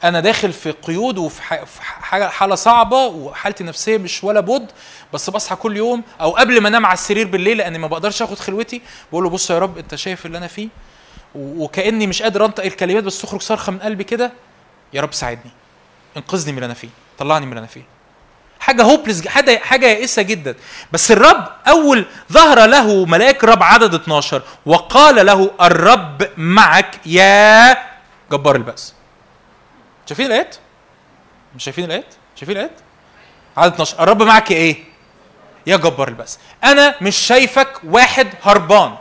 [0.05, 1.43] أنا داخل في قيود وفي
[1.83, 4.73] حاجة حالة صعبة وحالتي النفسية مش ولا بد
[5.13, 8.39] بس بصحى كل يوم أو قبل ما أنام على السرير بالليل لأني ما بقدرش آخد
[8.39, 8.83] خلوتي
[9.13, 10.69] بقول له بص يا رب أنت شايف اللي أنا فيه؟
[11.35, 14.33] وكأني مش قادر أنطق الكلمات بس تخرج صرخة من قلبي كده
[14.93, 15.51] يا رب ساعدني
[16.17, 16.89] إنقذني من اللي أنا فيه.
[17.19, 17.83] طلعني من اللي أنا فيه.
[18.61, 20.55] حاجة هوبلس حاجة حاجة يائسة جدا.
[20.93, 27.77] بس الرب أول ظهر له ملاك الرب عدد 12 وقال له الرب معك يا
[28.33, 28.95] جبار البأس.
[30.07, 30.57] شايفين الآيات؟
[31.57, 32.81] مش شايفين الآيات؟ شايفين الآيات؟
[33.57, 34.85] عدد 12 الرب معك يا إيه؟
[35.67, 36.39] يا جبار البأس.
[36.65, 38.95] أنا مش شايفك واحد هربان.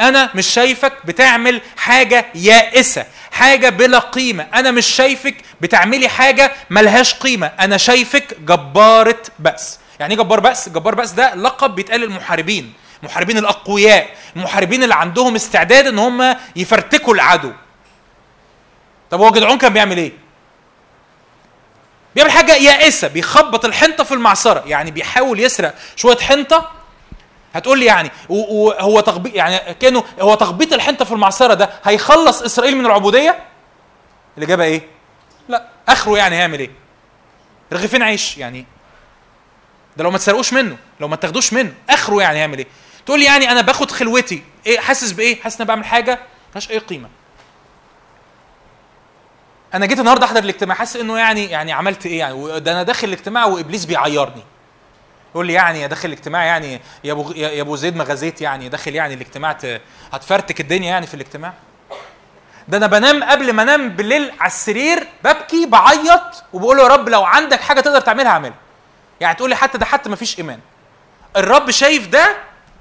[0.00, 4.46] أنا مش شايفك بتعمل حاجة يائسة حاجة بلا قيمة.
[4.54, 7.46] أنا مش شايفك بتعملي حاجة ملهاش قيمة.
[7.60, 9.78] أنا شايفك جبارة بأس.
[10.00, 12.72] يعني إيه جبار بأس؟ جبار بأس ده لقب بيتقال للمحاربين
[13.02, 17.52] المحاربين الأقوياء المحاربين اللي عندهم استعداد إن هم يفرتكوا العدو.
[19.10, 20.12] طب هو جدعون كان بيعمل إيه؟
[22.14, 24.62] بيعمل حاجة يائسة بيخبط الحنطة في المعصرة.
[24.66, 26.70] يعني بيحاول يسرق شوية حنطة
[27.54, 32.76] هتقول لي يعني وهو تخبيط يعني كأنه هو تخبيط الحنطة في المعصرة ده هيخلص إسرائيل
[32.76, 33.38] من العبودية؟
[34.38, 34.88] الإجابة إيه؟
[35.48, 35.68] لا.
[35.88, 36.70] آخره يعني هيعمل إيه؟
[37.72, 38.66] رغيفين عيش يعني.
[39.96, 42.66] ده لو ما تسرقوش منه لو ما تاخدوش منه آخره يعني هيعمل إيه؟
[43.06, 44.42] تقول لي يعني أنا باخد خلوتي.
[44.66, 46.18] إيه حاسس بإيه؟ حاسس إن أنا بعمل حاجة
[46.50, 47.08] ملهاش أي قيمة.
[49.74, 53.08] أنا جيت النهارده أحضر الاجتماع حاسس إنه يعني يعني عملت إيه يعني؟ ده أنا داخل
[53.08, 54.42] الاجتماع وإبليس بيعيرني.
[55.34, 58.68] يقول لي يعني يا داخل الاجتماع يعني يا أبو يا أبو زيد ما غزيت يعني
[58.68, 59.58] داخل يعني الاجتماع
[60.12, 61.52] هتفرتك الدنيا يعني في الاجتماع؟
[62.68, 67.08] ده أنا بنام قبل ما أنام بالليل على السرير ببكي بعيط وبقول له يا رب
[67.08, 68.54] لو عندك حاجة تقدر تعملها أعملها.
[69.20, 70.60] يعني تقول لي حتى ده حتى ما فيش إيمان.
[71.36, 72.36] الرب شايف ده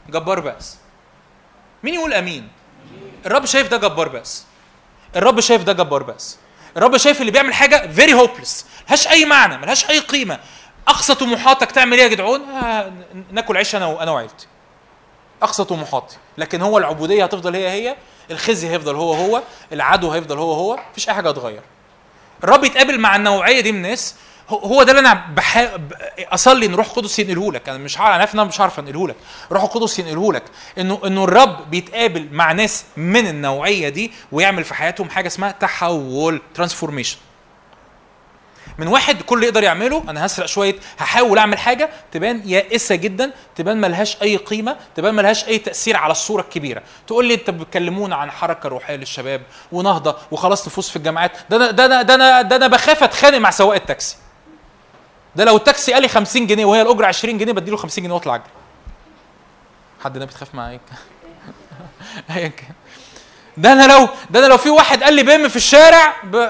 [0.09, 0.77] جبار بأس.
[1.83, 2.47] مين يقول آمين؟
[3.25, 4.45] الرب شايف ده جبار بأس.
[5.15, 6.37] الرب شايف ده جبار بأس.
[6.77, 10.39] الرب شايف اللي بيعمل حاجة very hopeless ملهاش أي معنى ملهاش أي قيمة.
[10.87, 12.91] أقصى طموحاتك تعمل إيه يا جدعون؟ آه
[13.31, 14.47] ناكل عيش أنا وأنا وعيلتي.
[15.41, 16.17] أقصى طموحاتي.
[16.37, 17.95] لكن هو العبودية هتفضل هي هي
[18.31, 19.41] الخزي هيفضل هو هو
[19.73, 21.61] العدو هيفضل هو هو مفيش أي حاجة هتغير.
[22.43, 24.15] الرب يتقابل مع النوعية دي من الناس.
[24.49, 25.75] هو- ده اللي أنا بحا...
[25.75, 29.07] ب- أصلي إن روح القدس ينقله لك أنا مش عارف أنا أنا مش عارف انقله
[29.07, 29.15] لك
[29.51, 30.43] روح القدس ينقله لك
[30.77, 36.41] انه إنه الرب بيتقابل مع ناس من النوعية دي ويعمل في حياتهم حاجة اسمها تحول
[36.55, 37.17] ترانسفورميشن
[38.77, 43.81] من واحد كل يقدر يعمله أنا هسرق شوية هحاول أعمل حاجة تبان يائسة جدا تبان
[43.81, 46.83] ملهاش أي قيمة تبان ملهاش أي تأثير على الصورة الكبيرة.
[47.07, 49.41] تقول لي أنت بتكلمونا عن حركة روحية للشباب
[49.71, 51.31] ونهضة وخلاص نفوس في الجامعات.
[51.49, 54.15] ده أنا ده أنا ده أنا ده أنا بخاف أتخانق مع سواق التاكسي.
[55.35, 58.35] ده لو التاكسي قال لي 50 جنيه وهي الأجرة 20 جنيه بديله 50 جنيه واطلع
[58.35, 58.47] اجري
[60.03, 60.79] حد ده بتخاف معايا؟
[62.35, 62.73] ايا كان.
[63.57, 66.49] ده أنا لو ده أنا لو في واحد قال لي بم في الشارع ب...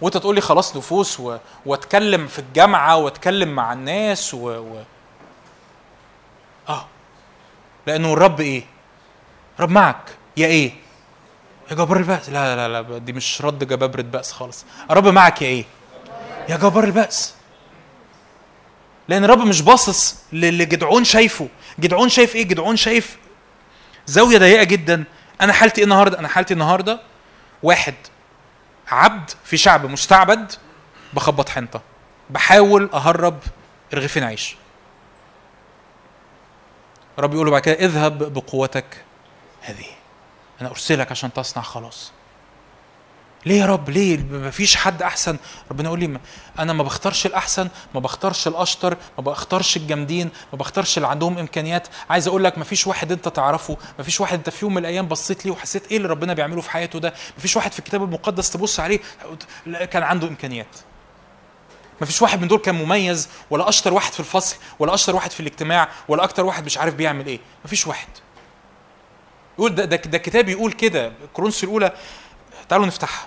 [0.00, 1.36] وانت تقول لي خلاص نفوس و...
[1.66, 4.38] واتكلم في الجامعة واتكلم مع الناس و...
[4.48, 4.82] و...
[6.68, 6.86] آه.
[7.86, 8.62] لأنه الرب إيه؟
[9.60, 10.16] رب معك.
[10.36, 10.72] يا إيه؟
[11.70, 12.28] يا جبار البأس.
[12.28, 14.64] لا لا لا دي مش رد جبابرة بأس خالص.
[14.90, 15.64] الرب معك يا إيه؟
[16.48, 17.34] يا جبار البأس.
[19.08, 21.48] لأن الرب مش باصص للي جدعون شايفه.
[21.78, 23.18] جدعون شايف إيه؟ جدعون شايف
[24.06, 25.04] زاوية ضيقة جدا.
[25.40, 27.00] أنا حالتي إيه النهارده؟ أنا حالتي النهارده
[27.62, 27.94] واحد.
[28.88, 30.52] عبد في شعب مستعبد
[31.12, 31.80] بخبط حنطة.
[32.30, 33.38] بحاول أهرب
[33.94, 34.56] رغيفين عيش.
[37.18, 39.04] رب يقول له بعد كده اذهب بقوتك
[39.60, 39.86] هذه.
[40.60, 42.12] أنا أرسلك عشان تصنع خلاص.
[43.46, 45.36] ليه يا رب؟ ليه؟ ما فيش حد أحسن.
[45.70, 46.18] ربنا يقول لي
[46.58, 51.88] أنا ما بختارش الأحسن ما بختارش الأشطر ما بختارش الجامدين ما بختارش اللي عندهم إمكانيات.
[52.10, 54.78] عايز أقول لك ما فيش واحد أنت تعرفه ما فيش واحد أنت في يوم من
[54.78, 57.08] الأيام بصيت ليه وحسيت إيه اللي ربنا بيعمله في حياته ده.
[57.36, 59.00] ما فيش واحد في الكتاب المقدس تبص عليه
[59.90, 60.76] كان عنده إمكانيات.
[62.00, 65.30] ما فيش واحد من دول كان مميز ولا أشطر واحد في الفصل ولا أشطر واحد
[65.30, 67.38] في الاجتماع ولا أكتر واحد مش عارف بيعمل إيه.
[67.64, 68.08] ما فيش واحد.
[69.58, 71.12] يقول ده ده, الكتاب يقول كده.
[71.32, 71.92] كورنثوس الأولى
[72.68, 73.26] تعالوا نفتحها.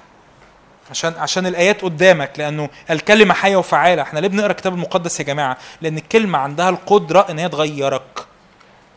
[0.90, 4.02] عشان عشان الآيات قدامك لأنه الكلمة حية وفعالة.
[4.02, 8.26] إحنا ليه بنقرأ الكتاب المقدس يا جماعة؟ لأن الكلمة عندها القدرة إن هي تغيرك.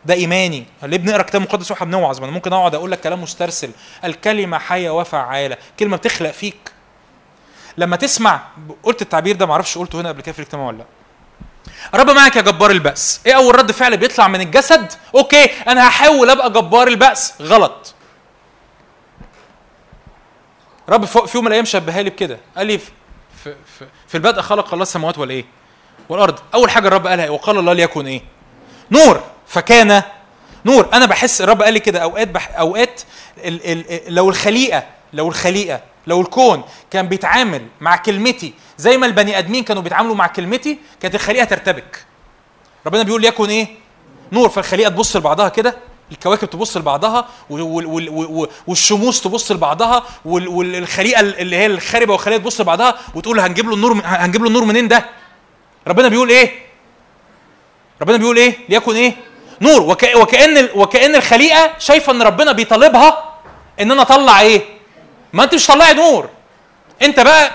[0.05, 0.66] ده إيماني.
[0.82, 3.70] ليه بنقرأ الكتاب المقدس وإحنا بنوعظ أنا ممكن أقعد أقول لك كلام مسترسل.
[4.05, 5.56] الكلمة حية وفعالة.
[5.78, 6.73] كلمة بتخلق فيك.
[7.78, 8.40] لما تسمع
[8.82, 10.85] قلت التعبير ده معرفش قلته هنا قبل كده في الاجتماع ولا لأ.
[11.94, 13.20] رب معك يا جبار البأس.
[13.27, 17.35] إيه أول رد فعل بيطلع من الجسد؟ أوكي أنا هحاول أبقى جبار البأس.
[17.43, 17.94] غلط.
[20.88, 22.38] رب في يوم من الأيام شبهها لي بكده.
[22.56, 22.90] قال لي في,
[23.44, 25.44] في, في, في البدء خلق الله السماوات والإيه؟
[26.09, 26.38] والأرض.
[26.54, 28.22] أول حاجة الرب قالها إيه؟ وقال الله ليكن إيه؟
[28.90, 29.22] نور.
[29.46, 30.02] فكان
[30.64, 30.88] نور.
[30.92, 33.02] أنا بحس الرب قال لي كده أوقات بح أوقات
[33.38, 39.38] ال ال لو الخليقة لو الخليقة لو الكون كان بيتعامل مع كلمتي زي ما البني
[39.38, 42.04] آدمين كانوا بيتعاملوا مع كلمتي كانت الخليقة ترتبك.
[42.86, 43.66] ربنا بيقول ليكن إيه؟
[44.32, 44.48] نور.
[44.48, 45.76] فالخليقة تبص لبعضها كده.
[46.12, 52.12] الكواكب تبص لبعضها وال- وال- وال- وال- والشموس تبص لبعضها وال- والخليقة اللي هي الخاربة
[52.12, 55.05] والخليقة تبص لبعضها وتقول هنجيب له النور هنجيب له النور منين ده؟
[55.89, 56.52] ربنا بيقول إيه؟
[58.02, 59.14] ربنا بيقول إيه؟ ليكن إيه؟
[59.60, 59.80] نور.
[59.82, 60.06] وك...
[60.16, 60.70] وكأن ال...
[60.74, 63.24] وكأن الخليقة شايفة إن ربنا بيطالبها
[63.80, 64.62] إن أنا أطلع إيه؟
[65.32, 66.28] ما أنت مش طلعي نور.
[67.02, 67.51] أنت بقى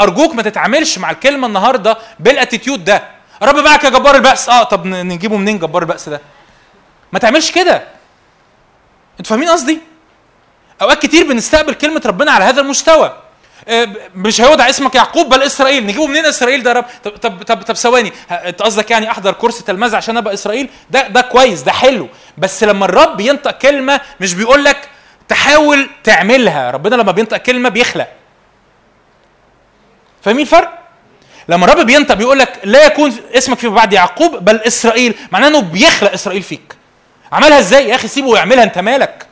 [0.00, 3.04] أرجوك ما تتعاملش مع الكلمة النهارده بالاتيتيود ده.
[3.42, 4.48] رب معك يا جبار البأس.
[4.48, 6.20] آه طب نجيبه منين جبار البأس ده؟
[7.14, 7.74] ما تعملش كده.
[9.20, 9.78] أنتوا فاهمين قصدي؟
[10.82, 13.16] أوقات كتير بنستقبل كلمة ربنا على هذا المستوى.
[13.68, 15.86] آه، مش هيوضع اسمك يعقوب بل إسرائيل.
[15.86, 18.12] نجيبه منين إسرائيل ده رب؟ طب طب طب, طب ثواني.
[18.30, 22.08] أنت قصدك يعني أحضر كورس تلمذه عشان أبقى إسرائيل؟ ده ده كويس ده حلو.
[22.38, 24.88] بس لما الرب ينطق كلمة مش بيقول لك
[25.28, 26.70] تحاول تعملها.
[26.70, 28.08] ربنا لما بينطق كلمة بيخلق.
[30.22, 30.78] فاهمين الفرق؟
[31.48, 35.14] لما الرب بينطق بيقول لك لا يكون اسمك فيما بعد يعقوب بل إسرائيل.
[35.32, 36.74] معناه إنه بيخلق إسرائيل فيك.
[37.34, 39.26] عملها إزاي يا أخي؟ سيبه يعملها انت مالك؟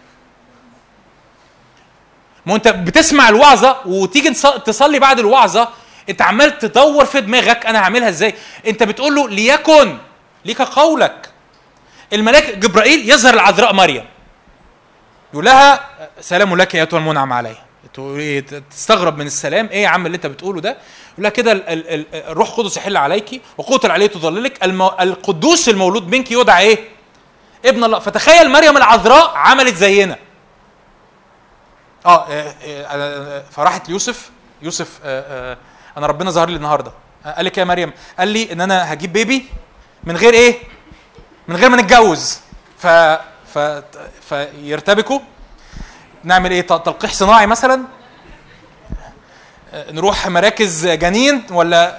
[2.47, 5.69] ما انت بتسمع الوعظة وتيجي تص- تصلي بعد الوعظة.
[6.09, 8.35] انت عمال تدور في دماغك أنا هعملها إزاي.
[8.66, 9.99] انت بتقول له ليكن
[10.45, 11.29] ليك قولك.
[12.12, 14.05] الملاك جبرائيل يظهر العذراء مريم.
[15.33, 15.89] يقول لها
[16.20, 17.65] سلام لك أيتها المنعم عليها.
[18.70, 19.69] تستغرب من السلام.
[19.73, 20.70] إيه يا عم اللي انت بتقوله ده؟
[21.12, 24.65] يقول لها كده ال- ال- ال- الروح القدس يحل عليك وقوة العلي تظللك.
[24.65, 24.89] المو...
[25.01, 26.79] القدوس المولود منك يدعى إيه؟
[27.64, 27.98] ابن الله.
[27.98, 30.18] فتخيل مريم العذراء عملت زينا.
[32.06, 34.30] آه آه، آه، آه، فراحت ليوسف
[34.62, 35.59] يوسف آه، آه،
[35.97, 36.93] أنا ربنا ظهر لي النهارده.
[37.36, 39.47] قال لك يا مريم قال لي إن أنا هجيب بيبي
[40.05, 40.59] من غير إيه؟
[41.48, 42.40] من غير ما نتجوز.
[42.78, 42.86] ف
[43.55, 43.59] ف
[44.28, 45.20] فيرتبكوا
[46.24, 47.82] نعمل إيه؟ تلقيح صناعي مثلا.
[49.74, 51.98] نروح مراكز جنين ولا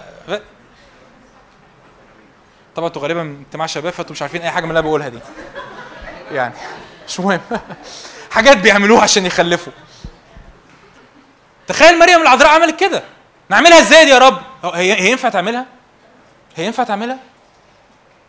[2.76, 5.20] طبعا أنتوا غالبا اجتماع شباب فانتوا مش عارفين أي حاجة من اللي أنا بقولها دي.
[6.32, 6.54] يعني
[7.08, 7.42] مش مهم.
[8.32, 9.74] حاجات بيعملوها عشان يخلفوا.
[11.68, 13.04] تخيل مريم العذراء عملت كده.
[13.50, 15.66] نعملها إزاي دي يا رب؟ هو- هي هي ينفع تعملها؟
[16.56, 17.18] هي ينفع تعملها؟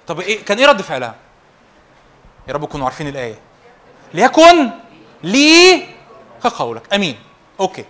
[0.06, 1.14] طب إيه كان إيه رد فعلها؟
[2.48, 3.34] يا رب تكونوا عارفين الآية.
[4.14, 4.70] ليكن
[5.22, 5.86] لي
[6.44, 6.94] كقولك.
[6.94, 7.18] أمين.
[7.60, 7.84] Okay.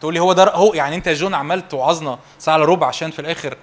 [0.00, 3.10] تقول لي هو ده هو يعني أنت يا جون عمال توعظنا ساعه الا ربع عشان
[3.10, 3.56] في الآخر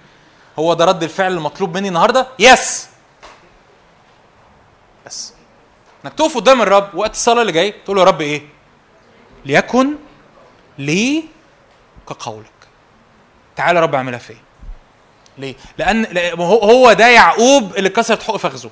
[0.59, 2.87] هو ده رد الفعل المطلوب مني النهارده؟ yes.
[5.05, 5.33] بس
[6.05, 8.41] انك تقف قدام الرب وقت الصلاة اللي جاي تقول له يا رب إيه؟
[9.45, 9.95] ليكن
[10.77, 11.23] لي
[12.09, 12.45] كقولك.
[13.55, 14.37] تعالى يا رب اعملها فيا.
[15.37, 16.05] ليه؟ لأن
[16.41, 18.69] هو ده يعقوب اللي كسرت حق فخذه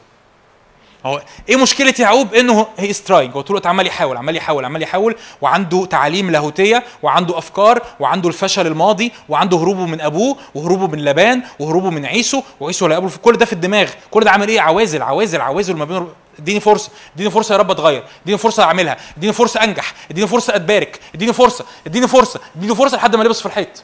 [1.05, 4.81] هو إيه مشكلة يعقوب إنه he's trying هو طول الوقت عمال يحاول عمال يحاول عمال
[4.81, 11.05] يحاول وعنده تعاليم لاهوتية وعنده أفكار وعنده الفشل الماضي وعنده هروبه من أبوه وهروبه من
[11.05, 13.89] لبان وهروبه من عيسو وعيسو لا يقبل في كل ده في الدماغ.
[14.11, 16.07] كل ده عامل إيه؟ عوازل عوازل عوازل ما بين
[16.39, 18.03] اديني فرصة اديني فرصة يا رب أتغير.
[18.23, 18.97] اديني فرصة أعملها.
[19.17, 19.93] اديني فرصة أنجح.
[20.11, 20.99] اديني فرصة أتبارك.
[21.15, 22.39] اديني فرصة اديني فرصة.
[22.55, 23.83] اديني فرصة لحد ما لبس في الحيط.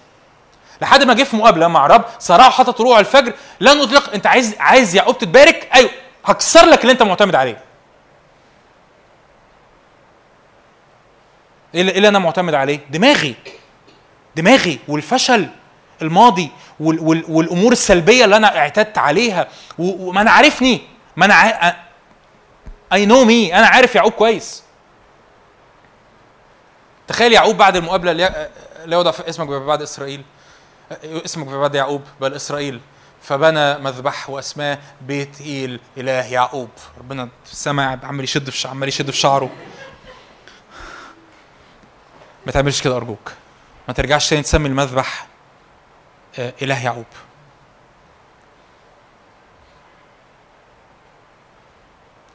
[0.82, 1.68] لحد ما جه في مقابلة.
[1.68, 3.34] مع رب صراحة حطت طلوع الفجر.
[3.60, 4.14] لن أطلق.
[4.14, 5.90] أنت عايز عايز يعقوب تتبارك؟ أيوه.
[6.26, 7.64] هكسر لك اللي انت معتمد عليه.
[11.76, 13.36] إيه اللي إيه أنا معتمد عليه؟ دماغي.
[14.36, 15.50] دماغي والفشل
[16.02, 19.48] الماضي وال وال والأمور السلبية اللي أنا اعتدت عليها
[19.78, 20.82] وما أنا عارفني.
[21.16, 21.76] ما أنا
[22.94, 24.64] I know me أنا عارف يعقوب كويس.
[27.08, 30.24] تخيل يعقوب بعد المقابلة اللي يوضع في اسمك بعد إسرائيل.
[31.04, 32.82] اسمك بعد يعقوب بل إسرائيل.
[33.26, 36.70] فبنى مذبح واسماه بيت إيل إله يعقوب.
[37.00, 39.50] ربنا في السماء عمال يشد في عمال يشد في شعره.
[42.46, 43.32] ما تعملش كده أرجوك.
[43.88, 45.28] ما ترجعش تاني تسمي المذبح
[46.40, 47.06] آه، إله يعقوب.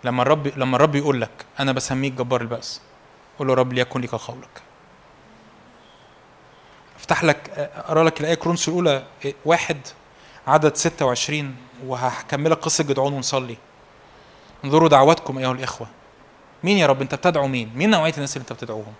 [0.04, 2.80] لما الرب لما الرب يقول لك أنا بسميك جبار البأس
[3.38, 4.62] قول له رب ليكن لك قولك.
[6.98, 9.78] افتح لك أقرأ لك الآية كرونس الأولى إيه، واحد.
[10.46, 11.56] عدد 26
[11.86, 13.56] وهكملك قصة جدعون ونصلي.
[14.64, 15.86] انظروا دعواتكم أيها الإخوة.
[16.64, 18.92] مين يا رب؟ أنت بتدعو مين؟ مين نوعية الناس اللي أنت بتدعوهم؟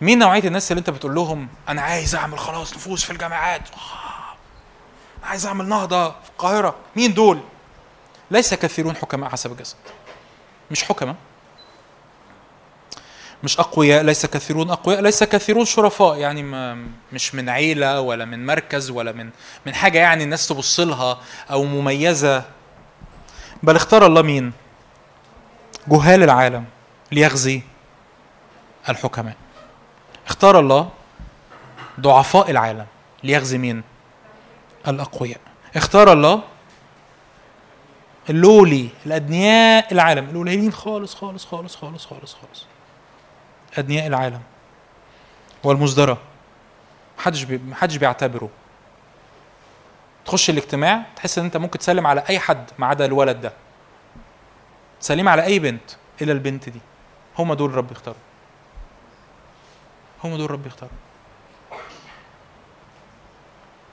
[0.00, 3.62] مين نوعية الناس اللي أنت بتقول لهم أنا عايز أعمل خلاص نفوس في الجامعات؟
[5.22, 6.74] عايز أعمل نهضة في القاهرة.
[6.96, 7.40] مين دول؟
[8.30, 9.76] ليس كثيرون حكماء حسب الجسد
[10.70, 11.14] مش حكماء.
[13.42, 14.70] مش أقوياء ليس كثيرون.
[14.70, 16.16] أقوياء ليس كثيرون شرفاء.
[16.16, 19.30] يعني ما مش من عيلة ولا من مركز ولا من
[19.66, 21.18] من حاجة يعني الناس تبص لها
[21.50, 22.44] أو مميزة.
[23.62, 24.52] بل اختار الله مين؟
[25.88, 26.64] جهال العالم
[27.12, 27.62] ليغزي
[28.88, 29.36] الحكماء.
[30.26, 30.88] اختار الله
[32.00, 32.86] ضعفاء العالم
[33.22, 33.82] ليغزي مين؟
[34.88, 35.40] الأقوياء.
[35.76, 36.42] اختار الله
[38.30, 40.24] اللولي الأدنياء العالم.
[40.24, 42.66] القليلين خالص خالص خالص خالص خالص خالص.
[43.78, 44.40] أدنياء العالم
[45.64, 46.18] والمصدره
[47.18, 47.58] محدش بي...
[47.58, 48.50] محدش بيعتبره.
[50.24, 53.52] تخش الاجتماع تحس إن أنت ممكن تسلم على أي حد ما عدا الولد ده.
[55.00, 55.90] سليم على أي بنت
[56.22, 56.80] إلا البنت دي.
[57.38, 58.18] هم دول رب يختاروا
[60.24, 60.94] هم دول رب يختاروا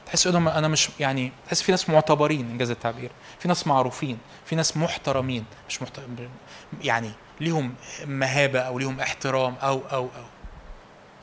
[0.05, 4.55] تحس إنهم أنا مش يعني تحس في ناس معتبرين إنجاز التعبير في ناس معروفين في
[4.55, 5.99] ناس محترمين مش محت...
[6.83, 7.11] يعني
[7.41, 7.73] ليهم
[8.05, 10.23] مهابة أو ليهم احترام أو أو أو.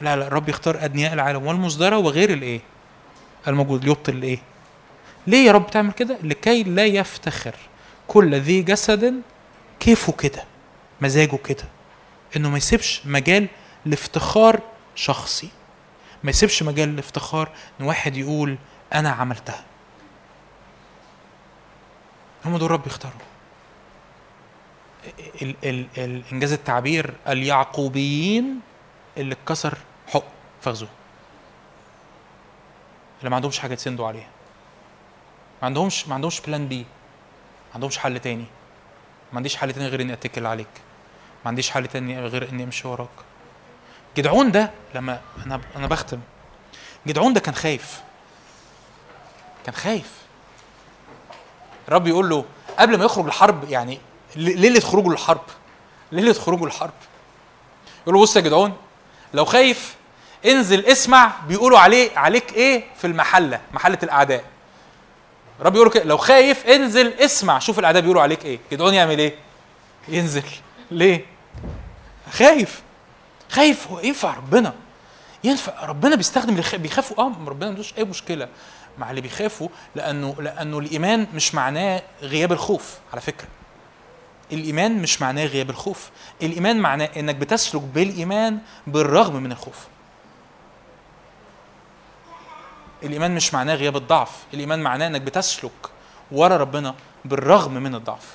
[0.01, 2.61] لا لا الرب يختار أدنياء العالم والمصدرة وغير الإيه؟
[3.49, 4.39] الموجود ليبطل الإيه؟
[5.27, 7.55] ليه يا رب تعمل كده؟ لكي لا يفتخر
[8.09, 9.15] كل ذي جسد
[9.81, 10.45] كيفه كده
[11.01, 11.65] مزاجه كده.
[12.37, 13.47] إنه ما يسيبش مجال
[13.87, 14.61] لافتخار
[14.95, 15.49] شخصي
[16.23, 17.49] ما يسيبش مجال لافتخار
[17.81, 18.59] إن واحد يقول
[18.95, 19.65] أنا عملتها.
[22.45, 23.17] هم دول رب يختاروا
[25.43, 28.61] ال ال ال إنجاز التعبير اليعقوبيين
[29.17, 29.79] اللي اتكسر
[30.09, 30.25] حق
[30.63, 30.89] فخذوه.
[33.19, 34.29] اللي ما عندهمش حاجة يتسندوا عليها.
[35.63, 38.45] ما عندهمش ما عندهمش بلان بي ما عندهمش حل تاني.
[39.33, 40.69] ما عنديش حل تاني غير إني أتكل عليك.
[41.45, 43.09] ما عنديش حل تاني غير إني أمشي وراك.
[44.17, 46.21] جدعون ده لما أنا أنا بختم.
[47.07, 48.03] جدعون ده كان خايف.
[49.67, 50.11] كان خايف.
[51.89, 52.45] الرب يقول له
[52.79, 54.01] قبل ما يخرج الحرب يعني
[54.37, 55.41] ليلة خروجه للحرب
[56.13, 56.93] ليلة خروجه للحرب.
[58.03, 58.77] يقول له بص يا جدعون
[59.35, 59.95] لو خايف
[60.47, 64.45] انزل اسمع بيقولوا عليه عليك إيه في المحلة محلة الأعداء.
[65.61, 68.59] الرب يقول كده لو خايف انزل اسمع شوف الأعداء بيقولوا عليك إيه.
[68.73, 69.35] جدعون يعمل إيه؟
[70.09, 70.43] ينزل.
[70.91, 71.27] ليه؟
[72.33, 72.83] خايف.
[73.51, 74.75] خايف هو ينفع ربنا؟
[75.45, 77.19] ينفع ربنا بيستخدم بيخافوا.
[77.19, 78.49] آه ربنا ما عندوش أي مشكلة.
[78.99, 83.49] مع اللي بيخافوا لأنه لأنه الإيمان مش معناه غياب الخوف على فكرة.
[84.53, 86.11] الإيمان مش معناه غياب الخوف.
[86.43, 89.87] الإيمان معناه إنك بتسلك بالإيمان بالرغم من الخوف.
[93.03, 94.31] الإيمان مش معناه غياب الضعف.
[94.55, 95.73] الإيمان معناه إنك بتسلك
[96.33, 96.95] ورا ربنا
[97.25, 98.35] بالرغم من الضعف.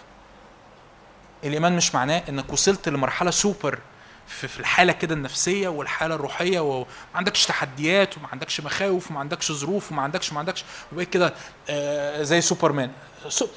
[1.44, 3.80] الإيمان مش معناه إنك وصلت لمرحلة سوبر
[4.28, 6.86] في الحالة كده النفسية والحالة الروحية وما
[7.16, 11.34] عندكش تحديات وما عندكش مخاوف وما عندكش ظروف وما عندكش ما عندكش وبقيت كده
[11.70, 12.92] آه، زي سوبرمان.
[13.28, 13.48] so...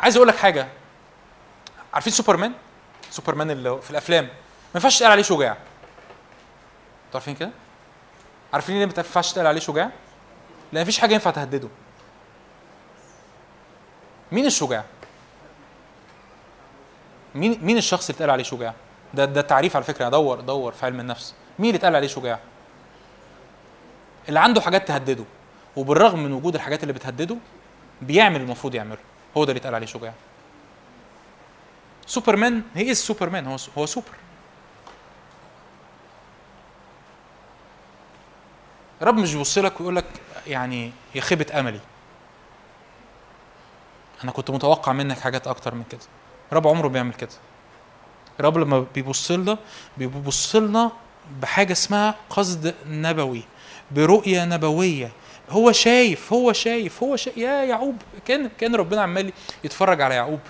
[0.00, 0.68] عايز أقول لك حاجة.
[1.94, 2.52] عارفين سوبرمان؟
[3.10, 4.24] سوبرمان اللي في الأفلام.
[4.24, 4.30] ما
[4.74, 5.56] ينفعش تقال عليه شجاع.
[7.14, 7.50] عارفين كده؟
[8.52, 9.90] عارفين ليه ما ينفعش تقال عليه شجاع؟
[10.72, 11.68] لأن مفيش حاجة ينفع تهدده.
[14.32, 14.84] مين الشجاع؟
[17.34, 18.74] مين مين الشخص اللي اتقال عليه شجاع؟
[19.14, 20.08] ده ده تعريف على فكرة.
[20.08, 21.34] دور دور في علم النفس.
[21.58, 22.38] مين اللي اتقال عليه شجاع؟
[24.28, 25.24] اللي عنده حاجات تهدده
[25.76, 27.36] وبالرغم من وجود الحاجات اللي بتهدده
[28.02, 28.98] بيعمل المفروض يعمله.
[29.36, 30.12] هو ده اللي اتقال عليه شجاع.
[32.06, 33.46] سوبرمان he is سوبرمان.
[33.46, 34.10] هو هو سوبر.
[39.02, 40.04] الرب مش بيبص لك ويقول لك
[40.46, 41.80] يعني يا خيبة أملي.
[44.24, 46.00] أنا كنت متوقع منك حاجات أكتر من كده.
[46.52, 47.30] الرب عمره بيعمل كده.
[48.40, 49.58] الرب لما بيبص لنا
[49.96, 50.92] بيبص لنا
[51.42, 53.42] بحاجة اسمها قصد نبوي
[53.90, 55.10] برؤية نبوية.
[55.50, 57.96] هو شايف هو شايف هو شايف يا يعقوب
[58.26, 59.32] كان كان ربنا عمال
[59.64, 60.40] يتفرج على يعقوب.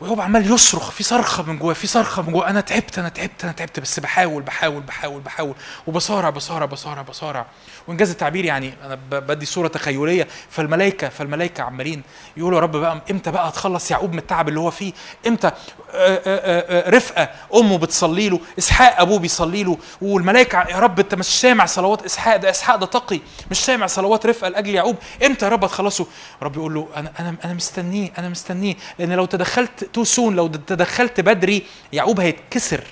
[0.00, 2.48] ويعقوب عمال يصرخ في صرخة من جواه في صرخة من جواه.
[2.50, 5.54] أنا تعبت أنا تعبت أنا تعبت بس بحاول بحاول بحاول بحاول.
[5.86, 7.46] وبصارع بصارع بصارع بصارع.
[7.88, 10.28] وإنجاز التعبير يعني أنا بدي صورة تخيلية.
[10.50, 12.02] فالملائكه فالملائكه عمالين
[12.36, 14.92] يقولوا يا رب بقى إمتى بقى هتخلص يعقوب من التعب اللي هو فيه؟
[15.26, 15.52] إمتى؟ آه،
[15.92, 19.78] آه، آه، رفقة أمه بتصلي له إسحاق أبوه بيصلي له.
[20.02, 23.20] والملائكه يا رب أنت مش سامع صلوات إسحاق ده؟ إسحاق ده تقي.
[23.50, 24.96] مش سامع صلوات رفقة لأجل يعقوب.
[25.26, 26.06] إمتى يا رب هتخلصه؟
[26.42, 28.74] رب يقول له أنا أنا أنا مستنيه أنا مستنيه.
[28.98, 32.84] لأن لو تدخلت تو سون لو تدخلت بدري يعقوب هيتكسر.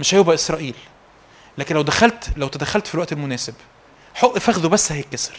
[0.00, 0.74] مش هيبقى إسرائيل.
[1.58, 3.54] لكن لو دخلت لو تدخلت في الوقت المناسب
[4.14, 5.36] حق فخذه بس هيتكسر.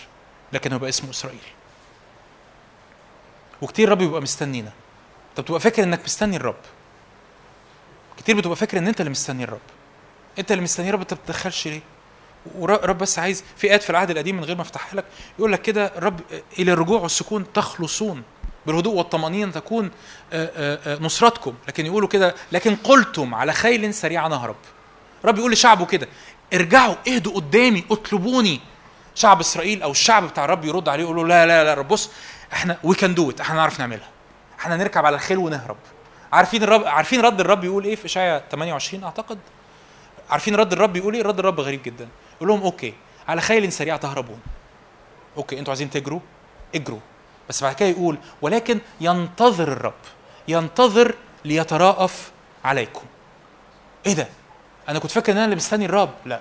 [0.54, 1.40] لكن هيبقى اسمه إسرائيل.
[3.62, 4.72] وكتير الرب بيبقى مستنينا.
[5.30, 6.56] انت بتبقى فاكر إنك مستني الرب.
[8.18, 9.60] كتير بتبقى فاكر إن أنت اللي مستني الرب.
[10.40, 11.82] أنت اللي مستني الرب انت ما بتدخلش ليه؟
[12.56, 15.06] ورب بس عايز في آيات في العهد القديم من غير ما أفتحها لك
[15.40, 16.20] يقول لك كده الرب
[16.60, 18.24] إلى الرجوع والسكون تخلصون.
[18.66, 19.92] بالهدوء والطمأنينة تكون
[20.34, 21.54] آه، آه، آه، نصرتكم.
[21.68, 24.56] لكن يقولوا كده لكن قلتم على خيل سريعه نهرب
[25.24, 26.08] الرب يقول لشعبه كده
[26.54, 28.60] ارجعوا اهدوا قدامي اطلبوني.
[29.16, 32.10] شعب إسرائيل أو الشعب بتاع الرب يرد عليه يقول له لا لا لا رب بص
[32.54, 34.10] إحنا we can do إحنا نعرف نعملها.
[34.60, 35.78] إحنا نركب على الخيل ونهرب.
[36.34, 39.40] عارفين الرب عارفين رد الرب يقول إيه في إشعياء 28 أعتقد.
[40.30, 42.08] عارفين رد الرب يقول إيه؟ رد الرب غريب جدا.
[42.36, 42.94] يقول لهم okay
[43.28, 44.40] على خيل سريعه تهربون.
[45.38, 46.20] okay أنتوا عايزين تجروا؟
[46.76, 47.00] اجروا.
[47.50, 49.94] بس بعد كده يقول ولكن ينتظر الرب
[50.48, 51.16] ينتظر
[51.46, 52.32] ليتراءف
[52.66, 53.06] عليكم.
[54.06, 54.28] إيه ده؟
[54.90, 56.14] أنا كنت فاكر إن أنا اللي مستني الرب.
[56.26, 56.40] لا.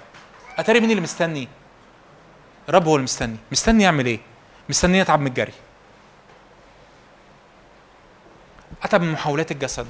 [0.59, 1.49] أتاري مين اللي مستني؟
[2.69, 3.37] الرب هو اللي مستني.
[3.53, 4.21] مستني يعمل إيه؟
[4.69, 5.53] مستني يتعب من الجري.
[8.83, 9.87] أتعب من محاولات الجسد.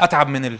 [0.00, 0.58] أتعب من ال...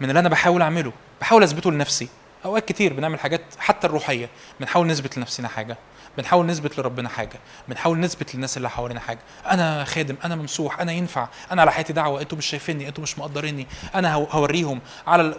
[0.00, 0.92] من اللي أنا بحاول أعمله.
[1.20, 2.08] بحاول أثبته لنفسي.
[2.44, 4.28] أوقات كتير بنعمل حاجات حتى الروحية.
[4.60, 5.76] بنحاول نثبت لنفسنا حاجة.
[6.18, 9.18] بنحاول نثبت لربنا حاجة بنحاول نثبت للناس اللي حوالينا حاجة.
[9.50, 13.18] أنا خادم أنا ممسوح أنا ينفع أنا على حياتي دعوة أنتوا مش شايفيني أنتوا مش
[13.18, 13.66] مقدريني.
[13.94, 15.34] أنا هو- هوريهم على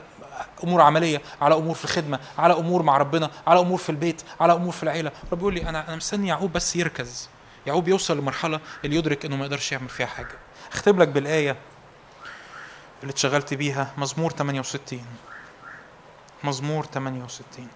[0.64, 4.53] أمور عملية على أمور في الخدمه على أمور مع ربنا على أمور في البيت على
[4.53, 5.11] أمور في العيلة.
[5.31, 7.30] رب يقول لي أنا أنا مستني يعقوب بس يركز.
[7.68, 10.35] يعقوب يوصل لمرحلة اللي يدرك إنه ما يقدرش يعمل فيها حاجة.
[10.73, 11.56] أختم لك بالآية
[13.02, 15.06] اللي اتشغلت بيها مزمور 68
[16.43, 17.68] مزمور 68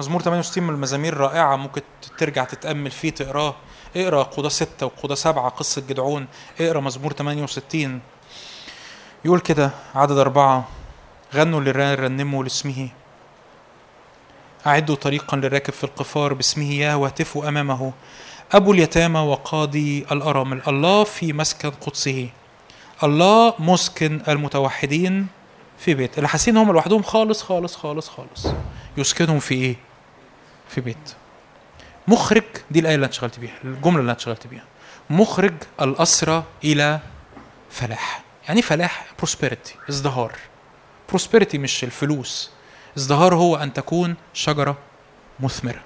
[0.00, 1.82] مزمور 68 من المزامير الرائعة ممكن
[2.18, 3.54] ترجع تتأمل فيه تقراه.
[3.96, 6.26] اقرأ قضاة ستة وقضاة سبعة قصة جدعون.
[6.60, 8.00] اقرأ مزمور 68
[9.24, 10.68] يقول كده عدد أربعة.
[11.34, 12.88] غنوا للران رنموا لاسمه.
[14.66, 17.92] أعدوا طريقا للراكب في القفار باسمه يا واهتفوا أمامه.
[18.52, 22.28] أبو اليتامى وقاضي الأرامل الله في مسكن قدسه.
[23.02, 25.26] الله مسكن المتوحدين
[25.78, 26.18] في بيت.
[26.18, 28.46] اللي حاسين هم لوحدهم خالص خالص خالص خالص.
[28.96, 29.89] يسكنهم في إيه؟
[30.70, 31.14] في بيت.
[32.08, 34.64] مخرج دي الآية اللي أنا اشتغلت بيها الجملة اللي أنا اشتغلت بيها.
[35.10, 37.00] مخرج الاسرى إلى
[37.70, 38.22] فلاح.
[38.48, 40.32] يعني إيه فلاح prosperity ازدهار.
[41.08, 42.50] prosperity مش الفلوس.
[42.96, 44.78] ازدهار هو أن تكون شجرة
[45.40, 45.80] مثمرة.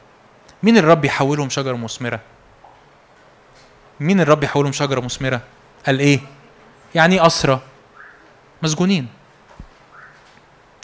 [0.63, 2.21] مين الرب يحولهم شجرة مثمرة؟
[4.01, 5.41] مين الرب يحولهم شجرة مثمرة؟
[5.87, 6.21] قال إيه؟
[6.95, 7.61] يعني إيه اسرى
[8.63, 9.09] مسجونين.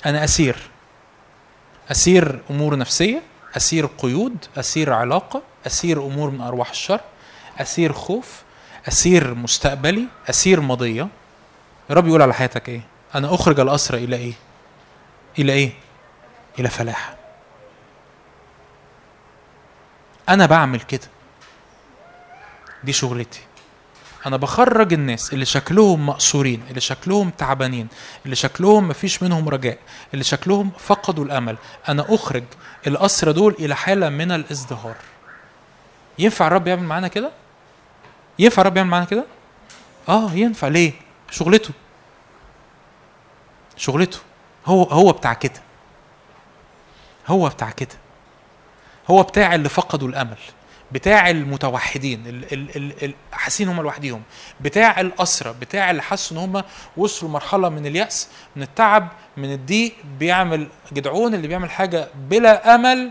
[0.07, 0.57] أنا أسير.
[1.91, 3.23] أسير أمور نفسية
[3.57, 7.01] أسير قيود أسير علاقة أسير أمور من أرواح الشر
[7.59, 8.43] أسير خوف
[8.89, 11.09] أسير مستقبلي أسير ماضية.
[11.91, 12.81] الرب يقول على حياتك إيه؟
[13.15, 14.33] أنا أخرج الاسرى إلى إيه؟
[15.39, 15.73] إلى إيه؟
[16.59, 17.17] إلى فلاح.
[20.29, 21.09] أنا بعمل كده.
[22.85, 23.41] دي شغلتي.
[24.27, 27.89] أنا بخرج الناس اللي شكلهم مقصورين اللي شكلهم تعبانين
[28.25, 29.79] اللي شكلهم مفيش منهم رجاء
[30.15, 31.57] اللي شكلهم فقدوا الأمل.
[31.89, 32.45] أنا أخرج
[32.87, 34.97] الاسرى دول إلى حالة من الازدهار.
[36.19, 37.31] ينفع الرب يعمل معانا كده؟
[38.39, 39.25] ينفع الرب يعمل معانا كده؟
[40.09, 40.69] آه ينفع.
[40.69, 40.93] ليه؟
[41.31, 41.71] شغلته.
[43.77, 44.19] شغلته.
[44.67, 45.63] هو هو بتاع كده.
[47.29, 47.95] هو بتاع كده.
[49.11, 50.39] هو بتاع اللي فقدوا الأمل.
[50.93, 54.23] بتاع المتوحدين ال- ال- ال- ال- حاسين هم لوحديهم
[54.61, 56.65] بتاع الأسرة بتاع اللي حسوا إن هم
[56.97, 63.11] وصلوا لمرحلة من اليأس من التعب من الضيق بيعمل جدعون اللي بيعمل حاجة بلا أمل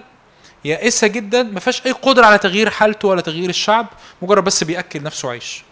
[0.65, 3.88] يائسة جدا ما فيهاش أي قدرة على تغيير حالته ولا تغيير الشعب
[4.22, 5.64] مجرد بس بيأكل نفسه عيش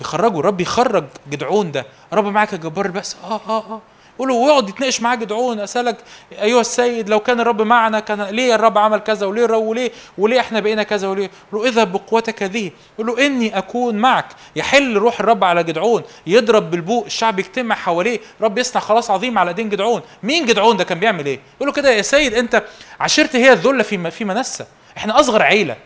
[0.00, 3.80] يخرجوا الرب يخرج جدعون ده الرب معاك يا جبار البأس آه آه آه.
[4.20, 5.96] يقولوا ويقعد يتناقش معاه جدعون أسألك
[6.42, 10.40] ايها السيد لو كان الرب معنا كان ليه الرب عمل كذا وليه الرب وليه وليه
[10.40, 14.26] إحنا بقينا كذا وليه؟ يقول له اذهب بقوتك ذي يقول له إني أكون معك.
[14.56, 19.52] يحل روح الرب على جدعون يضرب بالبوق الشعب يجتمع حواليه رب يصنع خلاص عظيم على
[19.52, 20.02] دين جدعون.
[20.22, 22.64] مين جدعون ده كان بيعمل إيه؟ يقول له كده يا سيد أنت
[23.00, 24.64] عشيرتي هي الذلة في في منسى
[24.96, 25.76] إحنا أصغر عيلة.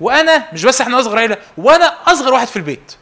[0.00, 2.96] وأنا مش بس إحنا أصغر عيلة وأنا أصغر واحد في البيت.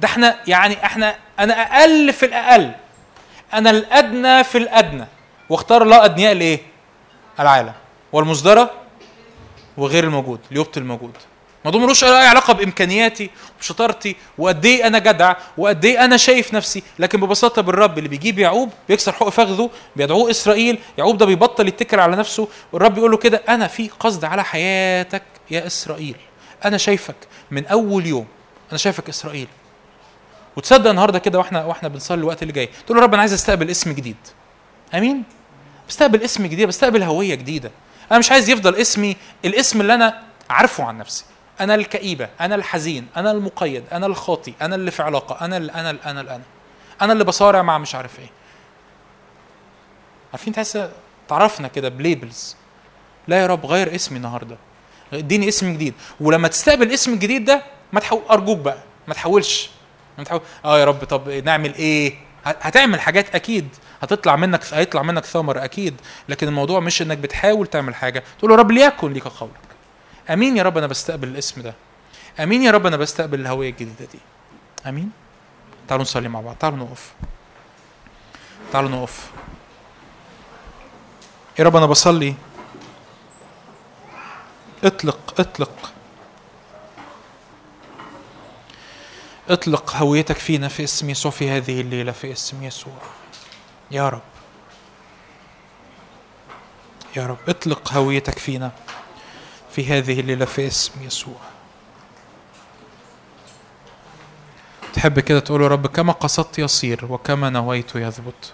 [0.00, 2.72] ده إحنا يعني إحنا أنا أقل في الاقل.
[3.54, 5.06] أنا الادنى في الادنى.
[5.50, 6.60] واختار الله أدنياء لإيه؟
[7.40, 7.72] العالم.
[8.12, 8.70] والمصدرة؟
[9.76, 11.12] وغير الموجود ليبطل الموجود.
[11.64, 13.30] الموضوع ملوش أي علاقة بإمكانياتي
[13.60, 16.82] وشطارتي وقد إيه أنا جدع وقد إيه أنا شايف نفسي.
[16.98, 20.78] لكن ببساطة بالرب اللي بيجيب يعقوب بيكسر حق فخذه بيدعوه إسرائيل.
[20.98, 22.48] يعقوب ده بيبطل يتكل على نفسه.
[22.72, 26.16] والرب يقول له كده أنا في قصد على حياتك يا إسرائيل.
[26.64, 27.16] أنا شايفك
[27.50, 28.26] من أول يوم
[28.70, 29.48] أنا شايفك إسرائيل.
[30.58, 32.68] وتصدق النهارده كده وإحنا وإحنا بنصلي الوقت اللي جاي.
[32.86, 34.16] تقول له رب أنا عايز أستقبل اسم جديد.
[34.94, 35.22] آمين؟
[35.88, 37.70] بستقبل اسم جديد بستقبل هوية جديدة.
[38.10, 41.24] أنا مش عايز يفضل اسمي الاسم اللي أنا عارفه عن نفسي.
[41.60, 45.90] أنا الكئيبة أنا الحزين أنا المقيد أنا الخاطي أنا اللي في علاقة أنا اللي أنا
[45.90, 46.42] اللي أنا اللي أنا.
[47.02, 48.30] أنا اللي بصارع مع مش عارف إيه.
[50.32, 50.88] عارفين تحس
[51.28, 52.56] تعرفنا كده بليبلز.
[53.28, 54.56] لا يا رب غير اسمي النهارده.
[55.12, 55.94] اديني اسم جديد.
[56.20, 57.62] ولما تستقبل الاسم الجديد ده
[57.92, 58.20] ما تحو...
[58.30, 58.78] أرجوك بقى
[59.08, 59.70] ما تحولش
[60.18, 62.14] ما تحول آه يا رب طب نعمل إيه؟
[62.44, 63.68] هتعمل حاجات أكيد
[64.02, 68.22] هتطلع منك هيطلع منك ثمر أكيد لكن الموضوع مش انك بتحاول تعمل حاجة.
[68.38, 69.52] تقول له رب ليكن ليك قولك؟
[70.30, 71.74] أمين يا رب أنا بستقبل الاسم ده.
[72.40, 74.18] أمين يا رب أنا بستقبل الهوية الجديدة دي.
[74.88, 75.10] أمين؟
[75.88, 76.56] تعالوا نصلي مع بعض.
[76.56, 77.12] تعالوا نقف.
[78.72, 79.30] تعالوا نقف.
[81.58, 82.34] يا رب أنا بصلي.
[84.84, 85.92] اطلق اطلق.
[89.48, 92.98] اطلق هويتك فينا في اسم يسوع في هذه الليلة في اسم يسوع.
[93.90, 94.22] يا رب.
[97.16, 98.72] يا رب اطلق هويتك فينا
[99.72, 101.36] في هذه الليلة في اسم يسوع.
[104.92, 108.52] تحب كده تقول يا رب كما قصدت يصير وكما نويت يثبت.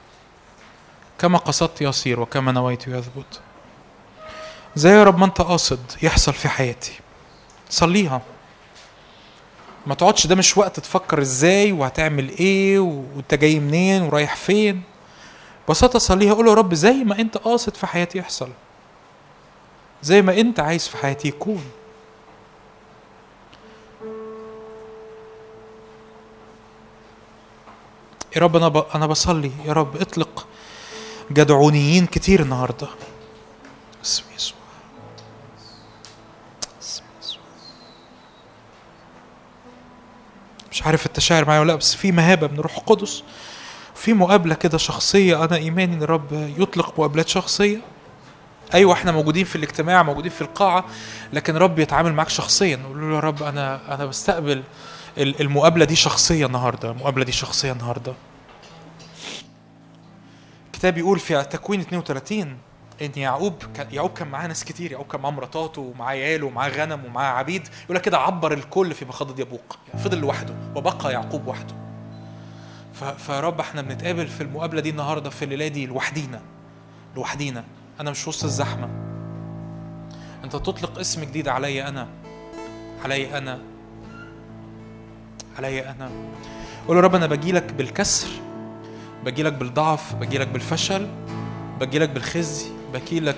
[1.19, 3.41] كما قصدت يصير وكما نويت يثبت.
[4.77, 7.01] زي يا رب ما انت قاصد يحصل في حياتي.
[7.71, 8.23] صليها.
[9.87, 14.83] ما تقعدش ده مش وقت تفكر إزاي وهتعمل إيه وانت جاي منين ورايح فين.
[15.69, 18.51] ببساطة صليها قول يا رب زي ما انت قاصد في حياتي يحصل.
[20.03, 21.65] زي ما انت عايز في حياتي يكون.
[28.37, 28.77] يا رب أنا ب...
[28.95, 29.51] أنا بصلي.
[29.65, 30.47] يا رب اطلق
[31.33, 32.89] جدعونيين كتير النهارده.
[34.05, 34.59] اسم يسوع
[40.75, 43.23] مش عارف انت شاعر معايا ولا لأ بس في مهابة من روح القدس
[43.95, 47.79] في مقابلة كده شخصية أنا إيماني إن الرب يطلق مقابلات شخصية.
[48.75, 50.85] أيوه إحنا موجودين في الاجتماع موجودين في القاعة
[51.33, 54.63] لكن رب يتعامل معاك شخصيا قول له يا رب أنا أنا بستقبل
[55.19, 58.15] ال- المقابلة دي شخصيه النهارده المقابلة دي شخصيه النهارده.
[60.67, 62.57] الكتاب يقول في تكوين 32
[63.05, 66.69] إن يعقوب كان يعقوب كان معاه ناس كتير يعقوب كان معاه مراته ومعاه عياله ومعاه
[66.69, 67.69] غنم ومعاه عبيد.
[67.85, 71.75] يقول لك كده عبر الكل في مخاض يبوق يعني فضل لوحده وبقى يعقوب وحده.
[73.19, 76.41] فيا رب إحنا بنتقابل في المقابلة دي النهارده في الليلة دي لوحدينا
[77.17, 77.65] لوحدينا.
[78.01, 78.89] أنا مش وسط الزحمة.
[80.45, 82.09] أنت تطلق اسم جديد عليا أنا
[83.05, 83.61] عليا أنا
[85.59, 86.11] عليا أنا.
[86.89, 88.29] قول يا رب أنا باجيلك بالكسر
[89.25, 91.09] باجيلك بالضعف باجيلك بالفشل
[91.81, 92.74] باجيلك بالخزي.
[92.95, 93.37] باجيلك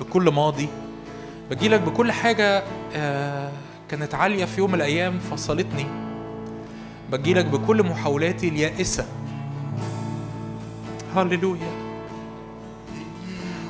[0.00, 0.68] بكل ماضي
[1.50, 2.62] باجيلك بكل حاجة
[2.94, 3.52] آه،
[3.90, 5.86] كانت عالية في يوم من الأيام فصلتني.
[7.10, 9.06] باجيلك بكل محاولاتي اليائسة.
[11.16, 11.70] هللويا.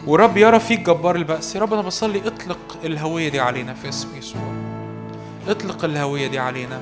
[0.06, 1.56] ورب يرى فيك جبار البأس.
[1.56, 4.54] يا رب أنا بصلي اطلق الهوية دي علينا في اسم يسوع.
[5.48, 6.80] اطلق الهوية دي علينا.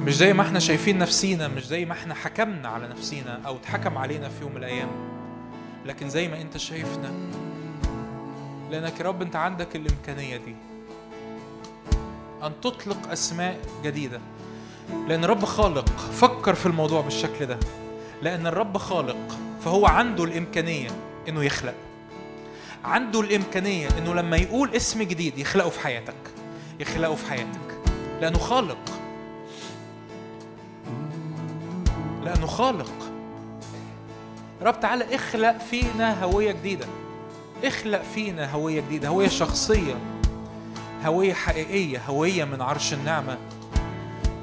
[0.00, 3.98] مش زي ما إحنا شايفين نفسينا مش زي ما إحنا حكمنا على نفسينا أو اتحكم
[3.98, 5.13] علينا في يوم من الأيام.
[5.84, 7.12] لكن زي ما انت شايفنا
[8.70, 10.56] لأنك يا رب انت عندك الإمكانية دي
[12.42, 14.20] أن تطلق أسماء جديدة.
[15.08, 17.58] لأن الرب خالق فكر في الموضوع بالشكل ده.
[18.22, 20.90] لأن الرب خالق فهو عنده الإمكانية
[21.28, 21.74] إنه يخلق.
[22.84, 26.14] عنده الإمكانية إنه لما يقول اسم جديد يخلقه في حياتك
[26.80, 27.78] يخلقه في حياتك.
[28.20, 29.00] لأنه خالق.
[32.24, 33.03] لأنه خالق.
[34.64, 36.86] رب تعالى اخلق فينا هوية جديدة.
[37.64, 39.94] اخلق فينا هوية جديدة هوية شخصية
[41.04, 43.38] هوية حقيقية هوية من عرش النعمة.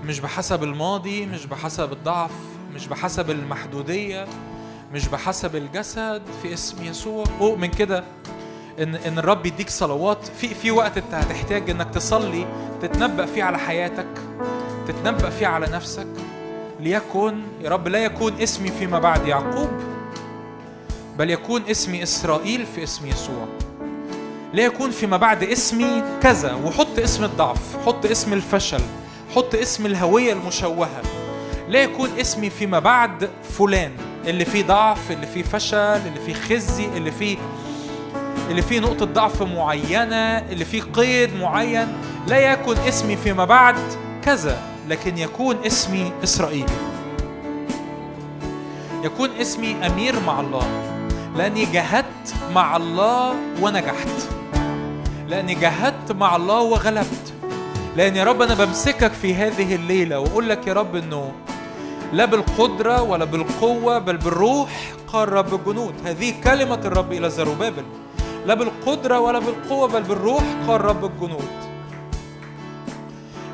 [0.03, 2.31] مش بحسب الماضي مش بحسب الضعف
[2.75, 4.27] مش بحسب المحدودية
[4.93, 7.23] مش بحسب الجسد في اسم يسوع.
[7.41, 8.03] أؤمن كده
[8.79, 10.25] إن إن الرب يديك صلوات.
[10.25, 12.45] في في وقت انت هتحتاج إنك تصلي
[12.81, 14.07] تتنبأ فيه على حياتك
[14.87, 16.07] تتنبأ فيه على نفسك.
[16.79, 19.69] ليكن يا رب لا يكون اسمي فيما بعد يعقوب.
[21.21, 23.47] بل يكون اسمي إسرائيل في اسم يسوع.
[24.53, 28.81] لا يكون فيما بعد اسمي كذا وحط اسم الضعف حط اسم الفشل
[29.35, 31.01] حط اسم الهوية المشوهة.
[31.69, 33.91] لا يكون اسمي فيما بعد فلان
[34.25, 37.37] اللي فيه ضعف اللي فيه فشل اللي فيه خزي اللي فيه
[38.49, 41.87] اللي فيه نقطة ضعف معينة اللي فيه قيد معين.
[42.27, 43.75] لا يكن اسمي فيما بعد
[44.23, 46.69] كذا لكن يكون اسمي إسرائيل
[49.03, 50.90] يكون اسمي أمير مع الله.
[51.35, 54.07] لأني جاهدت مع الله ونجحت.
[55.27, 57.33] لأني جاهدت مع الله وغلبت.
[57.95, 61.31] لأن يا رب أنا بمسكك في هذه الليلة وأقول لك يا رب إنه
[62.13, 65.93] لا بالقدرة ولا بالقوة بل بالروح قال رب الجنود.
[66.05, 67.83] هذه كلمة الرب إلى زروبابل
[68.45, 71.49] لا بالقدرة ولا بالقوة بل بالروح قال رب الجنود.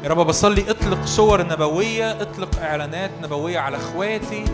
[0.04, 4.46] يا رب بصلي اطلق صور نبوية اطلق إعلانات نبوية على إخواتي.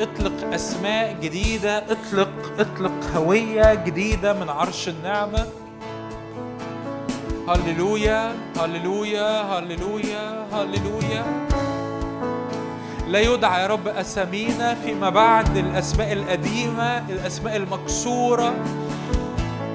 [0.00, 5.46] اطلق أسماء جديدة اطلق اطلق هوية جديدة من عرش النعمة.
[7.48, 11.24] هللويا هللويا هللويا هللويا.
[13.08, 15.56] لا يدعى يا رب أسامينا فيما بعد.
[15.56, 18.54] الأسماء القديمة الأسماء المكسورة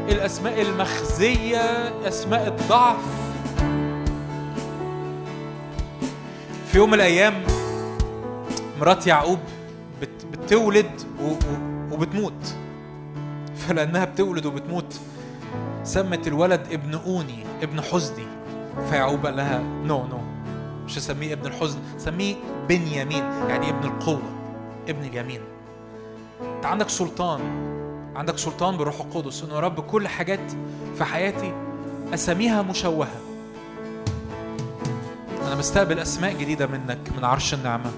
[0.09, 2.95] الأسماء المخزية أسماء الضعف.
[6.71, 7.43] في يوم من الأيام
[8.79, 9.39] مرات يعقوب
[10.01, 11.01] بت بتولد
[11.91, 12.55] وبتموت.
[13.55, 14.99] فلأنها بتولد وبتموت
[15.83, 18.25] سمت الولد ابن أوني ابن حزني
[18.89, 20.19] فيعقوب قال لها نو نو
[20.85, 22.35] مش هسميه ابن الحزن سميه
[22.69, 24.21] بنيامين يعني ابن القوة
[24.89, 25.41] ابن اليمين.
[26.55, 27.41] أنت عندك سلطان
[28.15, 30.51] عندك سلطان بالروح القدس إنه يا رب كل حاجات
[30.97, 31.53] في حياتي
[32.13, 33.21] اساميها مشوهة.
[35.47, 37.91] أنا بستقبل أسماء جديدة منك من عرش النعمة.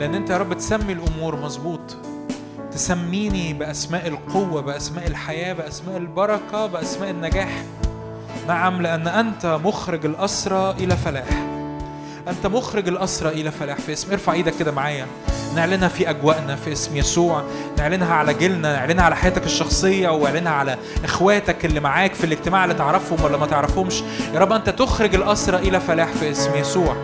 [0.00, 1.80] لأن أنت يا رب تسمي الأمور مظبوط.
[2.72, 7.64] تسميني بأسماء القوة بأسماء الحياة بأسماء البركة بأسماء النجاح.
[8.48, 11.28] نعم لأن أنت مخرج الأسرى إلى فلاح.
[12.28, 13.78] أنت مخرج الأسرى إلى فلاح.
[13.78, 15.06] في اسم ارفع إيدك كده معايا.
[15.56, 17.42] نعلنها في أجواءنا في اسم يسوع.
[17.78, 22.74] نعلنها على جيلنا نعلنها على حياتك الشخصية واعلنها على إخواتك اللي معاك في الاجتماع اللي
[22.74, 24.02] تعرفهم ولا ما تعرفهمش.
[24.34, 26.96] يا رب أنت تخرج الأسرى إلى فلاح في اسم يسوع.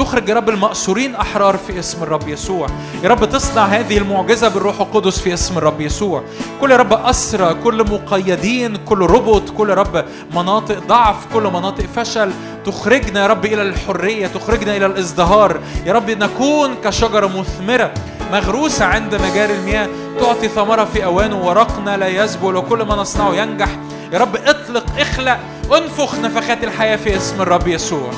[0.00, 2.66] تخرج يا رب المأسورين أحرار في اسم الرب يسوع.
[3.02, 6.22] يا رب تصنع هذه المعجزة بالروح القدس في اسم الرب يسوع.
[6.60, 10.04] كل يا رب أسرى كل مقيدين كل ربط كل يا رب
[10.34, 12.32] مناطق ضعف كل مناطق فشل
[12.66, 15.60] تخرجنا يا رب إلى الحرية تخرجنا إلى الإزدهار.
[15.86, 17.94] يا رب نكون كشجرة مثمرة
[18.32, 19.88] مغروسة عند مجاري المياه
[20.20, 23.68] تعطي ثمرة في أوانه ورقنا لا يذبل وكل ما نصنعه ينجح.
[24.12, 25.38] يا رب اطلق اخلق
[25.76, 28.10] انفخ نفخات الحياة في اسم الرب يسوع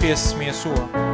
[0.00, 1.07] في اسم يسوع.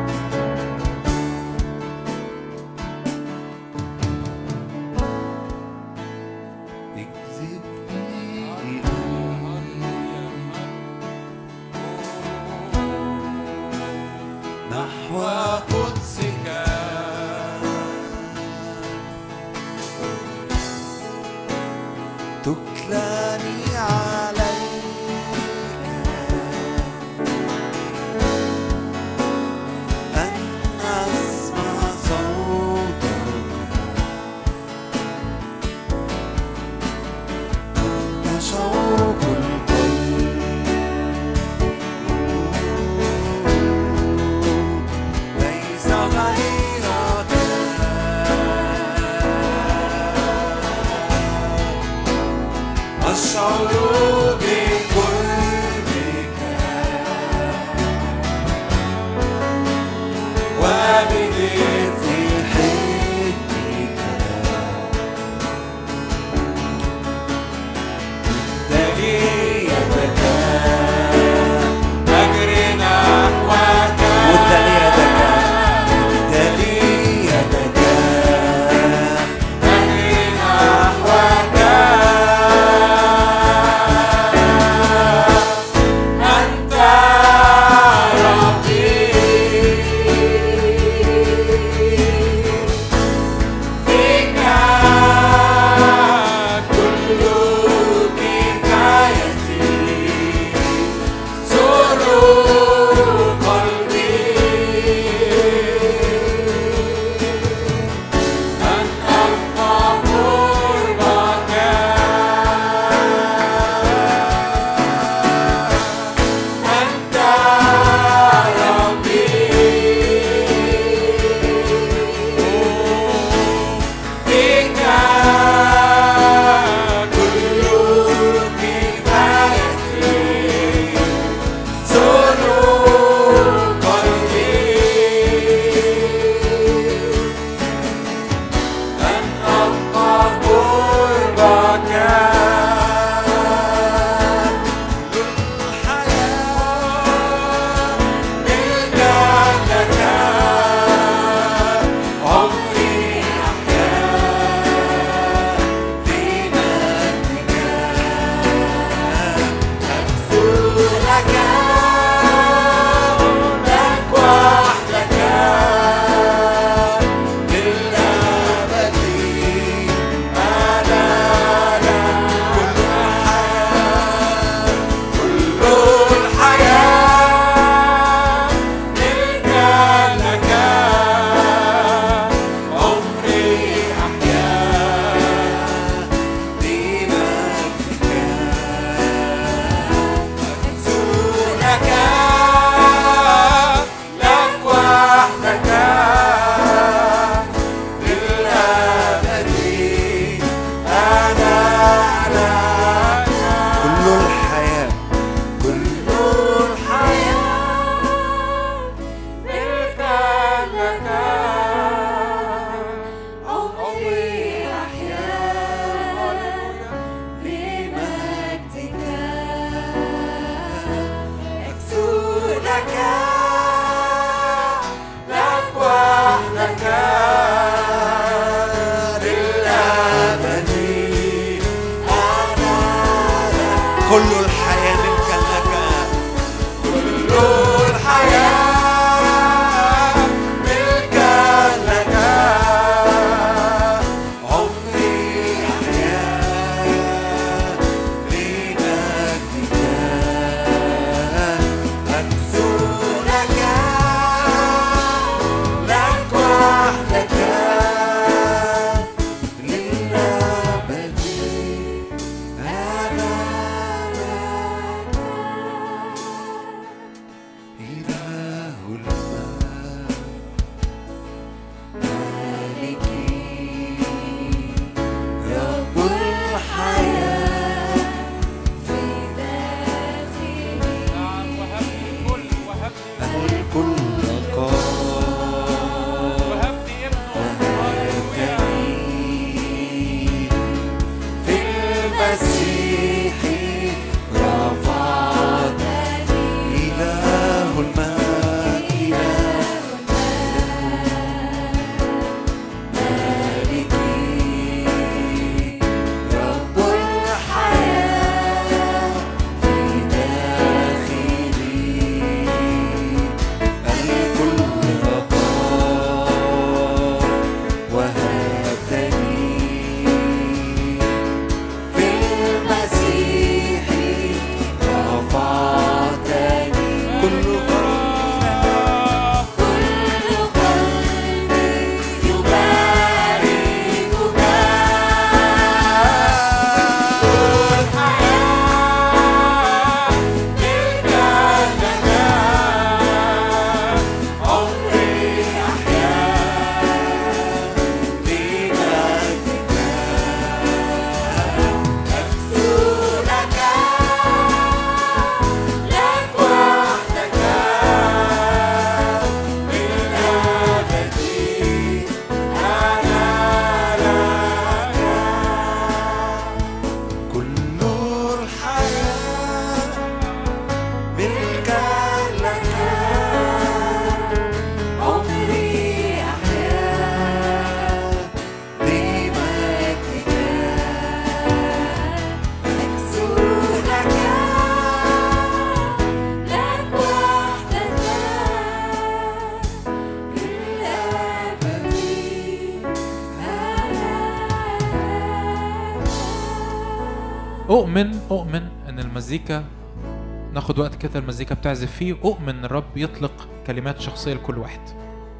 [400.65, 404.81] ناخد وقت كده المزيكا بتعزف فيه أؤمن الرب يطلق كلمات شخصية لكل واحد.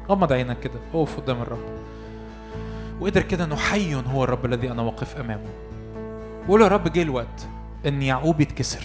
[0.09, 1.79] غمض عينك كده اقف قدام الرب.
[2.99, 5.49] وقدر كده إنه حي هو الرب الذي أنا واقف أمامه.
[6.47, 7.47] وقول يا رب جه الوقت
[7.85, 8.83] إن يعقوب يتكسر.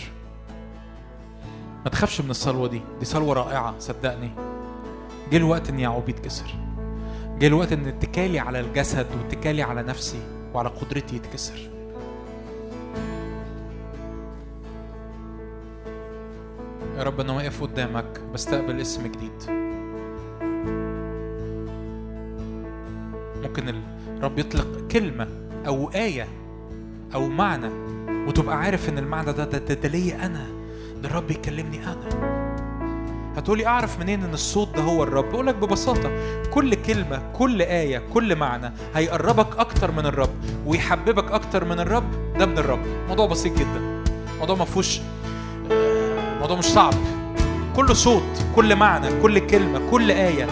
[1.85, 4.31] ما تخافش من الصلوة دي دي صلوة رائعة صدقني.
[5.33, 6.55] جه الوقت إن يعقوب يتكسر.
[7.39, 10.23] جه الوقت إن اتكالي على الجسد واتكالي على نفسي
[10.55, 11.80] وعلى قدرتي يتكسر.
[17.21, 19.51] رب أنا واقف قدامك بستقبل اسم جديد.
[23.43, 23.75] ممكن
[24.19, 25.29] الرب يطلق كلمة
[25.67, 26.29] أو آية
[27.15, 27.71] أو معنى
[28.29, 30.47] وتبقى عارف إن المعنى ده ده, ده, ده ليا أنا
[31.03, 32.31] ده الرب يكلمني أنا.
[33.37, 36.11] هتقولي أعرف منين إن الصوت ده هو الرب؟ أقول لك ببساطة
[36.51, 40.31] كل كلمة كل آية كل معنى هيقربك أكتر من الرب
[40.67, 42.81] ويحببك أكتر من الرب ده من الرب.
[43.09, 44.05] موضوع بسيط جدا.
[44.39, 45.01] موضوع ما فيهوش
[46.41, 46.95] الموضوع مش صعب.
[47.77, 50.47] كل صوت كل معنى كل كلمة كل آية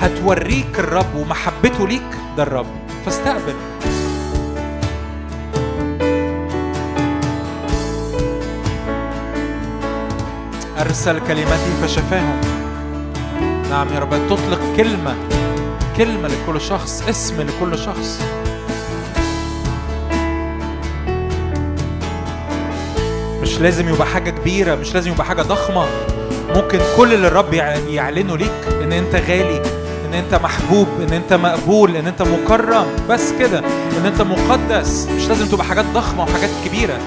[0.00, 2.02] هتوريك الرب ومحبته ليك
[2.36, 2.66] ده الرب.
[3.04, 3.54] فاستقبل.
[10.78, 12.40] أرسل كلمتي فشفاهم
[13.70, 15.16] نعم يا رب تطلق كلمة
[15.96, 18.20] كلمة لكل شخص اسم لكل شخص.
[23.52, 25.86] مش لازم يبقى حاجة كبيرة مش لازم يبقى حاجة ضخمة.
[26.54, 29.62] ممكن كل اللي الرب يع- يعلنه ليك إن أنت غالي
[30.06, 32.86] إن أنت محبوب إن أنت مقبول إن أنت مكرم.
[33.08, 33.58] بس كده
[33.98, 35.08] إن أنت مقدس.
[35.16, 36.98] مش لازم تبقى حاجات ضخمة وحاجات كبيرة.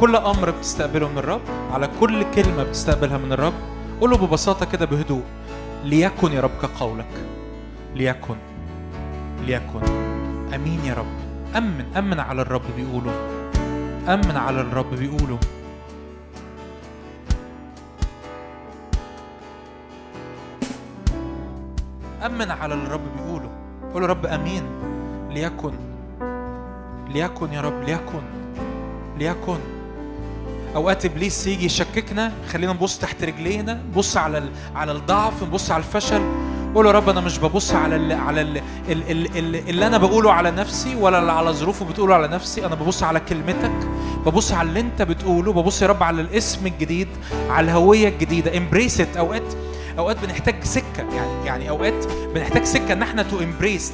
[0.00, 3.52] كل أمر بتستقبله من الرب على كل كلمة بتستقبلها من الرب
[4.00, 5.22] قول له ببساطة كده بهدوء
[5.84, 7.06] ليكن يا رب كقولك.
[7.94, 8.36] ليكن.
[9.46, 9.82] ليكن.
[10.54, 11.06] أمين يا رب.
[11.56, 13.12] أمن أمن على الرب بيقوله
[14.08, 15.38] أمن على الرب بيقوله
[22.26, 23.50] أمن على الرب بيقوله
[23.94, 24.62] قول رب أمين.
[25.30, 25.72] ليكن.
[27.08, 27.82] ليكن يا رب.
[27.82, 28.22] ليكن.
[29.18, 29.77] ليكن.
[30.78, 34.48] أوقات إبليس يجي يشككنا خلينا نبص تحت رجلينا نبص على.
[34.74, 36.22] على الضعف نبص على الفشل
[36.74, 38.12] قول يا رب أنا مش ببص على ال...
[38.12, 38.56] على ال...
[38.88, 39.10] ال...
[39.10, 39.38] ال...
[39.38, 39.68] ال...
[39.68, 43.20] اللي أنا بقوله على نفسي ولا اللي على ظروفه بتقوله على نفسي أنا ببص على
[43.20, 43.88] كلمتك
[44.26, 47.08] ببص على اللي أنت بتقوله ببص يا رب على الاسم الجديد
[47.50, 48.56] على الهوية الجديدة.
[48.56, 49.42] امبريس اوقات
[49.98, 53.92] أوقات بنحتاج سكة يعني يعني أوقات بنحتاج سكة إن إحنا to embrace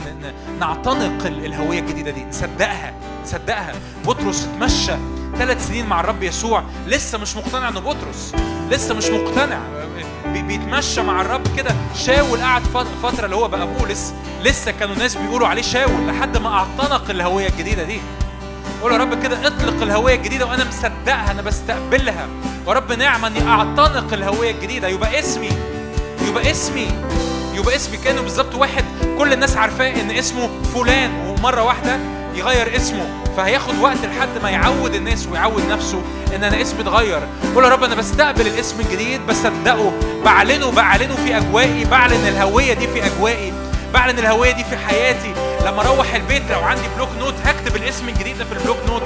[0.61, 2.25] نعتنق ال- الهوية الجديدة دي.
[2.25, 3.73] نصدقها نصدقها.
[4.07, 4.93] بطرس اتمشى.
[5.39, 8.35] ثلاث سنين مع الرب يسوع لسه مش مقتنع إنه بطرس
[8.71, 9.59] لسه مش مقتنع.
[10.33, 11.71] بي- بيتمشى مع الرب كده.
[11.97, 16.37] شاول قعد فت- فترة اللي هو بقى بولس لسه كانوا ناس بيقولوا عليه شاول لحد
[16.37, 18.01] ما اعتنق الهوية الجديدة دي.
[18.83, 22.29] قول يا رب كده اطلق الهوية الجديدة وأنا مصدقها أنا بستقبلها.
[22.69, 24.89] يا رب نعمة إني أعتنق الهوية الجديدة.
[24.89, 25.51] يبقى اسمي
[26.29, 26.89] يبقى اسمي
[27.55, 28.85] يبقى اسمي كأنه بالظبط واحد.
[29.19, 31.11] كل الناس عارفاه إن اسمه فلان.
[31.29, 31.99] ومرة واحدة
[32.35, 33.07] يغير اسمه
[33.37, 36.03] فهياخد وقت لحد ما يعود الناس ويعود نفسه
[36.37, 37.21] إن أنا اسمي اتغير.
[37.55, 39.93] قول يا رب أنا بستقبل الاسم الجديد بصدقه
[40.25, 43.53] بعلنه بعلنه في أجوائي بعلن الهوية دي في أجوائي
[43.95, 45.35] بعلن الهوية دي في حياتي.
[45.67, 49.03] لما أروح البيت لو عندي block note هكتب الاسم الجديد ده في ال block note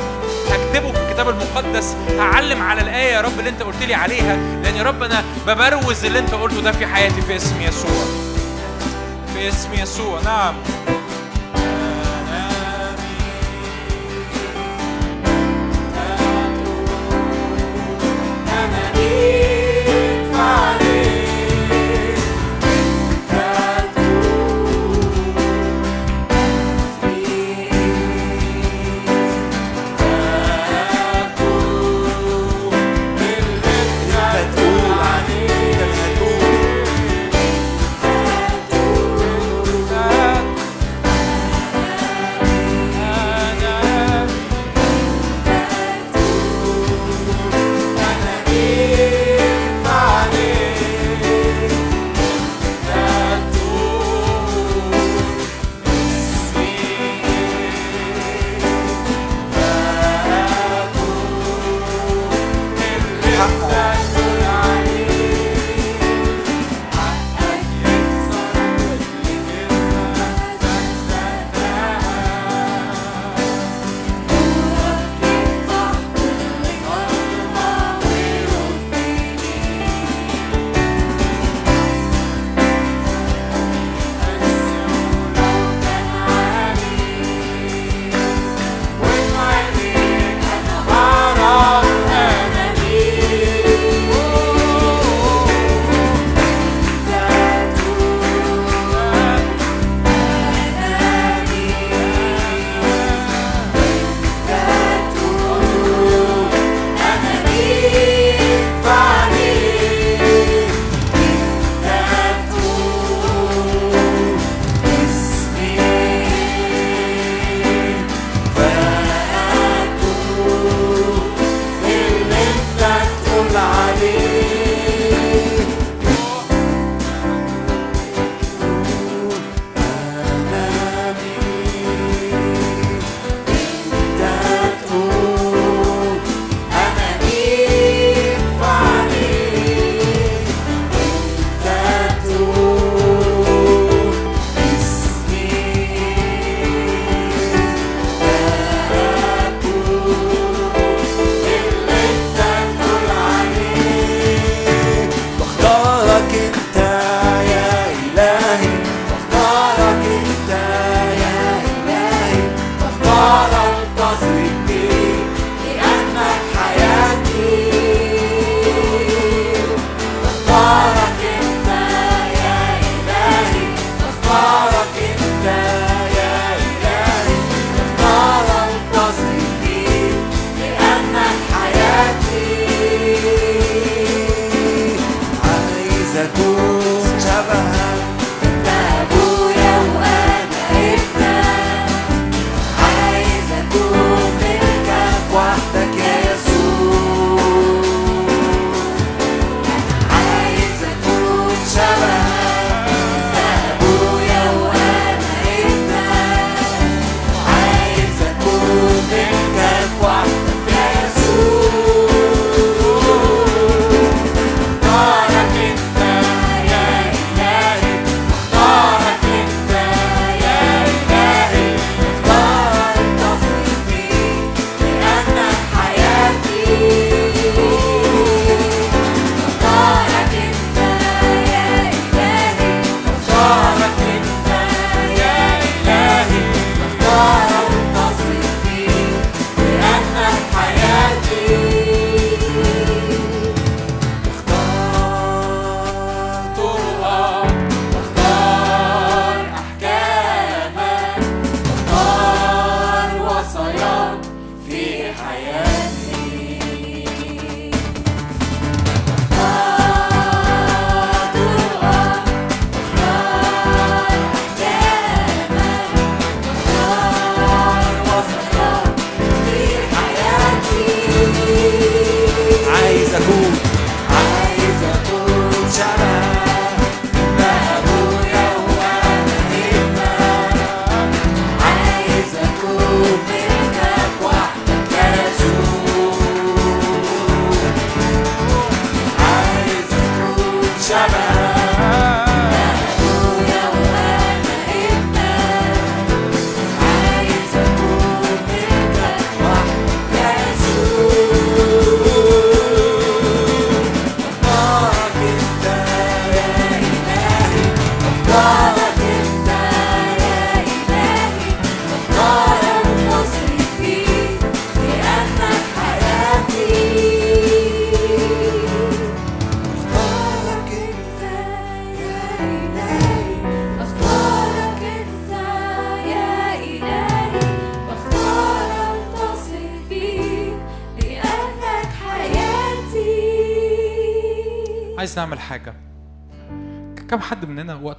[0.50, 4.76] هكتبه في الكتاب المقدس هعلم على الآية يا رب اللي أنت قلت لي عليها لأن
[4.76, 7.90] يا رب أنا ببروز اللي أنت قلته ده في حياتي في اسم يسوع.
[9.34, 10.54] في اسم يسوع نعم.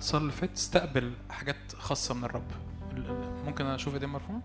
[0.09, 2.51] الصلاة اللي فات استقبل حاجات خاصة من الرب.
[2.91, 4.41] ال- ال- ممكن أشوف ايدين مرفوعة؟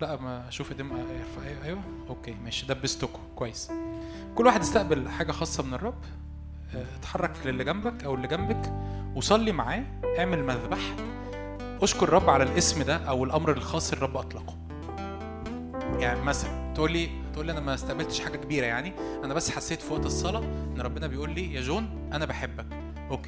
[0.00, 1.48] لا ما أشوف ايدين يرفع.
[1.48, 1.80] أيوه أيوه.
[2.08, 2.66] okay ماشي.
[2.66, 3.70] دبستكم كويس.
[4.34, 6.04] كل واحد استقبل حاجة خاصة من الرب.
[6.74, 8.72] آه، اتحرك للي جنبك أو اللي جنبك
[9.14, 9.84] وصلي معاه.
[10.18, 10.96] اعمل مذبح.
[11.82, 14.56] اشكر الرب على الاسم ده أو الأمر الخاص الرب أطلقه.
[15.98, 18.92] يعني مثلا تقول لي تقول لي أنا ما استقبلتش حاجة كبيرة يعني.
[19.24, 22.49] أنا بس حسيت في وقت الصلاة إن ربنا بيقول لي يا جون أنا بحبك.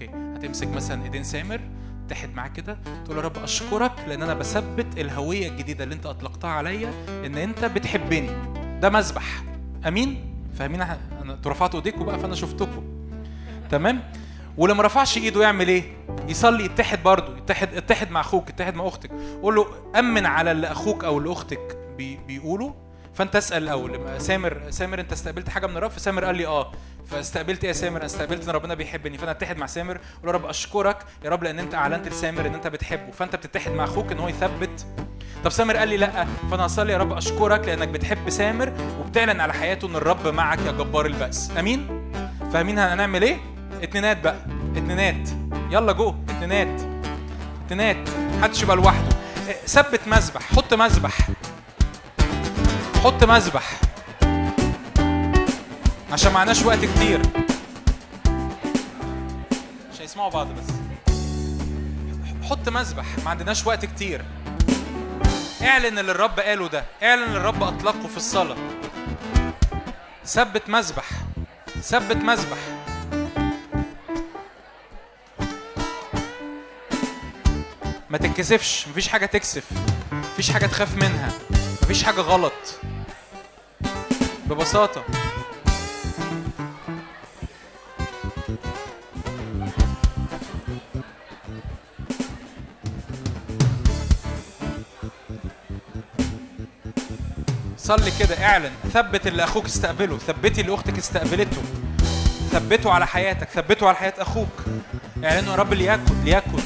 [0.03, 0.37] okay.
[0.39, 1.61] هتمسك مثلا إيدين سامر
[2.09, 6.51] تحد معاه كده تقول يا رب أشكرك لأن أنا بثبت الهوية الجديدة اللي أنت أطلقتها
[6.51, 6.91] عليا
[7.27, 8.31] إن أنت بتحبني.
[8.81, 9.43] ده مذبح
[9.87, 10.99] أمين؟ فاهمين؟ أنا
[11.47, 12.85] رفعتوا ايديكم بقى فأنا شفتكم
[13.71, 14.03] تمام؟
[14.57, 15.83] ولما رفعش إيده يعمل إيه؟
[16.29, 19.11] يصلي يتحد برضه يتحد اتحد مع أخوك اتحد مع أختك.
[19.43, 19.67] قول له
[19.99, 22.73] أمن على اللي أخوك أو اللي أختك بي بيقولوا
[23.15, 24.21] فأنت اسأل الأول.
[24.21, 26.73] سامر سامر أنت استقبلت حاجة من الرب؟ فسامر قال لي آه.
[27.11, 30.97] فاستقبلت يا سامر أنا استقبلت إن ربنا بيحبني فأنا أتحد مع سامر يا رب أشكرك
[31.25, 34.29] يا رب لأن أنت أعلنت لسامر إن أنت بتحبه فأنت بتتحد مع أخوك إن هو
[34.29, 34.87] يثبت.
[35.45, 39.53] طب سامر قال لي لأ فأنا هصلي يا رب أشكرك لأنك بتحب سامر وبتعلن على
[39.53, 41.51] حياته إن الرب معك يا جبار البأس.
[41.59, 42.13] آمين؟
[42.53, 43.37] فاهمين هنعمل إيه؟
[43.83, 44.37] اتنينات بقى
[44.77, 45.29] اتنينات.
[45.71, 46.83] يلا جو اتنينات.
[47.67, 48.09] اتنينات.
[48.39, 49.17] محدش يبقى لوحده.
[49.67, 51.19] ثبت مذبح حط مذبح
[53.05, 53.81] حط مذبح
[56.13, 57.23] عشان معناش وقت كتير.
[59.93, 60.73] مش هيسمعوا بعض بس.
[62.51, 64.25] حط مذبح ما عندناش وقت كتير.
[65.63, 66.85] اعلن اللي الرب قاله ده.
[67.03, 68.57] اعلن اللي الرب أطلقه في الصلاة.
[70.25, 71.11] ثبت مذبح.
[71.83, 72.59] ثبت مذبح.
[78.11, 78.89] ما تتكسفش.
[78.89, 79.65] مفيش حاجة تكسف.
[80.13, 81.33] مفيش حاجة تخاف منها.
[81.83, 82.53] مفيش حاجة غلط.
[84.47, 85.05] ببساطة.
[97.97, 98.71] صلي كده اعلن.
[98.93, 101.63] ثبت اللي أخوك استقبله ثبتي اللي أختك استقبلته.
[102.53, 104.65] ثبته على حياتك ثبته على حياة أخوك.
[105.25, 106.63] اعلنوا يا رب ليكن ليكن.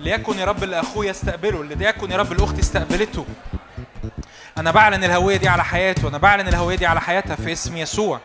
[0.00, 3.26] ليكن يا رب اللي أخويا استقبله ليكن يا رب الاخت استقبلته.
[4.58, 8.20] أنا بعلن الهوية دي على حياته أنا بعلن الهوية دي على حياتها في اسم يسوع.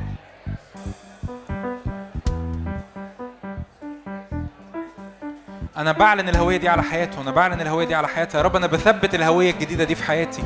[5.79, 8.67] أنا بعلن الهوية دي على حياته أنا بعلن الهوية دي على حياتها يا رب أنا
[8.67, 10.43] بثبت الهوية الجديدة دي في حياتي.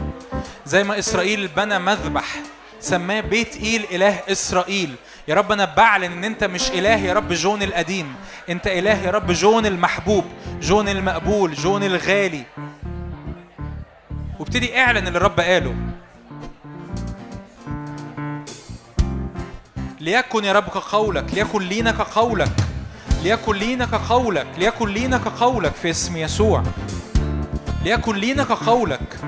[0.65, 2.35] زي ما إسرائيل بنى مذبح
[2.79, 4.95] سماه بيت إيل إله إسرائيل.
[5.27, 8.15] يا رب أنا بعلن إن أنت مش إله يا رب جون القديم.
[8.49, 10.25] أنت إله يا رب جون المحبوب
[10.61, 12.43] جون المقبول جون الغالي.
[14.39, 15.75] وابتدي اعلن اللي الرب قاله.
[19.99, 22.51] ليكن يا رب كقولك ليكن لينا كقولك.
[23.23, 26.63] ليكن لينا كقولك ليكن لينا كقولك في اسم يسوع.
[27.83, 29.19] ليكن لينا كقولك.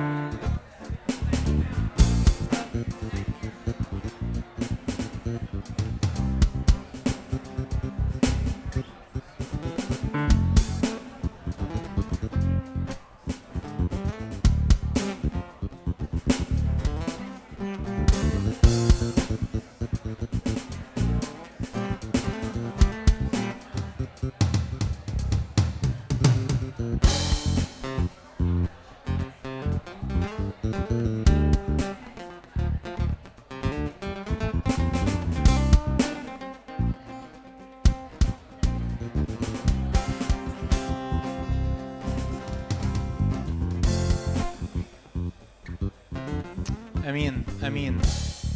[47.68, 48.02] أمين.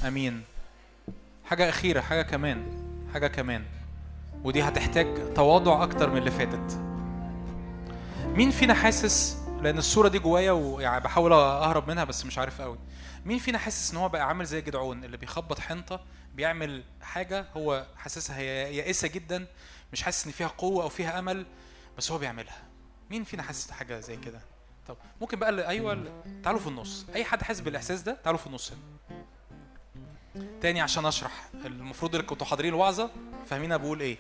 [0.08, 0.44] أمين.
[1.46, 2.64] حاجة أخيرة حاجة كمان
[3.14, 3.64] حاجة كمان.
[4.44, 6.80] ودي هتحتاج تواضع أكتر من اللي فاتت.
[8.26, 12.78] مين فينا حاسس لأن الصورة دي جوايا ويعني بحاول أهرب منها بس مش عارف قوي.
[13.26, 16.02] مين فينا حاسس إن هو بقى عامل زي جدعون اللي بيخبط حنطة
[16.36, 19.48] بيعمل حاجة هو حاسسها هي يائسة جدا
[19.94, 21.46] مش حاسس إن فيها قوة أو فيها أمل
[21.98, 22.58] بس هو بيعملها.
[23.10, 24.40] مين فينا حاسس حاجة زي كده؟
[24.90, 26.24] طب ممكن بقى أيوه.
[26.44, 27.06] تعالوا في النص.
[27.16, 29.24] أي حد حاسس بالإحساس ده تعالوا في النص هنا.
[30.62, 31.50] تاني عشان أشرح.
[31.66, 33.10] المفروض اللي كنتوا حاضرين الوعظة
[33.50, 34.18] فاهمين أنا بقول إيه.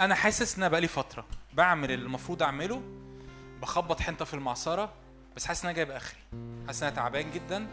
[0.00, 2.82] أنا حاسس إن أنا بقالي فترة بعمل اللي المفروض أعمله
[3.62, 4.92] بخبط حنطة في المعصرة
[5.36, 6.18] بس حاسس إن أنا جايب اخري
[6.66, 7.66] حاسس إن أنا تعبان جدا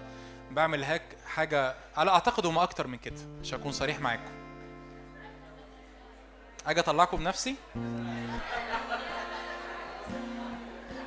[0.52, 4.32] بعمل هاك حاجة على أعتقد هما أكتر من كده عشان اكون صريح معاكم.
[6.66, 7.56] أجي أطلعكم بنفسي؟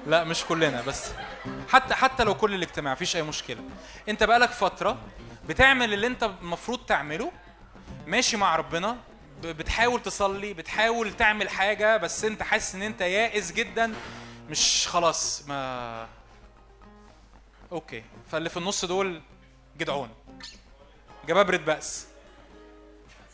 [0.07, 1.11] لا مش كلنا بس
[1.69, 3.61] حتى حتى لو كل الاجتماع مفيش أي مشكلة.
[4.09, 4.99] أنت بقالك فترة
[5.49, 7.33] بتعمل اللي أنت المفروض تعمله
[8.07, 8.97] ماشي مع ربنا
[9.43, 13.95] بتحاول تصلي بتحاول تعمل حاجة بس أنت حاسس إن أنت يائس جدا
[14.51, 16.09] مش خلاص ما
[17.73, 18.05] أوكي.
[18.33, 19.23] فاللي في النص دول
[19.79, 20.09] جدعون.
[21.29, 22.07] جبابرة بأس.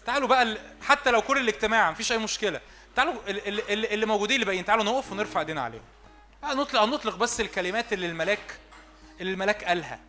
[0.07, 2.61] تعالوا بقى حتى لو كل الاجتماع مفيش أي مشكلة.
[2.97, 5.83] تعالوا ال- ال- ال- اللي موجودين اللي باقيين تعالوا نقف ونرفع إيدينا عليهم.
[6.45, 8.59] نطلق نطلق بس الكلمات اللي الملاك
[9.21, 10.01] اللي الملاك قالها.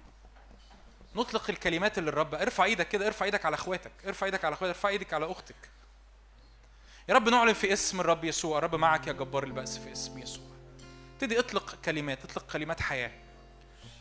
[1.16, 4.75] نطلق الكلمات اللي الرب ارفع إيدك كده ارفع إيدك على اخواتك ارفع إيدك على اخواتك
[4.75, 5.69] ارفع إيدك على أختك.
[7.09, 8.56] يا رب نعلن في اسم الرب يسوع.
[8.56, 10.45] يا رب معك يا جبار البأس في اسم يسوع.
[11.14, 13.11] ابتدي اطلق كلمات اطلق كلمات حياة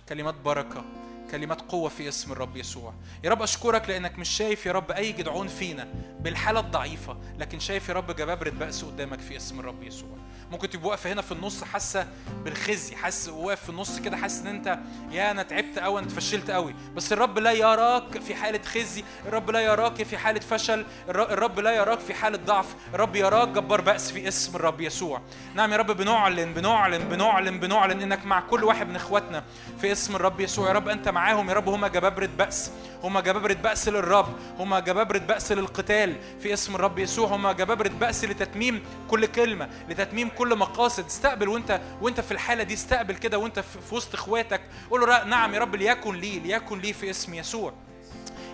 [0.08, 0.84] كلمات بركة
[1.30, 2.94] كلمات قوة في اسم الرب يسوع.
[3.24, 5.88] يا رب أشكرك لأنك مش شايف يا رب أي جدعون فينا
[6.20, 10.08] بالحالة الضعيفة لكن شايف يا رب جبابرة بأس قدامك في اسم الرب يسوع.
[10.52, 12.08] ممكن تبقى واقفة هنا في النص حاسة
[12.44, 14.78] بالخزي حاسة واقف في النص كده حاسس إن أنت
[15.10, 16.74] يا أنا تعبت أوي أنا اتفشلت أوي.
[16.96, 21.60] بس الرب لا يراك في حالة خزي الرب لا يراك في حالة فشل الر- الرب
[21.60, 25.20] لا يراك في حالة ضعف الرب يراك جبار بأس في اسم الرب يسوع.
[25.54, 29.44] نعم يا رب بنعلن بنعلن بنعلن بنعلن إنك مع كل واحد من إخواتنا
[29.80, 30.68] في اسم الرب يسوع.
[30.68, 31.68] يا رب أنت معاهم يا رب.
[31.68, 32.70] هم جبابرة بأس.
[33.02, 34.28] هم جبابرة بأس للرب.
[34.58, 37.28] هم جبابرة بأس للقتال في اسم الرب يسوع.
[37.28, 41.06] هم جبابرة بأس لتتميم كل كلمة لتتميم كل مقاصد.
[41.06, 44.60] استقبل وانت وانت في الحالة دي استقبل كده وانت في وسط اخواتك.
[44.90, 47.72] قول له "لا، نعم يا رب ليكن لي ليكن لي في اسم يسوع.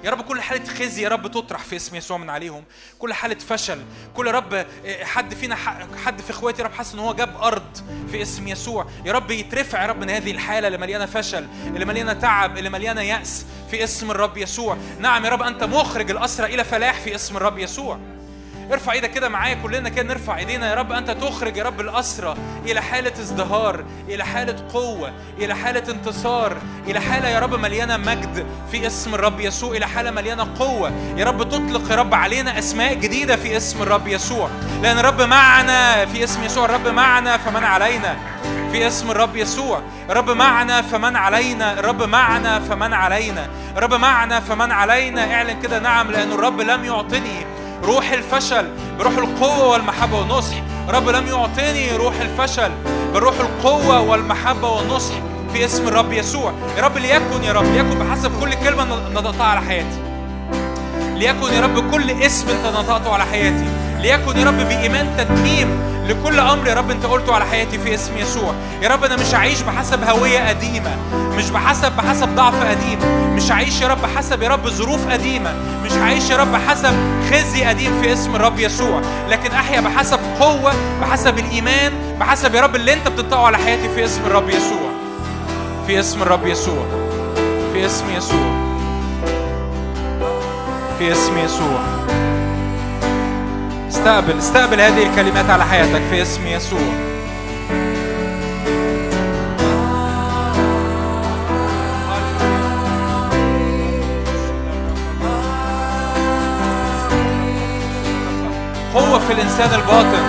[0.05, 2.65] يا رب كل حالة خزي يا رب تطرح في اسم يسوع من عليهم.
[2.99, 3.79] كل حالة فشل
[4.15, 5.57] كل رب آه، حد فينا
[6.05, 7.77] حد في اخواتي يا رب حاسس إن هو جاب أرض
[8.11, 8.87] في اسم يسوع.
[9.05, 12.71] يا رب يترفع يا رب من هذه الحالة اللي مليانة فشل اللي مليانة تعب اللي
[12.71, 14.77] مليانة يأس في اسم الرب يسوع.
[14.99, 17.99] نعم يا رب أنت مخرج الأسرى إلى فلاح في اسم الرب يسوع.
[18.73, 20.93] ارفع إيدك كده معايا كلنا كده نرفع ايدينا يا رب.
[20.93, 22.35] انت تخرج يا رب الاسرى
[22.67, 28.47] إلى حالة ازدهار إلى حالة قوة إلى حالة انتصار إلى حالة يا رب مليانة مجد
[28.71, 30.93] في اسم الرب يسوع إلى حالة مليانة قوة.
[31.17, 34.49] يا رب تطلق يا رب علينا أسماء جديدة في اسم الرب يسوع.
[34.83, 38.17] لأن الرب معنا في اسم يسوع الرب معنا فمن علينا
[38.73, 39.83] في اسم الرب يسوع.
[40.11, 43.49] الرب معنا فمن علينا الرب معنا فمن علينا.
[43.77, 45.35] الرب معنا فمن علينا.
[45.35, 47.47] اعلن كده نعم لأن الرب لم يعطني
[47.87, 50.55] روح الفشل بروح القوة والمحبة والنصح.
[50.89, 52.71] رب لم يعطيني روح الفشل
[53.15, 55.15] بروح القوة والمحبة والنصح
[55.53, 56.53] في اسم الرب يسوع.
[56.77, 59.99] يا رب ليكن يا رب ليكن بحسب كل كلمة نطقتها على حياتي.
[61.15, 63.67] ليكن يا رب كل اسم انت نطقته على حياتي.
[64.01, 68.19] ليكن يا رب بإيمان تتميم لكل أمر يا رب أنت قلته على حياتي في اسم
[68.19, 68.55] يسوع.
[68.83, 70.97] يا رب أنا مش هعيش بحسب هوية قديمة
[71.37, 72.99] مش بحسب بحسب ضعف قديم.
[73.37, 75.55] مش هعيش يا رب حسب يا رب ظروف قديمة.
[75.85, 76.95] مش هعيش يا رب حسب
[77.31, 79.01] خزي قديم في اسم الرب يسوع.
[79.29, 84.05] لكن أحيا بحسب قوة بحسب الإيمان بحسب يا رب اللي أنت بتنطقه على حياتي في
[84.05, 84.91] اسم الرب يسوع.
[85.87, 86.87] في اسم الرب يسوع.
[87.73, 88.65] في اسم يسوع.
[90.99, 92.04] في اسم يسوع.
[94.05, 96.79] استقبل استقبل هذه الكلمات على حياتك في اسم يسوع.
[108.95, 110.23] قوة في الإنسان الباطن.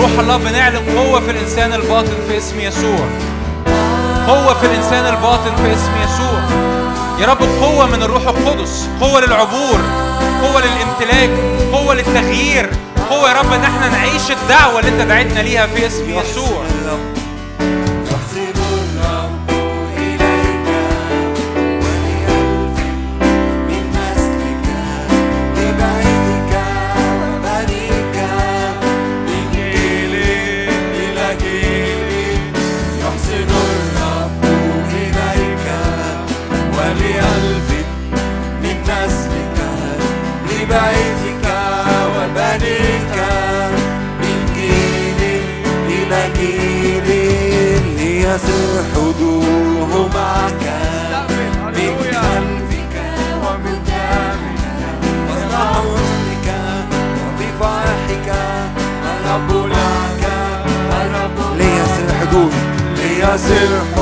[0.00, 3.08] روح الله بنعلن قوة في الإنسان الباطن في اسم يسوع.
[4.26, 6.40] قوة في الإنسان الباطن في اسم يسوع.
[7.20, 8.88] يا رب قوة من الروح القدس.
[9.00, 9.80] قوة للعبور.
[10.42, 11.30] قوة للامتلاك.
[11.72, 12.70] قوة للتغيير.
[13.10, 16.64] قوة يا رب ان إحنا نعيش الدعوة اللي انت دعيتنا ليها في اسم يسوع.
[63.40, 63.99] Brazil.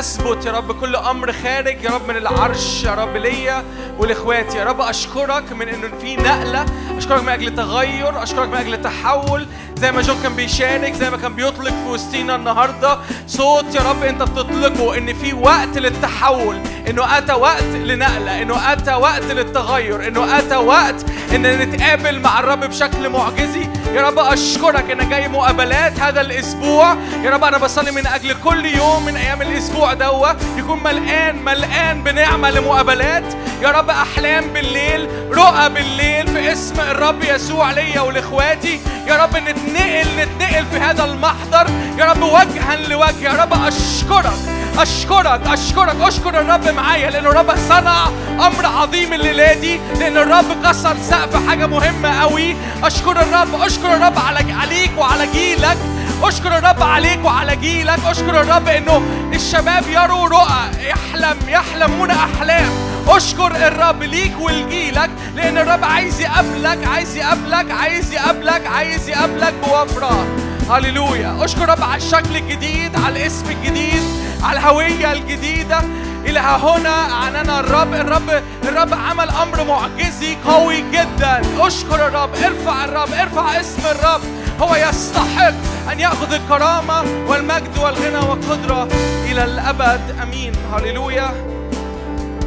[0.00, 3.64] يثبت يا رب كل أمر خارج يا رب من العرش يا رب ليا
[3.98, 4.58] ولإخواتي.
[4.58, 6.64] يا رب أشكرك من إنه في نقلة
[6.96, 9.46] أشكرك من أجل تغير أشكرك من أجل تحول
[9.76, 14.02] زي ما جون كان بيشارك زي ما كان بيطلق في وسطينا النهارده صوت يا رب
[14.02, 20.38] أنت بتطلقه إن في وقت للتحول إنه أتى وقت لنقلة إنه أتى وقت للتغير إنه
[20.38, 23.68] أتى وقت إن نتقابل مع الرب بشكل معجزي.
[23.94, 26.96] يا رب أشكرك ان جاي مقابلات هذا الأسبوع.
[27.24, 30.28] يا رب أنا بصلي من أجل كل يوم من أيام الأسبوع دوا.
[30.56, 33.24] يكون ملقان ملقان بنعمة لمقابلات.
[33.62, 38.80] يا رب أحلام بالليل رؤى بالليل في اسم الرب يسوع ليا ولإخواتي.
[39.06, 41.70] يا رب نتنقل نتنقل في هذا المحضر.
[41.98, 43.22] يا رب وجها لوجه.
[43.22, 44.59] يا رب أشكرك.
[44.78, 50.96] أشكرك أشكرك أشكر الرب معايا لأن الرب صنع أمر عظيم الليلة دي لأن الرب كسر
[51.10, 52.56] سقف حاجة مهمة قوي.
[52.82, 55.76] أشكر الرب أشكر الرب على عليك وعلى جيلك.
[56.22, 57.98] أشكر الرب عليك وعلى جيلك.
[58.06, 59.02] أشكر الرب إنه
[59.34, 62.70] الشباب يروا رؤى يحلم يحلمون أحلام.
[63.08, 70.26] أشكر الرب ليك ولجيلك لأن الرب عايز يقابلك عايز يقابلك عايز يقابلك عايز يقابلك بوفرة.
[70.70, 71.44] هللويا.
[71.44, 74.02] أشكر الرب على الشكل الجديد على الاسم الجديد.
[74.42, 75.80] على الهوية الجديدة.
[76.24, 77.94] إلى ها هنا عننا الرب.
[77.94, 81.66] الرب الرب عمل أمر معجزي قوي جدا.
[81.66, 82.34] أشكر الرب.
[82.34, 83.12] ارفع الرب.
[83.12, 84.20] ارفع اسم الرب.
[84.60, 85.54] هو يستحق
[85.92, 88.88] أن يأخذ الكرامة والمجد والغنى والقدرة
[89.30, 90.20] إلى الأبد.
[90.22, 90.52] آمين.
[90.72, 91.30] هللويا.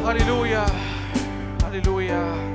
[0.06, 0.66] هللويا.
[1.64, 2.54] هللويا.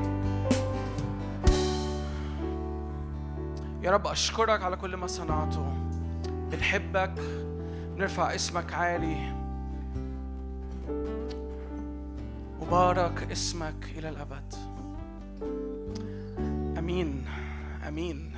[3.83, 5.73] يا رب أشكرك على كل ما صنعته.
[6.51, 7.11] بنحبك.
[7.99, 9.33] بنرفع اسمك عالي.
[12.61, 14.53] مبارك اسمك إلى الأبد.
[16.77, 17.25] أمين.
[17.87, 18.28] أمين.